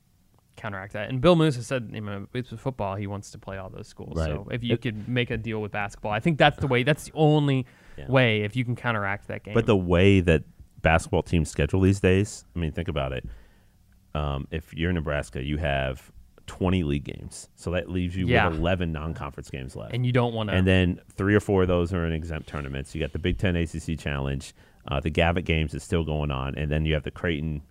counteract 0.58 0.94
that. 0.94 1.10
And 1.10 1.20
Bill 1.22 1.36
Moos 1.36 1.56
has 1.56 1.66
said, 1.68 1.90
you 1.94 2.02
know, 2.02 2.28
it's 2.34 2.50
football, 2.50 2.96
he 2.96 3.08
wants 3.08 3.32
to 3.32 3.38
play 3.40 3.58
all 3.58 3.70
those 3.70 3.88
schools. 3.88 4.18
Right. 4.18 4.28
So 4.28 4.48
if 4.52 4.64
you 4.64 4.74
It- 4.76 4.82
could 4.82 5.08
make 5.08 5.32
a 5.32 5.38
deal 5.38 5.62
with 5.62 5.72
basketball, 5.72 6.12
I 6.12 6.20
think 6.20 6.38
that's 6.38 6.60
the 6.60 6.68
way. 6.68 6.84
That's 6.84 7.06
the 7.06 7.12
only 7.16 7.66
Yeah. 7.98 8.10
way 8.12 8.42
if 8.44 8.56
you 8.56 8.64
can 8.66 8.76
counteract 8.76 9.28
that 9.28 9.44
game. 9.44 9.54
but 9.54 9.66
the 9.66 9.76
way 9.78 10.20
that 10.22 10.44
basketball 10.82 11.24
teams 11.24 11.50
schedule 11.50 11.80
these 11.82 12.00
days, 12.00 12.46
I 12.56 12.60
mean, 12.60 12.72
think 12.72 12.88
about 12.88 13.12
it. 13.14 13.26
Um, 14.14 14.48
if 14.52 14.74
you're 14.74 14.92
Nebraska, 14.92 15.42
you 15.44 15.58
have 15.58 16.12
20 16.52 16.84
league 16.84 17.06
games, 17.06 17.48
so 17.56 17.72
that 17.72 17.90
leaves 17.90 18.14
you 18.14 18.28
Yeah. 18.28 18.50
with 18.50 18.58
11 18.60 18.92
non-conference 18.92 19.50
games 19.50 19.74
left. 19.74 19.94
and 19.94 20.06
you 20.06 20.12
don't 20.12 20.34
want 20.34 20.50
to. 20.50 20.56
And 20.56 20.68
then 20.68 21.00
three 21.16 21.34
or 21.34 21.40
four 21.40 21.62
of 21.62 21.70
those 21.70 21.94
are 21.94 22.06
in 22.06 22.12
exempt 22.12 22.50
tournaments. 22.50 22.94
You 22.94 23.00
got 23.00 23.14
the 23.14 23.20
Big 23.20 23.38
Ten 23.38 23.56
ACC 23.56 23.98
Challenge, 23.98 24.54
uh, 24.90 25.00
the 25.00 25.10
Gavitt 25.10 25.46
Games 25.46 25.74
is 25.74 25.82
still 25.82 26.04
going 26.04 26.30
on, 26.30 26.56
and 26.56 26.70
then 26.70 26.86
you 26.86 26.94
have 26.94 27.04
the 27.04 27.12
Creighton, 27.12 27.62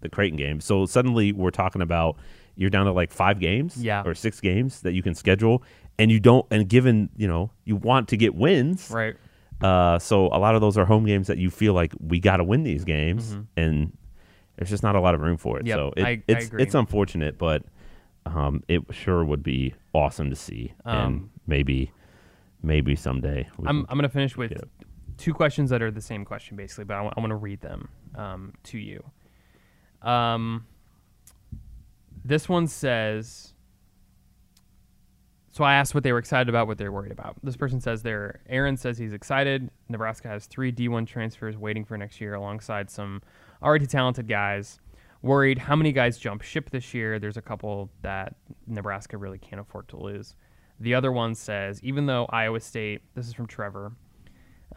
the 0.00 0.08
Creighton 0.08 0.36
game. 0.36 0.60
So 0.60 0.84
suddenly 0.84 1.30
we're 1.32 1.52
talking 1.52 1.80
about 1.80 2.16
you're 2.56 2.70
down 2.70 2.86
to 2.86 2.92
like 2.92 3.12
five 3.12 3.38
games, 3.38 3.80
Yeah. 3.82 4.02
or 4.04 4.14
six 4.16 4.40
games 4.40 4.80
that 4.82 4.92
you 4.94 5.02
can 5.02 5.14
schedule, 5.14 5.62
and 5.96 6.10
you 6.10 6.18
don't. 6.18 6.44
And 6.50 6.68
given 6.68 7.10
you 7.16 7.28
know 7.28 7.52
you 7.64 7.76
want 7.76 8.08
to 8.08 8.16
get 8.16 8.34
wins, 8.34 8.90
right. 8.92 9.14
uh, 9.60 10.00
so 10.00 10.26
a 10.26 10.38
lot 10.40 10.56
of 10.56 10.60
those 10.60 10.76
are 10.76 10.84
home 10.86 11.04
games 11.06 11.28
that 11.28 11.38
you 11.38 11.50
feel 11.50 11.72
like 11.72 11.92
we 12.00 12.18
got 12.18 12.38
to 12.38 12.44
win 12.44 12.64
these 12.64 12.82
games, 12.84 13.36
and 13.56 13.96
there's 14.56 14.70
just 14.70 14.82
not 14.82 14.96
a 14.96 15.00
lot 15.00 15.14
of 15.14 15.20
room 15.20 15.36
for 15.36 15.56
it. 15.60 15.66
Mm-hmm. 15.66 15.68
Yep, 15.68 15.76
so 15.78 15.92
it, 15.96 16.02
I- 16.04 16.08
I 16.08 16.22
it's 16.26 16.46
agree. 16.46 16.62
it's 16.64 16.74
unfortunate, 16.74 17.38
but 17.38 17.62
um, 18.34 18.62
it 18.68 18.82
sure 18.90 19.24
would 19.24 19.42
be 19.42 19.74
awesome 19.94 20.30
to 20.30 20.36
see, 20.36 20.72
and 20.84 20.98
Um, 20.98 21.30
maybe 21.46 21.92
maybe 22.62 22.94
someday. 22.96 23.48
I'm 23.64 23.86
I'm 23.88 23.96
gonna 23.98 24.08
finish 24.08 24.36
with 24.36 24.52
two 25.16 25.34
questions 25.34 25.70
that 25.70 25.82
are 25.82 25.90
the 25.90 26.00
same 26.00 26.24
question 26.24 26.56
basically, 26.56 26.84
but 26.84 26.94
I 26.94 27.02
want 27.02 27.30
to 27.30 27.36
read 27.36 27.60
them 27.60 27.88
um, 28.14 28.54
to 28.64 28.78
you. 28.78 29.02
Um, 30.02 30.66
this 32.24 32.48
one 32.48 32.66
says. 32.66 33.54
So 35.50 35.64
I 35.64 35.74
asked 35.74 35.92
what 35.92 36.04
they 36.04 36.12
were 36.12 36.20
excited 36.20 36.48
about, 36.48 36.68
what 36.68 36.78
they're 36.78 36.92
worried 36.92 37.10
about. 37.10 37.34
This 37.42 37.56
person 37.56 37.80
says 37.80 38.02
they're. 38.02 38.40
Aaron 38.48 38.76
says 38.76 38.96
he's 38.96 39.12
excited. 39.12 39.70
Nebraska 39.88 40.28
has 40.28 40.46
three 40.46 40.70
D1 40.70 41.06
transfers 41.06 41.56
waiting 41.56 41.84
for 41.84 41.98
next 41.98 42.20
year, 42.20 42.34
alongside 42.34 42.90
some 42.90 43.22
already 43.60 43.86
talented 43.86 44.28
guys. 44.28 44.78
Worried 45.22 45.58
how 45.58 45.74
many 45.74 45.92
guys 45.92 46.18
jump 46.18 46.42
ship 46.42 46.70
this 46.70 46.94
year. 46.94 47.18
There's 47.18 47.36
a 47.36 47.42
couple 47.42 47.90
that 48.02 48.36
Nebraska 48.66 49.16
really 49.16 49.38
can't 49.38 49.60
afford 49.60 49.88
to 49.88 49.96
lose. 49.96 50.34
The 50.80 50.94
other 50.94 51.10
one 51.10 51.34
says 51.34 51.82
even 51.82 52.06
though 52.06 52.26
Iowa 52.26 52.60
State, 52.60 53.02
this 53.14 53.26
is 53.26 53.34
from 53.34 53.46
Trevor. 53.46 53.92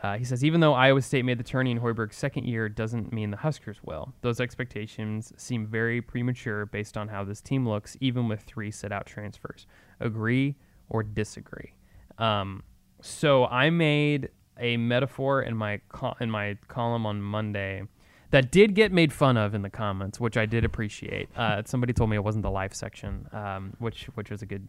Uh, 0.02 0.18
he 0.18 0.24
says, 0.24 0.44
even 0.44 0.62
though 0.62 0.74
Iowa 0.74 1.02
State 1.02 1.26
made 1.26 1.38
the 1.38 1.44
tourney 1.44 1.70
in 1.70 1.80
Hoiberg's 1.80 2.16
second 2.16 2.46
year, 2.46 2.68
doesn't 2.68 3.14
mean 3.14 3.30
the 3.30 3.38
Huskers 3.38 3.84
will. 3.84 4.14
Those 4.22 4.40
expectations 4.40 5.32
seem 5.38 5.68
very 5.68 6.02
premature 6.02 6.66
based 6.66 6.98
on 6.98 7.08
how 7.08 7.24
this 7.24 7.40
team 7.40 7.68
looks, 7.68 7.96
even 8.00 8.28
with 8.28 8.42
three 8.42 8.72
set 8.72 8.92
out 8.92 9.06
transfers. 9.06 9.68
Agree 10.00 10.56
or 10.90 11.04
disagree? 11.04 11.74
Um, 12.18 12.64
so 13.02 13.46
I 13.46 13.70
made 13.70 14.30
a 14.60 14.78
metaphor 14.78 15.44
in 15.44 15.56
my 15.56 15.82
co- 15.90 16.16
in 16.20 16.32
my 16.32 16.58
column 16.68 17.06
on 17.06 17.22
Monday 17.22 17.84
that 18.32 18.52
did 18.52 18.76
get 18.76 18.92
made 18.92 19.14
fun 19.14 19.38
of 19.38 19.54
in 19.54 19.62
the 19.62 19.70
comments, 19.70 20.20
which 20.20 20.38
I 20.38 20.46
did 20.46 20.66
appreciate. 20.66 21.30
Uh, 21.36 21.62
somebody 21.66 21.94
told 21.94 22.10
me 22.10 22.16
it 22.16 22.24
wasn't 22.24 22.44
the 22.44 22.52
life 22.52 22.74
section, 22.74 23.28
um, 23.34 23.74
which 23.80 24.06
which 24.16 24.32
was 24.32 24.42
a 24.42 24.46
good 24.46 24.68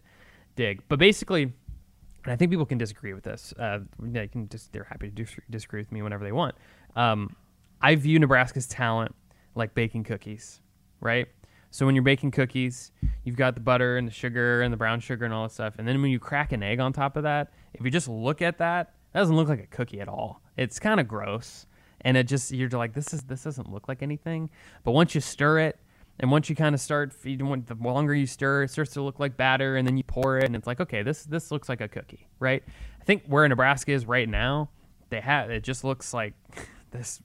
dig. 0.56 0.82
But 0.88 0.98
basically, 0.98 1.44
and 1.44 2.32
I 2.32 2.36
think 2.36 2.50
people 2.50 2.66
can 2.66 2.78
disagree 2.78 3.14
with 3.14 3.24
this. 3.24 3.54
Uh, 3.58 3.80
they 3.98 4.28
can 4.28 4.48
just 4.48 4.72
they're 4.72 4.84
happy 4.84 5.08
to 5.08 5.14
dis- 5.14 5.36
disagree 5.48 5.80
with 5.80 5.92
me 5.92 6.02
whenever 6.02 6.24
they 6.24 6.32
want. 6.32 6.56
Um, 6.96 7.34
I 7.80 7.94
view 7.94 8.18
Nebraska's 8.18 8.66
talent 8.66 9.14
like 9.54 9.74
baking 9.74 10.04
cookies, 10.04 10.60
right? 11.00 11.28
So 11.70 11.86
when 11.86 11.94
you're 11.94 12.04
baking 12.04 12.32
cookies, 12.32 12.92
you've 13.24 13.36
got 13.36 13.54
the 13.54 13.60
butter 13.60 13.96
and 13.96 14.06
the 14.06 14.12
sugar 14.12 14.60
and 14.60 14.72
the 14.72 14.76
brown 14.76 15.00
sugar 15.00 15.24
and 15.24 15.32
all 15.32 15.44
that 15.44 15.52
stuff, 15.52 15.74
and 15.78 15.88
then 15.88 16.02
when 16.02 16.10
you 16.10 16.18
crack 16.18 16.52
an 16.52 16.62
egg 16.62 16.80
on 16.80 16.92
top 16.92 17.16
of 17.16 17.22
that, 17.22 17.52
if 17.74 17.84
you 17.84 17.90
just 17.90 18.08
look 18.08 18.42
at 18.42 18.58
that, 18.58 18.92
that 19.12 19.20
doesn't 19.20 19.36
look 19.36 19.48
like 19.48 19.60
a 19.60 19.66
cookie 19.66 20.00
at 20.00 20.08
all. 20.08 20.42
It's 20.56 20.78
kind 20.78 21.00
of 21.00 21.08
gross, 21.08 21.66
and 22.02 22.16
it 22.16 22.24
just 22.24 22.50
you're 22.50 22.68
like 22.70 22.92
this 22.92 23.12
is 23.12 23.22
this 23.22 23.44
doesn't 23.44 23.70
look 23.70 23.88
like 23.88 24.02
anything. 24.02 24.50
But 24.84 24.92
once 24.92 25.14
you 25.14 25.20
stir 25.20 25.60
it, 25.60 25.78
and 26.18 26.30
once 26.30 26.48
you 26.48 26.56
kind 26.56 26.74
of 26.74 26.80
start 26.80 27.12
feeding, 27.12 27.64
the 27.66 27.74
longer 27.74 28.14
you 28.14 28.26
stir, 28.26 28.64
it 28.64 28.70
starts 28.70 28.92
to 28.92 29.02
look 29.02 29.18
like 29.18 29.36
batter, 29.36 29.76
and 29.76 29.86
then 29.86 29.96
you 29.96 30.04
pour 30.04 30.38
it, 30.38 30.44
and 30.44 30.54
it's 30.54 30.66
like 30.66 30.80
okay, 30.80 31.02
this 31.02 31.24
this 31.24 31.50
looks 31.50 31.68
like 31.68 31.80
a 31.80 31.88
cookie, 31.88 32.28
right? 32.38 32.62
I 33.00 33.04
think 33.04 33.24
where 33.26 33.46
Nebraska 33.48 33.92
is 33.92 34.06
right 34.06 34.28
now, 34.28 34.68
they 35.10 35.20
have 35.20 35.50
it 35.50 35.62
just 35.62 35.84
looks 35.84 36.12
like 36.14 36.34
this 36.90 37.22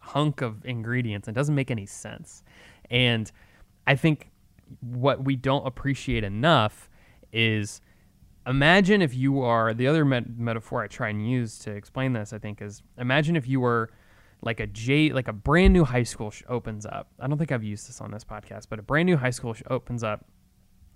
hunk 0.00 0.40
of 0.40 0.64
ingredients 0.64 1.28
and 1.28 1.34
doesn't 1.34 1.54
make 1.54 1.70
any 1.70 1.86
sense. 1.86 2.42
And 2.90 3.30
I 3.86 3.94
think 3.94 4.30
what 4.80 5.24
we 5.24 5.36
don't 5.36 5.66
appreciate 5.66 6.24
enough 6.24 6.88
is 7.32 7.80
imagine 8.46 9.02
if 9.02 9.14
you 9.14 9.40
are 9.42 9.74
the 9.74 9.86
other 9.86 10.04
met- 10.04 10.38
metaphor 10.38 10.82
I 10.82 10.86
try 10.86 11.08
and 11.08 11.28
use 11.28 11.58
to 11.60 11.70
explain 11.70 12.12
this. 12.12 12.32
I 12.32 12.38
think 12.38 12.62
is 12.62 12.82
imagine 12.98 13.36
if 13.36 13.46
you 13.46 13.60
were 13.60 13.90
like 14.42 14.60
a 14.60 14.66
J 14.66 15.12
like 15.12 15.28
a 15.28 15.32
brand 15.32 15.72
new 15.72 15.84
high 15.84 16.02
school 16.02 16.30
sh- 16.30 16.42
opens 16.48 16.86
up. 16.86 17.08
I 17.18 17.26
don't 17.26 17.38
think 17.38 17.52
I've 17.52 17.64
used 17.64 17.88
this 17.88 18.00
on 18.00 18.10
this 18.10 18.24
podcast, 18.24 18.66
but 18.68 18.78
a 18.78 18.82
brand 18.82 19.06
new 19.06 19.16
high 19.16 19.30
school 19.30 19.54
sh- 19.54 19.62
opens 19.68 20.02
up. 20.02 20.24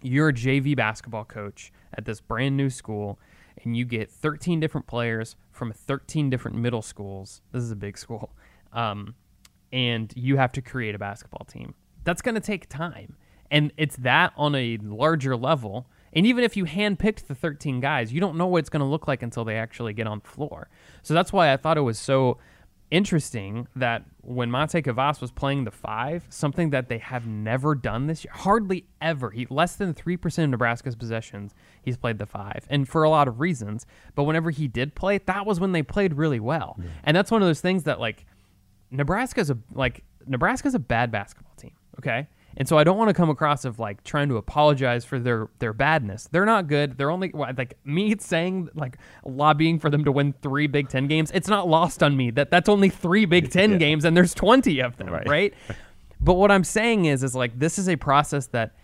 You're 0.02 0.28
a 0.28 0.32
JV 0.32 0.76
basketball 0.76 1.24
coach 1.24 1.72
at 1.94 2.04
this 2.04 2.20
brand 2.20 2.56
new 2.56 2.70
school, 2.70 3.18
and 3.62 3.76
you 3.76 3.84
get 3.84 4.10
13 4.10 4.60
different 4.60 4.86
players 4.86 5.36
from 5.50 5.72
13 5.72 6.30
different 6.30 6.56
middle 6.56 6.82
schools. 6.82 7.42
This 7.52 7.62
is 7.62 7.70
a 7.70 7.76
big 7.76 7.96
school, 7.98 8.34
um, 8.72 9.14
and 9.72 10.12
you 10.16 10.36
have 10.36 10.52
to 10.52 10.62
create 10.62 10.94
a 10.94 10.98
basketball 10.98 11.46
team. 11.46 11.74
That's 12.04 12.22
going 12.22 12.34
to 12.34 12.40
take 12.40 12.68
time, 12.68 13.16
and 13.50 13.72
it's 13.76 13.96
that 13.96 14.32
on 14.36 14.54
a 14.54 14.78
larger 14.78 15.36
level 15.36 15.86
and 16.14 16.26
even 16.26 16.44
if 16.44 16.56
you 16.56 16.64
handpicked 16.64 17.26
the 17.26 17.34
13 17.34 17.80
guys, 17.80 18.12
you 18.12 18.20
don't 18.20 18.36
know 18.36 18.46
what 18.46 18.58
it's 18.58 18.70
going 18.70 18.80
to 18.80 18.86
look 18.86 19.08
like 19.08 19.22
until 19.22 19.44
they 19.44 19.56
actually 19.56 19.92
get 19.92 20.06
on 20.06 20.20
the 20.22 20.28
floor. 20.28 20.68
So 21.02 21.12
that's 21.12 21.32
why 21.32 21.52
I 21.52 21.56
thought 21.56 21.76
it 21.76 21.82
was 21.82 21.98
so 21.98 22.38
interesting 22.90 23.66
that 23.76 24.04
when 24.20 24.50
Matej 24.50 24.84
Kavas 24.84 25.20
was 25.20 25.30
playing 25.30 25.64
the 25.64 25.70
five, 25.70 26.26
something 26.28 26.70
that 26.70 26.88
they 26.88 26.98
have 26.98 27.26
never 27.26 27.74
done 27.74 28.06
this 28.06 28.24
year, 28.24 28.32
hardly 28.34 28.86
ever. 29.00 29.30
He 29.30 29.46
less 29.50 29.76
than 29.76 29.94
three 29.94 30.16
percent 30.16 30.44
of 30.44 30.50
Nebraska's 30.50 30.96
possessions, 30.96 31.54
he's 31.82 31.96
played 31.96 32.18
the 32.18 32.26
five, 32.26 32.66
and 32.70 32.88
for 32.88 33.02
a 33.02 33.10
lot 33.10 33.28
of 33.28 33.40
reasons. 33.40 33.86
But 34.14 34.24
whenever 34.24 34.50
he 34.50 34.68
did 34.68 34.94
play, 34.94 35.18
that 35.18 35.46
was 35.46 35.60
when 35.60 35.72
they 35.72 35.82
played 35.82 36.14
really 36.14 36.40
well, 36.40 36.76
yeah. 36.78 36.88
and 37.04 37.16
that's 37.16 37.30
one 37.30 37.42
of 37.42 37.48
those 37.48 37.60
things 37.60 37.84
that 37.84 38.00
like 38.00 38.26
Nebraska's 38.90 39.50
a 39.50 39.58
like 39.72 40.04
Nebraska's 40.26 40.74
a 40.74 40.78
bad 40.78 41.10
basketball 41.10 41.54
team. 41.56 41.72
Okay, 41.98 42.28
and 42.56 42.68
so 42.68 42.78
I 42.78 42.84
don't 42.84 42.96
want 42.96 43.08
to 43.08 43.14
come 43.14 43.30
across 43.30 43.64
of 43.64 43.78
like 43.78 44.04
trying 44.04 44.28
to 44.28 44.36
apologize 44.36 45.04
for 45.04 45.18
their 45.18 45.48
their 45.58 45.72
badness. 45.72 46.28
They're 46.30 46.44
not 46.44 46.68
good. 46.68 46.96
They're 46.96 47.10
only 47.10 47.30
like 47.34 47.78
me 47.84 48.14
saying 48.18 48.68
like 48.74 48.98
lobbying 49.24 49.78
for 49.78 49.90
them 49.90 50.04
to 50.04 50.12
win 50.12 50.34
three 50.42 50.66
Big 50.66 50.88
Ten 50.88 51.06
games. 51.06 51.30
It's 51.32 51.48
not 51.48 51.68
lost 51.68 52.02
on 52.02 52.16
me 52.16 52.30
that 52.32 52.50
that's 52.50 52.68
only 52.68 52.88
three 52.88 53.24
Big 53.24 53.50
Ten 53.52 53.72
yeah. 53.72 53.78
games 53.78 54.04
and 54.04 54.16
there's 54.16 54.34
twenty 54.34 54.80
of 54.80 54.96
them, 54.96 55.08
right. 55.08 55.28
right? 55.28 55.54
but 56.20 56.34
what 56.34 56.50
I'm 56.50 56.64
saying 56.64 57.06
is 57.06 57.22
is 57.22 57.34
like 57.34 57.58
this 57.58 57.78
is 57.78 57.88
a 57.88 57.96
process 57.96 58.46
that 58.48 58.74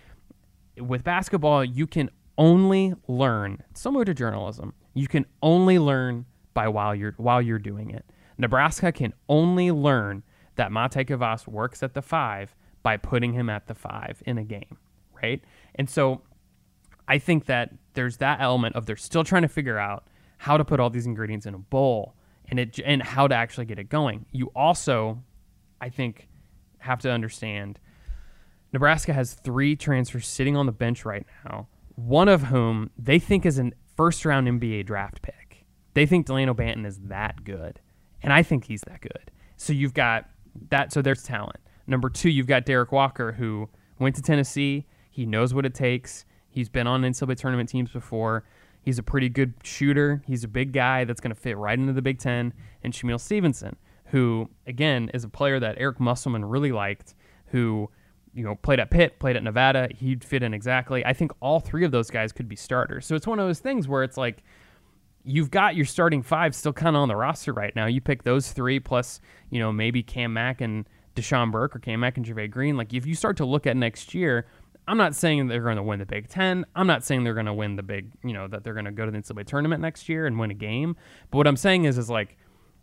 with 0.78 1.04
basketball 1.04 1.64
you 1.64 1.86
can 1.86 2.10
only 2.38 2.94
learn 3.06 3.62
similar 3.74 4.04
to 4.04 4.14
journalism. 4.14 4.74
You 4.94 5.06
can 5.06 5.26
only 5.42 5.78
learn 5.78 6.26
by 6.54 6.68
while 6.68 6.94
you're 6.94 7.14
while 7.18 7.40
you're 7.40 7.58
doing 7.58 7.90
it. 7.90 8.04
Nebraska 8.38 8.90
can 8.90 9.12
only 9.28 9.70
learn 9.70 10.22
that 10.56 10.70
Matej 10.70 11.08
Kavas 11.08 11.46
works 11.46 11.82
at 11.82 11.94
the 11.94 12.02
five 12.02 12.56
by 12.82 12.96
putting 12.96 13.32
him 13.32 13.50
at 13.50 13.66
the 13.66 13.74
five 13.74 14.22
in 14.26 14.38
a 14.38 14.44
game, 14.44 14.78
right? 15.22 15.42
And 15.74 15.88
so 15.88 16.22
I 17.08 17.18
think 17.18 17.46
that 17.46 17.72
there's 17.94 18.18
that 18.18 18.40
element 18.40 18.76
of 18.76 18.86
they're 18.86 18.96
still 18.96 19.24
trying 19.24 19.42
to 19.42 19.48
figure 19.48 19.78
out 19.78 20.06
how 20.38 20.56
to 20.56 20.64
put 20.64 20.80
all 20.80 20.90
these 20.90 21.06
ingredients 21.06 21.46
in 21.46 21.54
a 21.54 21.58
bowl 21.58 22.14
and 22.48 22.58
it 22.58 22.78
and 22.84 23.02
how 23.02 23.26
to 23.26 23.34
actually 23.34 23.66
get 23.66 23.78
it 23.78 23.88
going. 23.88 24.26
You 24.32 24.50
also, 24.54 25.22
I 25.80 25.88
think, 25.88 26.28
have 26.78 27.00
to 27.00 27.10
understand 27.10 27.78
Nebraska 28.72 29.12
has 29.12 29.34
three 29.34 29.76
transfers 29.76 30.26
sitting 30.26 30.56
on 30.56 30.66
the 30.66 30.72
bench 30.72 31.04
right 31.04 31.26
now, 31.44 31.68
one 31.96 32.28
of 32.28 32.44
whom 32.44 32.90
they 32.96 33.18
think 33.18 33.44
is 33.44 33.58
a 33.58 33.72
first 33.96 34.24
round 34.24 34.46
NBA 34.46 34.86
draft 34.86 35.22
pick. 35.22 35.66
They 35.94 36.06
think 36.06 36.26
Dalano 36.26 36.54
Banton 36.54 36.86
is 36.86 36.98
that 37.00 37.44
good. 37.44 37.80
And 38.22 38.32
I 38.32 38.42
think 38.42 38.64
he's 38.64 38.82
that 38.82 39.00
good. 39.00 39.30
So 39.56 39.72
you've 39.72 39.94
got 39.94 40.28
that 40.70 40.92
so 40.92 41.02
there's 41.02 41.22
talent. 41.22 41.58
Number 41.90 42.08
two, 42.08 42.30
you've 42.30 42.46
got 42.46 42.64
Derrick 42.64 42.92
Walker, 42.92 43.32
who 43.32 43.68
went 43.98 44.14
to 44.14 44.22
Tennessee. 44.22 44.86
He 45.10 45.26
knows 45.26 45.52
what 45.52 45.66
it 45.66 45.74
takes. 45.74 46.24
He's 46.48 46.68
been 46.68 46.86
on 46.86 47.02
NCAA 47.02 47.36
tournament 47.36 47.68
teams 47.68 47.90
before. 47.90 48.44
He's 48.80 49.00
a 49.00 49.02
pretty 49.02 49.28
good 49.28 49.54
shooter. 49.64 50.22
He's 50.24 50.44
a 50.44 50.48
big 50.48 50.72
guy 50.72 51.02
that's 51.04 51.20
going 51.20 51.34
to 51.34 51.40
fit 51.40 51.58
right 51.58 51.76
into 51.76 51.92
the 51.92 52.00
Big 52.00 52.20
Ten. 52.20 52.54
And 52.84 52.92
Shamiel 52.92 53.18
Stevenson, 53.18 53.74
who, 54.06 54.48
again, 54.68 55.10
is 55.12 55.24
a 55.24 55.28
player 55.28 55.58
that 55.58 55.78
Eric 55.78 55.98
Musselman 55.98 56.44
really 56.44 56.70
liked, 56.70 57.16
who, 57.46 57.90
you 58.34 58.44
know, 58.44 58.54
played 58.54 58.78
at 58.78 58.92
Pitt, 58.92 59.18
played 59.18 59.34
at 59.34 59.42
Nevada. 59.42 59.88
He'd 59.92 60.22
fit 60.22 60.44
in 60.44 60.54
exactly. 60.54 61.04
I 61.04 61.12
think 61.12 61.32
all 61.40 61.58
three 61.58 61.84
of 61.84 61.90
those 61.90 62.08
guys 62.08 62.30
could 62.30 62.48
be 62.48 62.54
starters. 62.56 63.04
So 63.04 63.16
it's 63.16 63.26
one 63.26 63.40
of 63.40 63.48
those 63.48 63.58
things 63.58 63.88
where 63.88 64.04
it's 64.04 64.16
like, 64.16 64.44
you've 65.24 65.50
got 65.50 65.74
your 65.74 65.86
starting 65.86 66.22
five 66.22 66.54
still 66.54 66.72
kind 66.72 66.94
of 66.94 67.02
on 67.02 67.08
the 67.08 67.16
roster 67.16 67.52
right 67.52 67.74
now. 67.74 67.86
You 67.86 68.00
pick 68.00 68.22
those 68.22 68.52
three 68.52 68.78
plus, 68.78 69.20
you 69.50 69.58
know, 69.58 69.72
maybe 69.72 70.04
Cam 70.04 70.32
Mack 70.32 70.60
and– 70.60 70.88
Dachon 71.20 71.50
Burke 71.50 71.76
or 71.76 71.78
Cam 71.78 72.00
Mack 72.00 72.16
and 72.16 72.50
Green, 72.50 72.76
like 72.76 72.92
if 72.92 73.06
you 73.06 73.14
start 73.14 73.36
to 73.38 73.44
look 73.44 73.66
at 73.66 73.76
next 73.76 74.14
year, 74.14 74.46
I'm 74.88 74.96
not 74.96 75.14
saying 75.14 75.46
they're 75.46 75.62
going 75.62 75.76
to 75.76 75.82
win 75.82 75.98
the 75.98 76.06
Big 76.06 76.28
Ten. 76.28 76.64
I'm 76.74 76.86
not 76.86 77.04
saying 77.04 77.24
they're 77.24 77.34
going 77.34 77.46
to 77.46 77.54
win 77.54 77.76
the 77.76 77.82
big, 77.82 78.10
you 78.24 78.32
know, 78.32 78.48
that 78.48 78.64
they're 78.64 78.72
going 78.72 78.86
to 78.86 78.90
go 78.90 79.04
to 79.04 79.12
the 79.12 79.18
NCAA 79.18 79.46
tournament 79.46 79.80
next 79.80 80.08
year 80.08 80.26
and 80.26 80.38
win 80.38 80.50
a 80.50 80.54
game. 80.54 80.96
But 81.30 81.38
what 81.38 81.46
I'm 81.46 81.56
saying 81.56 81.84
is, 81.84 81.96
is 81.96 82.10
like, 82.10 82.36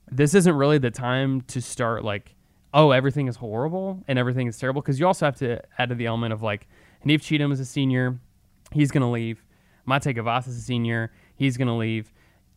this 0.09 0.33
isn't 0.33 0.55
really 0.55 0.77
the 0.77 0.91
time 0.91 1.41
to 1.41 1.61
start 1.61 2.05
like, 2.05 2.35
oh, 2.73 2.91
everything 2.91 3.27
is 3.27 3.35
horrible 3.35 4.03
and 4.07 4.17
everything 4.17 4.47
is 4.47 4.57
terrible. 4.57 4.81
Because 4.81 4.99
you 4.99 5.07
also 5.07 5.25
have 5.25 5.35
to 5.37 5.61
add 5.77 5.89
to 5.89 5.95
the 5.95 6.05
element 6.05 6.31
of 6.31 6.41
like, 6.41 6.67
Haanif 7.05 7.21
Cheatham 7.21 7.51
is 7.51 7.59
a 7.59 7.65
senior, 7.65 8.19
he's 8.71 8.91
going 8.91 9.01
to 9.01 9.07
leave. 9.07 9.43
Matej 9.87 10.17
Kavas 10.17 10.47
is 10.47 10.57
a 10.57 10.61
senior, 10.61 11.11
he's 11.35 11.57
going 11.57 11.67
to 11.67 11.73
leave 11.73 12.13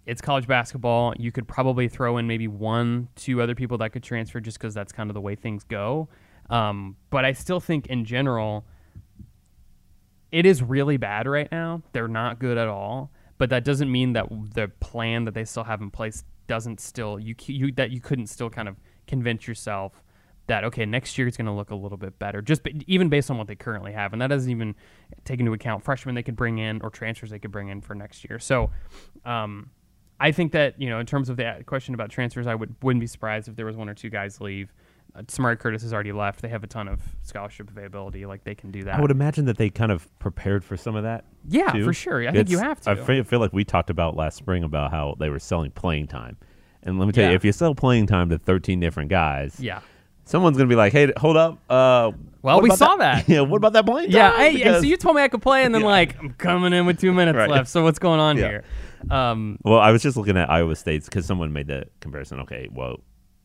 it's 0.06 0.20
college 0.20 0.46
basketball. 0.46 1.14
You 1.18 1.32
could 1.32 1.46
probably 1.46 1.88
throw 1.88 2.16
in 2.18 2.26
maybe 2.26 2.48
one, 2.48 3.08
two 3.16 3.40
other 3.42 3.54
people 3.54 3.78
that 3.78 3.90
could 3.90 4.02
transfer 4.02 4.40
just 4.40 4.58
because 4.58 4.74
that's 4.74 4.92
kind 4.92 5.10
of 5.10 5.14
the 5.14 5.20
way 5.20 5.34
things 5.34 5.64
go. 5.64 6.08
Um, 6.48 6.96
but 7.10 7.24
I 7.24 7.32
still 7.32 7.60
think 7.60 7.86
in 7.86 8.04
general, 8.04 8.66
it 10.32 10.46
is 10.46 10.62
really 10.62 10.96
bad 10.96 11.26
right 11.26 11.50
now. 11.50 11.82
They're 11.92 12.08
not 12.08 12.38
good 12.38 12.58
at 12.58 12.68
all. 12.68 13.10
But 13.38 13.50
that 13.50 13.64
doesn't 13.64 13.90
mean 13.90 14.12
that 14.14 14.26
the 14.54 14.68
plan 14.80 15.24
that 15.24 15.32
they 15.32 15.44
still 15.44 15.64
have 15.64 15.80
in 15.80 15.90
place 15.90 16.24
doesn't 16.46 16.80
still 16.80 17.18
you, 17.18 17.34
you 17.46 17.70
that 17.72 17.90
you 17.90 18.00
couldn't 18.00 18.26
still 18.26 18.50
kind 18.50 18.68
of 18.68 18.76
convince 19.06 19.46
yourself 19.46 20.02
that 20.48 20.64
okay 20.64 20.84
next 20.84 21.16
year 21.16 21.28
it's 21.28 21.36
going 21.36 21.46
to 21.46 21.52
look 21.52 21.70
a 21.70 21.74
little 21.76 21.96
bit 21.96 22.18
better 22.18 22.42
just 22.42 22.62
even 22.88 23.08
based 23.08 23.30
on 23.30 23.38
what 23.38 23.46
they 23.46 23.54
currently 23.54 23.92
have 23.92 24.12
and 24.12 24.20
that 24.20 24.26
doesn't 24.26 24.50
even 24.50 24.74
take 25.24 25.38
into 25.38 25.52
account 25.52 25.84
freshmen 25.84 26.16
they 26.16 26.24
could 26.24 26.34
bring 26.34 26.58
in 26.58 26.82
or 26.82 26.90
transfers 26.90 27.30
they 27.30 27.38
could 27.38 27.52
bring 27.52 27.68
in 27.68 27.80
for 27.80 27.94
next 27.94 28.28
year 28.28 28.40
so 28.40 28.68
um, 29.24 29.70
I 30.20 30.32
think 30.32 30.52
that 30.52 30.80
you 30.80 30.88
know, 30.88 31.00
in 31.00 31.06
terms 31.06 31.28
of 31.28 31.36
the 31.36 31.62
question 31.66 31.94
about 31.94 32.10
transfers, 32.10 32.46
I 32.46 32.54
would 32.54 32.74
wouldn't 32.82 33.00
be 33.00 33.06
surprised 33.06 33.48
if 33.48 33.56
there 33.56 33.66
was 33.66 33.76
one 33.76 33.88
or 33.88 33.94
two 33.94 34.10
guys 34.10 34.40
leave. 34.40 34.72
Uh, 35.16 35.22
Samari 35.22 35.58
Curtis 35.58 35.82
has 35.82 35.92
already 35.92 36.12
left. 36.12 36.42
They 36.42 36.48
have 36.48 36.62
a 36.62 36.68
ton 36.68 36.86
of 36.86 37.00
scholarship 37.22 37.68
availability. 37.68 38.26
Like 38.26 38.44
they 38.44 38.54
can 38.54 38.70
do 38.70 38.84
that. 38.84 38.94
I 38.94 39.00
would 39.00 39.10
imagine 39.10 39.46
that 39.46 39.56
they 39.56 39.70
kind 39.70 39.90
of 39.90 40.06
prepared 40.18 40.62
for 40.62 40.76
some 40.76 40.94
of 40.94 41.02
that. 41.02 41.24
Yeah, 41.48 41.72
too. 41.72 41.84
for 41.84 41.92
sure. 41.92 42.22
I 42.22 42.26
it's, 42.26 42.36
think 42.36 42.50
you 42.50 42.58
have 42.58 42.80
to. 42.82 42.90
I 42.90 42.94
feel, 42.94 43.24
feel, 43.24 43.40
like 43.40 43.52
we 43.52 43.64
talked 43.64 43.90
about 43.90 44.14
last 44.14 44.36
spring 44.36 44.62
about 44.62 44.90
how 44.92 45.16
they 45.18 45.30
were 45.30 45.40
selling 45.40 45.70
playing 45.70 46.06
time, 46.08 46.36
and 46.82 46.98
let 46.98 47.06
me 47.06 47.12
tell 47.12 47.24
yeah. 47.24 47.30
you, 47.30 47.36
if 47.36 47.44
you 47.44 47.52
sell 47.52 47.74
playing 47.74 48.06
time 48.06 48.28
to 48.28 48.38
13 48.38 48.78
different 48.78 49.08
guys, 49.08 49.58
yeah, 49.58 49.80
someone's 50.30 50.56
gonna 50.56 50.68
be 50.68 50.76
like, 50.76 50.92
"Hey, 50.92 51.12
hold 51.16 51.36
up." 51.36 51.58
Uh, 51.68 52.12
well, 52.42 52.60
we 52.60 52.70
saw 52.70 52.96
that. 52.96 53.26
that. 53.26 53.28
yeah. 53.32 53.40
What 53.40 53.56
about 53.56 53.72
that 53.72 53.84
blind? 53.84 54.12
Yeah. 54.12 54.36
Hey, 54.36 54.56
because, 54.56 54.82
so 54.82 54.86
you 54.86 54.96
told 54.96 55.16
me 55.16 55.22
I 55.22 55.28
could 55.28 55.42
play, 55.42 55.64
and 55.64 55.74
then 55.74 55.82
yeah. 55.82 55.88
like 55.88 56.18
I'm 56.18 56.30
coming 56.34 56.72
in 56.72 56.86
with 56.86 57.00
two 57.00 57.12
minutes 57.12 57.36
right. 57.36 57.50
left. 57.50 57.68
So 57.68 57.82
what's 57.82 57.98
going 57.98 58.20
on 58.20 58.36
yeah. 58.36 58.48
here? 58.48 58.64
Um, 59.10 59.58
well, 59.64 59.80
I 59.80 59.90
was 59.90 60.02
just 60.02 60.16
looking 60.16 60.36
at 60.36 60.48
Iowa 60.48 60.76
State's 60.76 61.06
because 61.06 61.26
someone 61.26 61.52
made 61.52 61.66
the 61.66 61.86
comparison. 62.00 62.40
Okay, 62.40 62.68
well, 62.72 63.00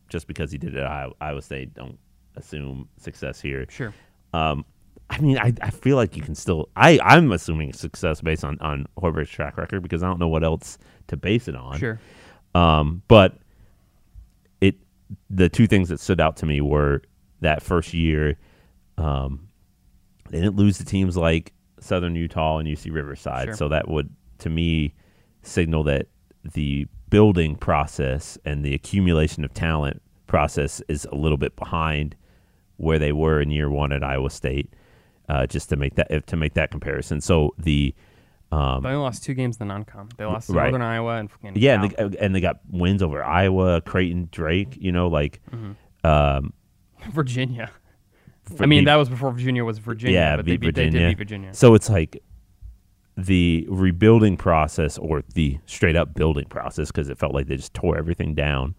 just 0.09 0.27
because 0.27 0.51
he 0.51 0.57
did 0.57 0.75
it 0.75 0.83
at 0.83 1.09
Iowa 1.19 1.41
State, 1.41 1.73
don't 1.73 1.97
assume 2.35 2.87
success 2.97 3.41
here. 3.41 3.65
Sure. 3.69 3.93
Um, 4.33 4.63
I 5.09 5.19
mean, 5.19 5.37
I, 5.37 5.53
I 5.61 5.71
feel 5.71 5.95
like 5.97 6.15
you 6.15 6.21
can 6.21 6.35
still. 6.35 6.69
I 6.75 6.99
I'm 7.03 7.31
assuming 7.31 7.73
success 7.73 8.21
based 8.21 8.43
on 8.43 8.59
on 8.59 8.85
Hoiberg's 8.97 9.29
track 9.29 9.57
record 9.57 9.81
because 9.81 10.03
I 10.03 10.07
don't 10.07 10.19
know 10.19 10.27
what 10.27 10.43
else 10.43 10.77
to 11.07 11.17
base 11.17 11.47
it 11.47 11.55
on. 11.55 11.79
Sure. 11.79 11.99
Um, 12.53 13.01
but 13.07 13.37
the 15.29 15.49
two 15.49 15.67
things 15.67 15.89
that 15.89 15.99
stood 15.99 16.19
out 16.19 16.37
to 16.37 16.45
me 16.45 16.61
were 16.61 17.01
that 17.41 17.61
first 17.61 17.93
year, 17.93 18.37
um, 18.97 19.47
they 20.29 20.39
didn't 20.39 20.55
lose 20.55 20.77
to 20.77 20.85
teams 20.85 21.15
like 21.17 21.53
Southern 21.79 22.15
Utah 22.15 22.57
and 22.57 22.67
UC 22.67 22.91
Riverside, 22.91 23.47
sure. 23.47 23.55
so 23.55 23.69
that 23.69 23.87
would 23.87 24.09
to 24.39 24.49
me 24.49 24.93
signal 25.43 25.83
that 25.83 26.07
the 26.53 26.87
building 27.09 27.55
process 27.55 28.37
and 28.45 28.65
the 28.65 28.73
accumulation 28.73 29.45
of 29.45 29.53
talent 29.53 30.01
process 30.27 30.81
is 30.87 31.05
a 31.11 31.15
little 31.15 31.37
bit 31.37 31.55
behind 31.55 32.15
where 32.77 32.99
they 32.99 33.11
were 33.11 33.39
in 33.39 33.51
year 33.51 33.69
one 33.69 33.91
at 33.91 34.03
Iowa 34.03 34.29
State. 34.29 34.73
Uh, 35.27 35.47
just 35.47 35.69
to 35.69 35.75
make 35.75 35.95
that 35.95 36.27
to 36.27 36.35
make 36.35 36.53
that 36.53 36.69
comparison. 36.69 37.19
So 37.19 37.55
the 37.57 37.95
Um, 38.55 38.83
They 38.83 38.89
only 38.89 39.01
lost 39.01 39.23
two 39.23 39.33
games 39.33 39.57
in 39.57 39.67
the 39.67 39.73
non-com. 39.73 40.09
They 40.17 40.25
lost 40.25 40.49
Right. 40.49 40.63
Northern 40.71 40.81
Iowa 40.81 41.17
and 41.17 41.29
fucking 41.31 41.53
yeah, 41.55 41.81
and 41.83 41.91
they, 41.91 42.17
and 42.19 42.33
they 42.35 42.39
got 42.41 42.59
wins 42.69 43.01
over 43.03 43.23
Iowa, 43.23 43.81
Creighton, 43.81 44.29
Drake. 44.31 44.77
You 44.79 44.91
know, 44.91 45.07
like 45.07 45.41
Mm-hmm. 45.51 46.07
um, 46.07 46.53
Virginia. 47.11 47.71
for- 48.43 48.63
I 48.63 48.65
mean, 48.65 48.81
beat- 48.81 48.85
that 48.85 48.95
was 48.95 49.09
before 49.09 49.31
Virginia 49.31 49.65
was 49.65 49.79
Virginia. 49.79 50.17
yeah, 50.17 50.35
but 50.37 50.45
they, 50.45 50.53
beat 50.53 50.61
beat, 50.61 50.75
they 50.75 50.85
Virginia. 50.85 51.07
did 51.09 51.17
beat 51.17 51.17
Virginia. 51.17 51.53
So 51.53 51.73
it's 51.73 51.89
like 51.89 52.21
the 53.17 53.65
rebuilding 53.69 54.37
process 54.37 54.97
or 54.97 55.23
the 55.33 55.57
straight 55.65 55.95
up 55.95 56.13
building 56.13 56.45
process 56.45 56.87
because 56.91 57.09
it 57.09 57.17
felt 57.17 57.33
like 57.33 57.47
they 57.47 57.55
just 57.55 57.73
tore 57.73 57.97
everything 57.97 58.35
down. 58.35 58.75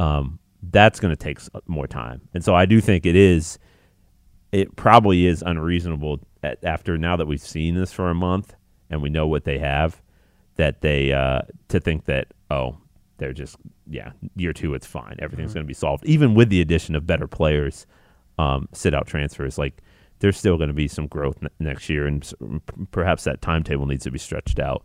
Um, 0.00 0.38
that's 0.70 0.98
going 1.00 1.12
to 1.12 1.16
take 1.16 1.38
more 1.66 1.86
time, 1.86 2.22
and 2.34 2.42
so 2.44 2.54
I 2.54 2.66
do 2.66 2.80
think 2.80 3.06
it 3.06 3.16
is. 3.16 3.58
It 4.52 4.74
probably 4.76 5.26
is 5.26 5.42
unreasonable 5.42 6.20
at, 6.42 6.62
after 6.64 6.96
now 6.96 7.16
that 7.16 7.26
we've 7.26 7.40
seen 7.40 7.74
this 7.74 7.92
for 7.92 8.08
a 8.10 8.14
month 8.14 8.54
and 8.90 9.02
we 9.02 9.10
know 9.10 9.26
what 9.26 9.44
they 9.44 9.58
have, 9.58 10.00
that 10.56 10.80
they 10.80 11.12
uh, 11.12 11.42
to 11.68 11.80
think 11.80 12.04
that 12.06 12.28
oh 12.50 12.76
they're 13.18 13.32
just 13.32 13.56
yeah 13.88 14.12
year 14.34 14.52
two 14.52 14.74
it's 14.74 14.86
fine 14.86 15.16
everything's 15.20 15.54
going 15.54 15.64
to 15.64 15.68
be 15.68 15.72
solved 15.74 16.04
even 16.04 16.34
with 16.34 16.50
the 16.50 16.60
addition 16.60 16.94
of 16.94 17.06
better 17.06 17.26
players, 17.26 17.86
um, 18.38 18.68
sit 18.72 18.94
out 18.94 19.06
transfers 19.06 19.56
like 19.58 19.82
there's 20.20 20.36
still 20.38 20.56
going 20.56 20.68
to 20.68 20.74
be 20.74 20.88
some 20.88 21.06
growth 21.06 21.36
n- 21.42 21.50
next 21.58 21.88
year, 21.90 22.06
and 22.06 22.22
p- 22.40 22.86
perhaps 22.90 23.24
that 23.24 23.42
timetable 23.42 23.84
needs 23.84 24.02
to 24.04 24.10
be 24.10 24.18
stretched 24.18 24.58
out. 24.58 24.82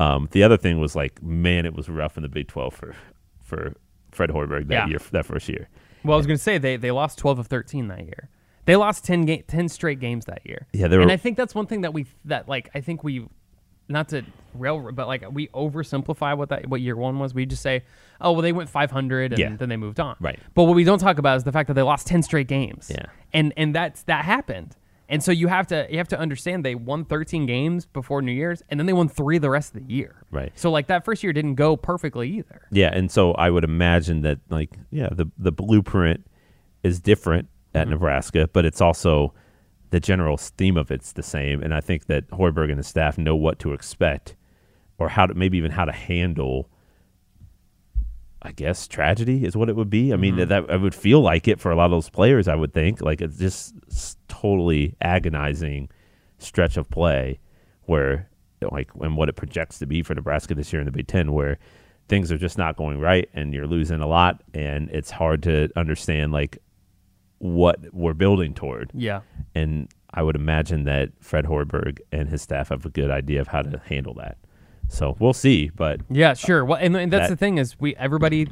Um, 0.00 0.26
the 0.32 0.42
other 0.42 0.56
thing 0.56 0.80
was 0.80 0.96
like, 0.96 1.22
man, 1.22 1.66
it 1.66 1.74
was 1.74 1.88
rough 1.90 2.16
in 2.16 2.22
the 2.22 2.30
Big 2.30 2.48
Twelve 2.48 2.72
for 2.74 2.94
for 3.42 3.74
Fred 4.10 4.30
Hoiberg 4.30 4.68
that 4.68 4.74
Yeah. 4.74 4.86
year, 4.86 4.98
that 5.12 5.26
first 5.26 5.48
year. 5.50 5.68
Well, 6.02 6.14
I 6.14 6.16
was 6.16 6.26
going 6.26 6.38
to 6.38 6.42
say 6.42 6.56
they, 6.58 6.76
they 6.76 6.90
lost 6.90 7.18
12 7.18 7.38
of 7.40 7.46
13 7.46 7.88
that 7.88 8.04
year. 8.04 8.28
They 8.66 8.76
lost 8.76 9.04
10 9.04 9.26
ga- 9.26 9.42
10 9.46 9.68
straight 9.68 10.00
games 10.00 10.24
that 10.26 10.40
year. 10.46 10.66
Yeah, 10.72 10.88
they 10.88 10.96
were- 10.96 11.02
and 11.02 11.12
I 11.12 11.16
think 11.16 11.36
that's 11.36 11.54
one 11.54 11.66
thing 11.66 11.82
that 11.82 11.92
we 11.92 12.06
that 12.24 12.48
like 12.48 12.70
I 12.74 12.80
think 12.80 13.04
we 13.04 13.26
not 13.88 14.08
to 14.08 14.22
rail 14.54 14.90
but 14.92 15.06
like 15.06 15.22
we 15.30 15.48
oversimplify 15.48 16.36
what 16.36 16.48
that 16.48 16.68
what 16.68 16.80
year 16.80 16.96
1 16.96 17.18
was. 17.18 17.34
We 17.34 17.44
just 17.44 17.62
say, 17.62 17.82
"Oh, 18.20 18.32
well 18.32 18.40
they 18.42 18.52
went 18.52 18.70
500 18.70 19.32
and 19.32 19.38
Yeah. 19.38 19.56
then 19.56 19.68
they 19.68 19.76
moved 19.76 20.00
on." 20.00 20.16
Right. 20.20 20.38
But 20.54 20.64
what 20.64 20.74
we 20.74 20.84
don't 20.84 20.98
talk 20.98 21.18
about 21.18 21.36
is 21.36 21.44
the 21.44 21.52
fact 21.52 21.66
that 21.68 21.74
they 21.74 21.82
lost 21.82 22.06
10 22.06 22.22
straight 22.22 22.48
games. 22.48 22.90
Yeah. 22.94 23.06
And 23.32 23.52
and 23.56 23.74
that's 23.74 24.02
that 24.04 24.24
happened. 24.24 24.76
And 25.06 25.22
so 25.22 25.32
you 25.32 25.48
have 25.48 25.66
to 25.66 25.86
you 25.90 25.98
have 25.98 26.08
to 26.08 26.18
understand 26.18 26.64
they 26.64 26.74
won 26.74 27.04
13 27.04 27.44
games 27.44 27.84
before 27.84 28.22
New 28.22 28.32
Year's 28.32 28.62
and 28.70 28.80
then 28.80 28.86
they 28.86 28.94
won 28.94 29.08
3 29.10 29.36
the 29.36 29.50
rest 29.50 29.74
of 29.74 29.86
the 29.86 29.92
year. 29.94 30.16
Right. 30.30 30.50
So 30.54 30.70
like 30.70 30.86
that 30.86 31.04
first 31.04 31.22
year 31.22 31.34
didn't 31.34 31.56
go 31.56 31.76
perfectly 31.76 32.30
either. 32.30 32.62
Yeah, 32.70 32.88
and 32.90 33.10
so 33.10 33.32
I 33.32 33.50
would 33.50 33.64
imagine 33.64 34.22
that 34.22 34.38
like 34.48 34.78
yeah, 34.90 35.10
the 35.12 35.26
the 35.36 35.52
blueprint 35.52 36.26
is 36.82 37.00
different 37.00 37.48
at 37.74 37.82
mm-hmm. 37.82 37.90
Nebraska, 37.90 38.48
but 38.52 38.64
it's 38.64 38.80
also 38.80 39.32
the 39.90 40.00
general 40.00 40.36
theme 40.36 40.76
of 40.76 40.90
it's 40.90 41.12
the 41.12 41.22
same, 41.22 41.62
and 41.62 41.74
I 41.74 41.80
think 41.80 42.06
that 42.06 42.28
Hoiberg 42.30 42.68
and 42.68 42.78
his 42.78 42.86
staff 42.86 43.16
know 43.16 43.36
what 43.36 43.58
to 43.60 43.72
expect, 43.72 44.34
or 44.98 45.08
how 45.08 45.26
to 45.26 45.34
maybe 45.34 45.58
even 45.58 45.70
how 45.70 45.84
to 45.84 45.92
handle. 45.92 46.68
I 48.42 48.52
guess 48.52 48.86
tragedy 48.86 49.46
is 49.46 49.56
what 49.56 49.70
it 49.70 49.76
would 49.76 49.88
be. 49.88 50.12
I 50.12 50.16
mean, 50.16 50.36
mm-hmm. 50.36 50.48
that 50.48 50.70
I 50.70 50.76
would 50.76 50.94
feel 50.94 51.20
like 51.20 51.48
it 51.48 51.60
for 51.60 51.70
a 51.70 51.76
lot 51.76 51.86
of 51.86 51.92
those 51.92 52.10
players. 52.10 52.46
I 52.46 52.54
would 52.54 52.74
think 52.74 53.00
like 53.00 53.22
it's 53.22 53.38
just 53.38 53.74
totally 54.28 54.94
agonizing 55.00 55.88
stretch 56.38 56.76
of 56.76 56.90
play 56.90 57.38
where 57.84 58.28
like 58.70 58.90
and 59.00 59.16
what 59.16 59.28
it 59.28 59.36
projects 59.36 59.78
to 59.78 59.86
be 59.86 60.02
for 60.02 60.14
Nebraska 60.14 60.54
this 60.54 60.72
year 60.72 60.80
in 60.80 60.86
the 60.86 60.92
Big 60.92 61.06
Ten, 61.06 61.32
where 61.32 61.58
things 62.08 62.30
are 62.30 62.36
just 62.36 62.58
not 62.58 62.76
going 62.76 63.00
right 63.00 63.28
and 63.32 63.54
you're 63.54 63.66
losing 63.66 64.00
a 64.00 64.06
lot, 64.06 64.42
and 64.52 64.90
it's 64.90 65.10
hard 65.10 65.42
to 65.44 65.70
understand 65.76 66.32
like 66.32 66.58
what 67.44 67.78
we're 67.92 68.14
building 68.14 68.54
toward. 68.54 68.90
Yeah. 68.94 69.20
And 69.54 69.90
I 70.14 70.22
would 70.22 70.34
imagine 70.34 70.84
that 70.84 71.10
Fred 71.20 71.44
Hoiberg 71.44 71.98
and 72.10 72.26
his 72.30 72.40
staff 72.40 72.70
have 72.70 72.86
a 72.86 72.88
good 72.88 73.10
idea 73.10 73.40
of 73.42 73.48
how 73.48 73.60
to 73.60 73.82
handle 73.84 74.14
that. 74.14 74.38
So 74.88 75.14
we'll 75.18 75.34
see, 75.34 75.68
but 75.74 76.00
Yeah, 76.08 76.32
sure. 76.32 76.64
Well, 76.64 76.78
and, 76.80 76.96
and 76.96 77.12
that's 77.12 77.24
That- 77.28 77.34
the 77.34 77.36
thing 77.36 77.58
is 77.58 77.78
we 77.78 77.94
everybody. 77.96 78.48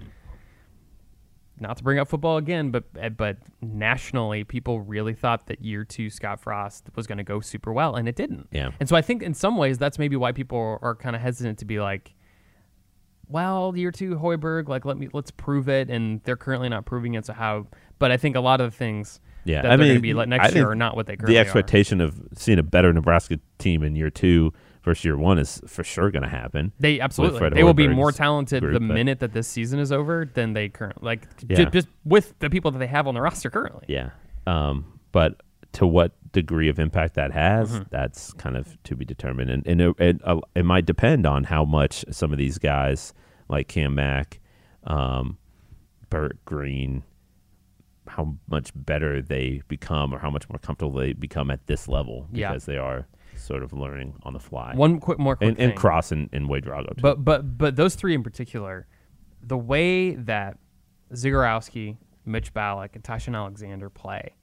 Not 1.58 1.76
to 1.76 1.84
bring 1.84 1.98
up 1.98 2.08
football 2.08 2.38
again, 2.38 2.70
but 2.70 2.84
eh, 2.98 3.08
but 3.08 3.36
nationally, 3.60 4.42
people 4.42 4.80
really 4.80 5.14
thought 5.14 5.46
that 5.46 5.62
year 5.64 5.84
two 5.84 6.10
Scott 6.10 6.40
Frost 6.40 6.88
was 6.96 7.06
going 7.06 7.18
to 7.18 7.24
go 7.24 7.40
super 7.40 7.72
well, 7.72 7.94
and 7.94 8.08
it 8.08 8.16
didn't. 8.16 8.48
Yeah. 8.50 8.70
And 8.80 8.88
so 8.88 8.96
I 8.96 9.00
think 9.02 9.22
in 9.22 9.32
some 9.32 9.56
ways 9.56 9.78
that's 9.78 9.98
maybe 9.98 10.16
why 10.16 10.32
people 10.32 10.58
are, 10.58 10.82
are 10.84 10.94
kind 10.96 11.14
of 11.14 11.22
hesitant 11.22 11.58
to 11.60 11.64
be 11.64 11.78
like, 11.78 12.14
well, 13.32 13.76
year 13.76 13.90
two 13.90 14.16
Hoiberg, 14.16 14.68
like 14.68 14.84
let 14.84 14.96
me 14.96 15.08
let's 15.12 15.30
prove 15.30 15.68
it, 15.68 15.90
and 15.90 16.22
they're 16.24 16.36
currently 16.36 16.68
not 16.68 16.84
proving 16.84 17.14
it. 17.14 17.26
So 17.26 17.32
how? 17.32 17.66
But 17.98 18.10
I 18.12 18.16
think 18.16 18.36
a 18.36 18.40
lot 18.40 18.60
of 18.60 18.70
the 18.72 18.76
things 18.76 19.20
Yeah, 19.44 19.62
that 19.62 19.72
I 19.72 19.76
they're 19.76 19.78
going 19.78 19.88
mean, 19.90 19.96
to 19.96 20.02
be 20.02 20.14
like 20.14 20.26
I 20.28 20.36
next 20.36 20.54
year 20.54 20.70
are 20.70 20.74
not 20.74 20.96
what 20.96 21.06
they 21.06 21.16
currently 21.16 21.34
the 21.34 21.38
are. 21.40 21.42
expectation 21.42 22.00
of 22.00 22.20
seeing 22.34 22.58
a 22.58 22.62
better 22.62 22.92
Nebraska 22.92 23.38
team 23.58 23.82
in 23.82 23.96
year 23.96 24.10
two 24.10 24.52
versus 24.84 25.04
year 25.04 25.16
one 25.16 25.38
is 25.38 25.60
for 25.66 25.84
sure 25.84 26.10
going 26.10 26.24
to 26.24 26.28
happen. 26.28 26.72
They 26.80 26.98
absolutely 27.00 27.50
they 27.50 27.62
will 27.62 27.74
be 27.74 27.86
more 27.88 28.10
talented 28.12 28.62
group, 28.62 28.74
the 28.74 28.80
minute 28.80 29.20
that 29.20 29.32
this 29.32 29.46
season 29.46 29.78
is 29.78 29.92
over 29.92 30.28
than 30.32 30.52
they 30.54 30.68
current 30.68 31.02
like 31.02 31.28
j- 31.46 31.66
just 31.66 31.86
with 32.04 32.34
the 32.40 32.50
people 32.50 32.70
that 32.72 32.78
they 32.80 32.88
have 32.88 33.06
on 33.06 33.14
the 33.14 33.20
roster 33.20 33.48
currently. 33.50 33.84
Yeah. 33.88 34.10
Um, 34.46 34.98
but 35.12 35.40
to 35.72 35.86
what 35.86 36.12
degree 36.32 36.68
of 36.68 36.78
impact 36.78 37.14
that 37.14 37.32
has, 37.32 37.70
Mm-hmm. 37.72 37.82
that's 37.90 38.32
kind 38.34 38.56
of 38.56 38.82
to 38.84 38.96
be 38.96 39.04
determined. 39.04 39.50
And, 39.50 39.66
and 39.66 39.80
it, 39.80 39.94
it, 39.98 40.20
uh, 40.24 40.40
it 40.54 40.64
might 40.64 40.86
depend 40.86 41.26
on 41.26 41.44
how 41.44 41.64
much 41.64 42.04
some 42.10 42.32
of 42.32 42.38
these 42.38 42.58
guys, 42.58 43.12
like 43.48 43.68
Cam 43.68 43.94
Mack, 43.94 44.40
um, 44.84 45.38
Burt 46.10 46.42
Green, 46.44 47.02
how 48.08 48.36
much 48.48 48.70
better 48.74 49.22
they 49.22 49.62
become 49.68 50.12
or 50.14 50.18
how 50.18 50.28
much 50.30 50.48
more 50.48 50.58
comfortable 50.58 50.92
they 50.98 51.12
become 51.12 51.50
at 51.50 51.66
this 51.66 51.88
level 51.88 52.26
Yeah. 52.32 52.50
because 52.50 52.64
they 52.66 52.76
are 52.76 53.06
sort 53.36 53.62
of 53.62 53.72
learning 53.72 54.14
on 54.24 54.32
the 54.34 54.40
fly. 54.40 54.74
One 54.74 55.00
quick 55.00 55.18
more 55.18 55.36
quick 55.36 55.50
and, 55.50 55.58
and. 55.58 55.74
Cross 55.76 56.12
and, 56.12 56.28
and 56.32 56.48
Ouedraogo, 56.48 56.88
too. 56.96 57.00
But 57.02 57.24
but 57.24 57.56
but 57.56 57.76
those 57.76 57.94
three 57.94 58.14
in 58.14 58.22
particular, 58.22 58.86
the 59.42 59.56
way 59.56 60.14
that 60.16 60.58
Zegarowski, 61.12 61.96
Mitch 62.26 62.52
Ballock, 62.52 62.94
and 62.94 63.02
Ty-Shon 63.04 63.34
Alexander 63.34 63.88
play 63.88 64.34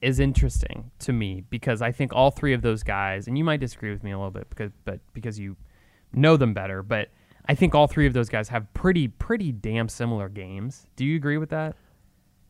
is 0.00 0.20
interesting 0.20 0.90
to 1.00 1.12
me 1.12 1.42
because 1.50 1.82
I 1.82 1.90
think 1.92 2.12
all 2.14 2.30
three 2.30 2.52
of 2.54 2.62
those 2.62 2.82
guys, 2.82 3.26
and 3.26 3.36
you 3.36 3.44
might 3.44 3.60
disagree 3.60 3.90
with 3.90 4.02
me 4.04 4.12
a 4.12 4.16
little 4.18 4.30
bit 4.30 4.48
because 4.50 4.70
but 4.84 5.00
because 5.12 5.38
you 5.38 5.56
know 6.12 6.36
them 6.36 6.54
better, 6.54 6.82
but 6.82 7.08
I 7.46 7.54
think 7.54 7.74
all 7.74 7.86
three 7.86 8.06
of 8.06 8.12
those 8.12 8.28
guys 8.28 8.48
have 8.50 8.72
pretty 8.74 9.08
pretty 9.08 9.52
damn 9.52 9.88
similar 9.88 10.28
games. 10.28 10.86
Do 10.96 11.04
you 11.04 11.16
agree 11.16 11.38
with 11.38 11.50
that? 11.50 11.74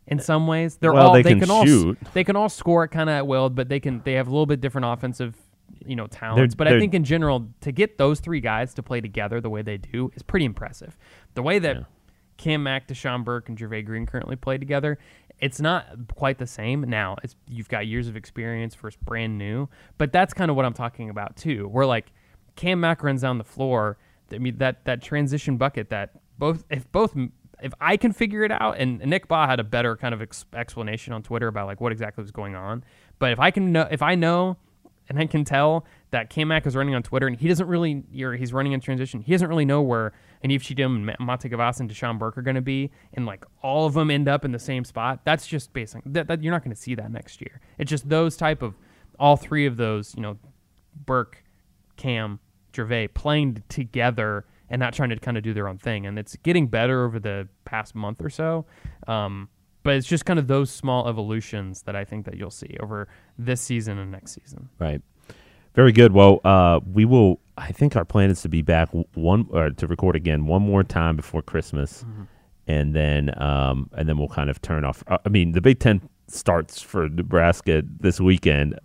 In 0.07 0.19
some 0.19 0.47
ways, 0.47 0.77
they're 0.77 0.93
Well, 0.93 1.09
all 1.09 1.13
they 1.15 1.23
they 1.23 1.31
can 1.31 1.41
can 1.41 1.51
all 1.51 1.67
shoot. 1.67 1.99
they 2.15 2.25
can 2.25 2.35
all 2.37 2.49
score 2.49 2.85
it 2.85 2.89
kind 2.89 3.11
of 3.11 3.15
at 3.15 3.27
will, 3.27 3.51
but 3.51 3.69
they 3.69 3.81
can 3.81 4.01
they 4.05 4.15
have 4.15 4.27
a 4.27 4.31
little 4.31 4.47
bit 4.47 4.61
different 4.61 4.87
offensive, 4.87 5.37
you 5.85 5.97
know, 5.97 6.07
talents. 6.07 6.55
but 6.55 6.67
I 6.67 6.71
they're- 6.71 6.81
think 6.81 6.95
in 6.95 7.05
general, 7.05 7.49
to 7.61 7.73
get 7.73 7.99
those 7.99 8.21
three 8.21 8.41
guys 8.41 8.73
to 8.75 8.83
play 8.83 9.01
together 9.03 9.41
the 9.41 9.51
way 9.51 9.61
they 9.63 9.77
do 9.77 10.11
is 10.15 10.23
pretty 10.23 10.47
impressive. 10.47 10.97
The 11.35 11.43
way 11.43 11.59
that 11.59 11.77
Yeah. 11.77 11.83
Cam 12.39 12.63
Mack, 12.63 12.87
Dachon 12.89 13.25
Burke, 13.25 13.49
and 13.49 13.59
Jervay 13.59 13.85
Green 13.85 14.07
currently 14.07 14.37
play 14.37 14.57
together, 14.59 14.97
it's 15.41 15.61
not 15.61 15.87
quite 16.15 16.39
the 16.39 16.47
same. 16.47 16.83
Now, 16.83 17.17
it's 17.23 17.37
you've 17.47 17.69
got 17.69 17.87
years 17.87 18.09
of 18.09 18.17
experience 18.17 18.75
versus 18.75 18.99
brand 19.05 19.39
new, 19.39 19.69
but 19.97 20.13
that's 20.13 20.35
kind 20.35 20.51
of 20.51 20.57
what 20.57 20.65
I'm 20.65 20.75
talking 20.75 21.11
about 21.11 21.37
too. 21.37 21.69
Where 21.69 21.87
like 21.87 22.13
Cam 22.57 22.81
Mack 22.81 23.03
runs 23.03 23.23
down 23.23 23.39
the 23.39 23.45
floor, 23.45 23.99
I 24.33 24.39
mean 24.39 24.59
that 24.59 24.85
that 24.85 25.03
transition 25.03 25.57
bucket 25.57 25.91
that 25.91 26.11
both 26.39 26.65
if 26.71 26.91
both 26.91 27.17
if 27.63 27.73
I 27.81 27.97
can 27.97 28.13
figure 28.13 28.45
it 28.45 28.53
out, 28.53 28.77
and 28.79 28.99
Nick 29.01 29.29
Bahe 29.29 29.49
had 29.49 29.61
a 29.61 29.65
better 29.65 29.97
kind 29.97 30.15
of 30.15 30.23
ex- 30.23 30.45
explanation 30.55 31.13
on 31.13 31.23
Twitter 31.23 31.49
about 31.49 31.67
like 31.67 31.81
what 31.81 31.93
exactly 31.93 32.23
was 32.23 32.31
going 32.31 32.55
on, 32.55 32.85
but 33.19 33.33
if 33.33 33.41
I 33.41 33.51
can 33.51 33.73
know 33.73 33.89
if 33.91 34.03
I 34.03 34.15
know 34.15 34.57
and 35.09 35.19
I 35.19 35.27
can 35.27 35.45
tell 35.45 35.85
that 36.11 36.31
Cam 36.31 36.49
Mack 36.49 36.67
is 36.67 36.75
running 36.75 36.95
on 36.95 37.03
Twitter 37.03 37.27
and 37.27 37.37
he 37.37 37.49
doesn't 37.49 37.67
really, 37.67 38.03
or 38.23 38.35
he's 38.35 38.53
running 38.53 38.73
in 38.73 38.81
transition. 38.81 39.21
He 39.21 39.33
doesn't 39.33 39.49
really 39.49 39.65
know 39.65 39.83
where 39.83 40.13
Haanif 40.45 40.63
Cheatham 40.63 40.97
and 40.97 41.07
Ma- 41.07 41.37
Matej 41.37 41.53
Kavas 41.53 41.81
and 41.81 41.91
Dachon 41.91 42.19
Burke 42.19 42.39
are 42.39 42.43
going 42.43 42.55
to 42.55 42.63
be, 42.63 42.91
and 43.15 43.27
like 43.27 43.45
all 43.63 43.87
of 43.87 43.95
them 43.95 44.11
end 44.11 44.29
up 44.29 44.45
in 44.45 44.53
the 44.53 44.59
same 44.59 44.85
spot. 44.85 45.21
That's 45.25 45.47
just 45.47 45.73
basic. 45.73 46.03
That, 46.07 46.29
that 46.29 46.43
you're 46.43 46.53
not 46.53 46.65
going 46.65 46.75
to 46.75 46.81
see 46.81 46.95
that 46.95 47.11
next 47.11 47.41
year. 47.41 47.61
It's 47.79 47.91
just 47.91 48.09
those 48.09 48.37
type 48.37 48.63
of 48.63 48.75
all 49.19 49.37
three 49.37 49.67
of 49.67 49.77
those, 49.77 50.15
you 50.15 50.23
know, 50.23 50.39
Burke, 51.05 51.45
Cam, 51.97 52.41
Jervay 52.73 53.13
playing 53.13 53.63
together 53.69 54.47
and 54.71 54.81
not 54.81 54.93
trying 54.93 55.11
to 55.11 55.17
kind 55.17 55.37
of 55.37 55.43
do 55.43 55.53
their 55.53 55.69
own 55.69 55.79
thing. 55.79 56.07
And 56.07 56.19
it's 56.19 56.37
getting 56.37 56.69
better 56.69 57.05
over 57.05 57.19
the 57.19 57.49
past 57.65 57.95
month 57.95 58.23
or 58.23 58.31
so. 58.31 58.67
Um, 59.07 59.49
but 59.83 59.97
it's 59.97 60.07
just 60.07 60.25
kind 60.27 60.39
of 60.39 60.47
those 60.49 60.71
small 60.71 61.09
evolutions 61.09 61.83
that 61.83 61.97
I 61.97 62.05
think 62.05 62.27
that 62.27 62.37
you'll 62.37 62.51
see 62.51 62.77
over 62.81 63.09
this 63.39 63.61
season 63.61 63.99
and 63.99 64.11
next 64.11 64.33
season. 64.33 64.69
Right. 64.79 65.01
Very 65.79 65.93
good. 65.93 66.11
Well, 66.13 66.41
uh, 66.45 66.81
we 66.93 67.05
will. 67.05 67.39
I 67.57 67.71
think 67.71 67.95
our 67.95 68.05
plan 68.05 68.31
is 68.31 68.43
to 68.43 68.49
be 68.49 68.63
back 68.63 68.89
one 69.15 69.47
or 69.51 69.71
to 69.71 69.87
record 69.87 70.17
again 70.17 70.47
one 70.47 70.63
more 70.63 70.83
time 70.83 71.15
before 71.15 71.41
Christmas, 71.41 72.03
Mm-hmm. 72.03 72.23
and 72.67 72.95
then 72.97 73.41
um, 73.41 73.89
and 73.93 74.09
then 74.09 74.19
we'll 74.19 74.27
kind 74.27 74.51
of 74.51 74.61
turn 74.61 74.85
off. 74.85 75.05
uh, 75.07 75.19
I 75.25 75.29
mean, 75.29 75.53
the 75.53 75.61
Big 75.61 75.79
Ten 75.79 76.01
starts 76.27 76.83
for 76.83 77.09
Nebraska 77.09 77.85
this 78.01 78.21
weekend. 78.21 78.77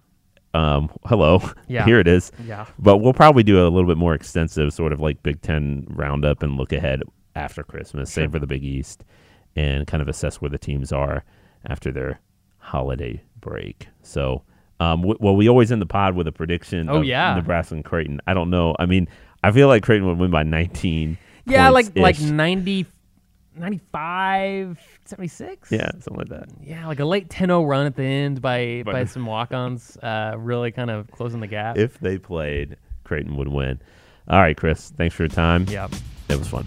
Um, 0.53 0.91
hello, 1.07 1.41
Yeah. 1.67 1.83
here 1.83 1.99
it 1.99 2.07
is. 2.07 2.31
Yeah. 2.45 2.65
But 2.77 2.97
we'll 2.99 3.13
probably 3.13 3.41
do 3.41 3.65
a 3.65 3.69
little 3.69 3.87
bit 3.89 3.97
more 3.97 4.13
extensive, 4.13 4.71
sort 4.71 4.93
of 4.93 4.99
like 4.99 5.23
Big 5.23 5.41
Ten 5.41 5.87
roundup 5.89 6.43
and 6.43 6.57
look 6.57 6.71
ahead 6.73 7.01
after 7.35 7.63
Christmas. 7.63 8.11
Same 8.11 8.29
for 8.29 8.37
the 8.37 8.45
Big 8.45 8.63
East, 8.63 9.03
and 9.55 9.87
kind 9.87 10.03
of 10.03 10.07
assess 10.07 10.41
where 10.41 10.49
the 10.51 10.59
teams 10.59 10.91
are 10.91 11.23
after 11.65 11.91
their 11.91 12.19
holiday 12.59 13.23
break. 13.41 13.87
So 14.03 14.43
um, 14.83 15.01
w- 15.01 15.17
well, 15.19 15.35
we 15.35 15.47
always 15.47 15.71
end 15.71 15.81
the 15.81 15.85
pod 15.85 16.15
with 16.15 16.27
a 16.27 16.31
prediction. 16.31 16.89
Oh 16.89 17.01
yeah, 17.01 17.35
Nebraska 17.35 17.75
and 17.75 17.85
Creighton. 17.85 18.19
I 18.27 18.33
don't 18.33 18.49
know. 18.49 18.75
I 18.79 18.85
mean, 18.85 19.07
I 19.43 19.51
feel 19.51 19.67
like 19.67 19.83
Creighton 19.83 20.07
would 20.07 20.17
win 20.17 20.31
by 20.31 20.43
19. 20.43 21.17
Yeah, 21.45 21.69
like 21.69 21.87
ish. 21.95 22.01
like 22.01 22.19
90, 22.19 22.85
95, 23.55 24.79
76? 25.05 25.71
Yeah, 25.71 25.91
something 25.91 26.15
like 26.15 26.29
that. 26.29 26.49
Yeah, 26.61 26.87
like 26.87 26.99
a 26.99 27.05
late 27.05 27.27
10-0 27.29 27.67
run 27.67 27.85
at 27.85 27.95
the 27.95 28.03
end 28.03 28.41
by 28.41 28.83
by 28.85 29.05
some 29.05 29.25
walk-ons, 29.25 29.97
uh, 29.97 30.35
really 30.37 30.71
kind 30.71 30.89
of 30.89 31.11
closing 31.11 31.39
the 31.41 31.47
gap. 31.47 31.77
If 31.77 31.99
they 31.99 32.17
played, 32.17 32.77
Creighton 33.03 33.35
would 33.35 33.49
win. 33.49 33.79
All 34.29 34.39
right, 34.39 34.55
Chris. 34.55 34.91
Thanks 34.95 35.15
for 35.15 35.23
your 35.23 35.29
time. 35.29 35.65
Yeah, 35.69 35.89
it 36.29 36.37
was 36.37 36.47
fun. 36.47 36.63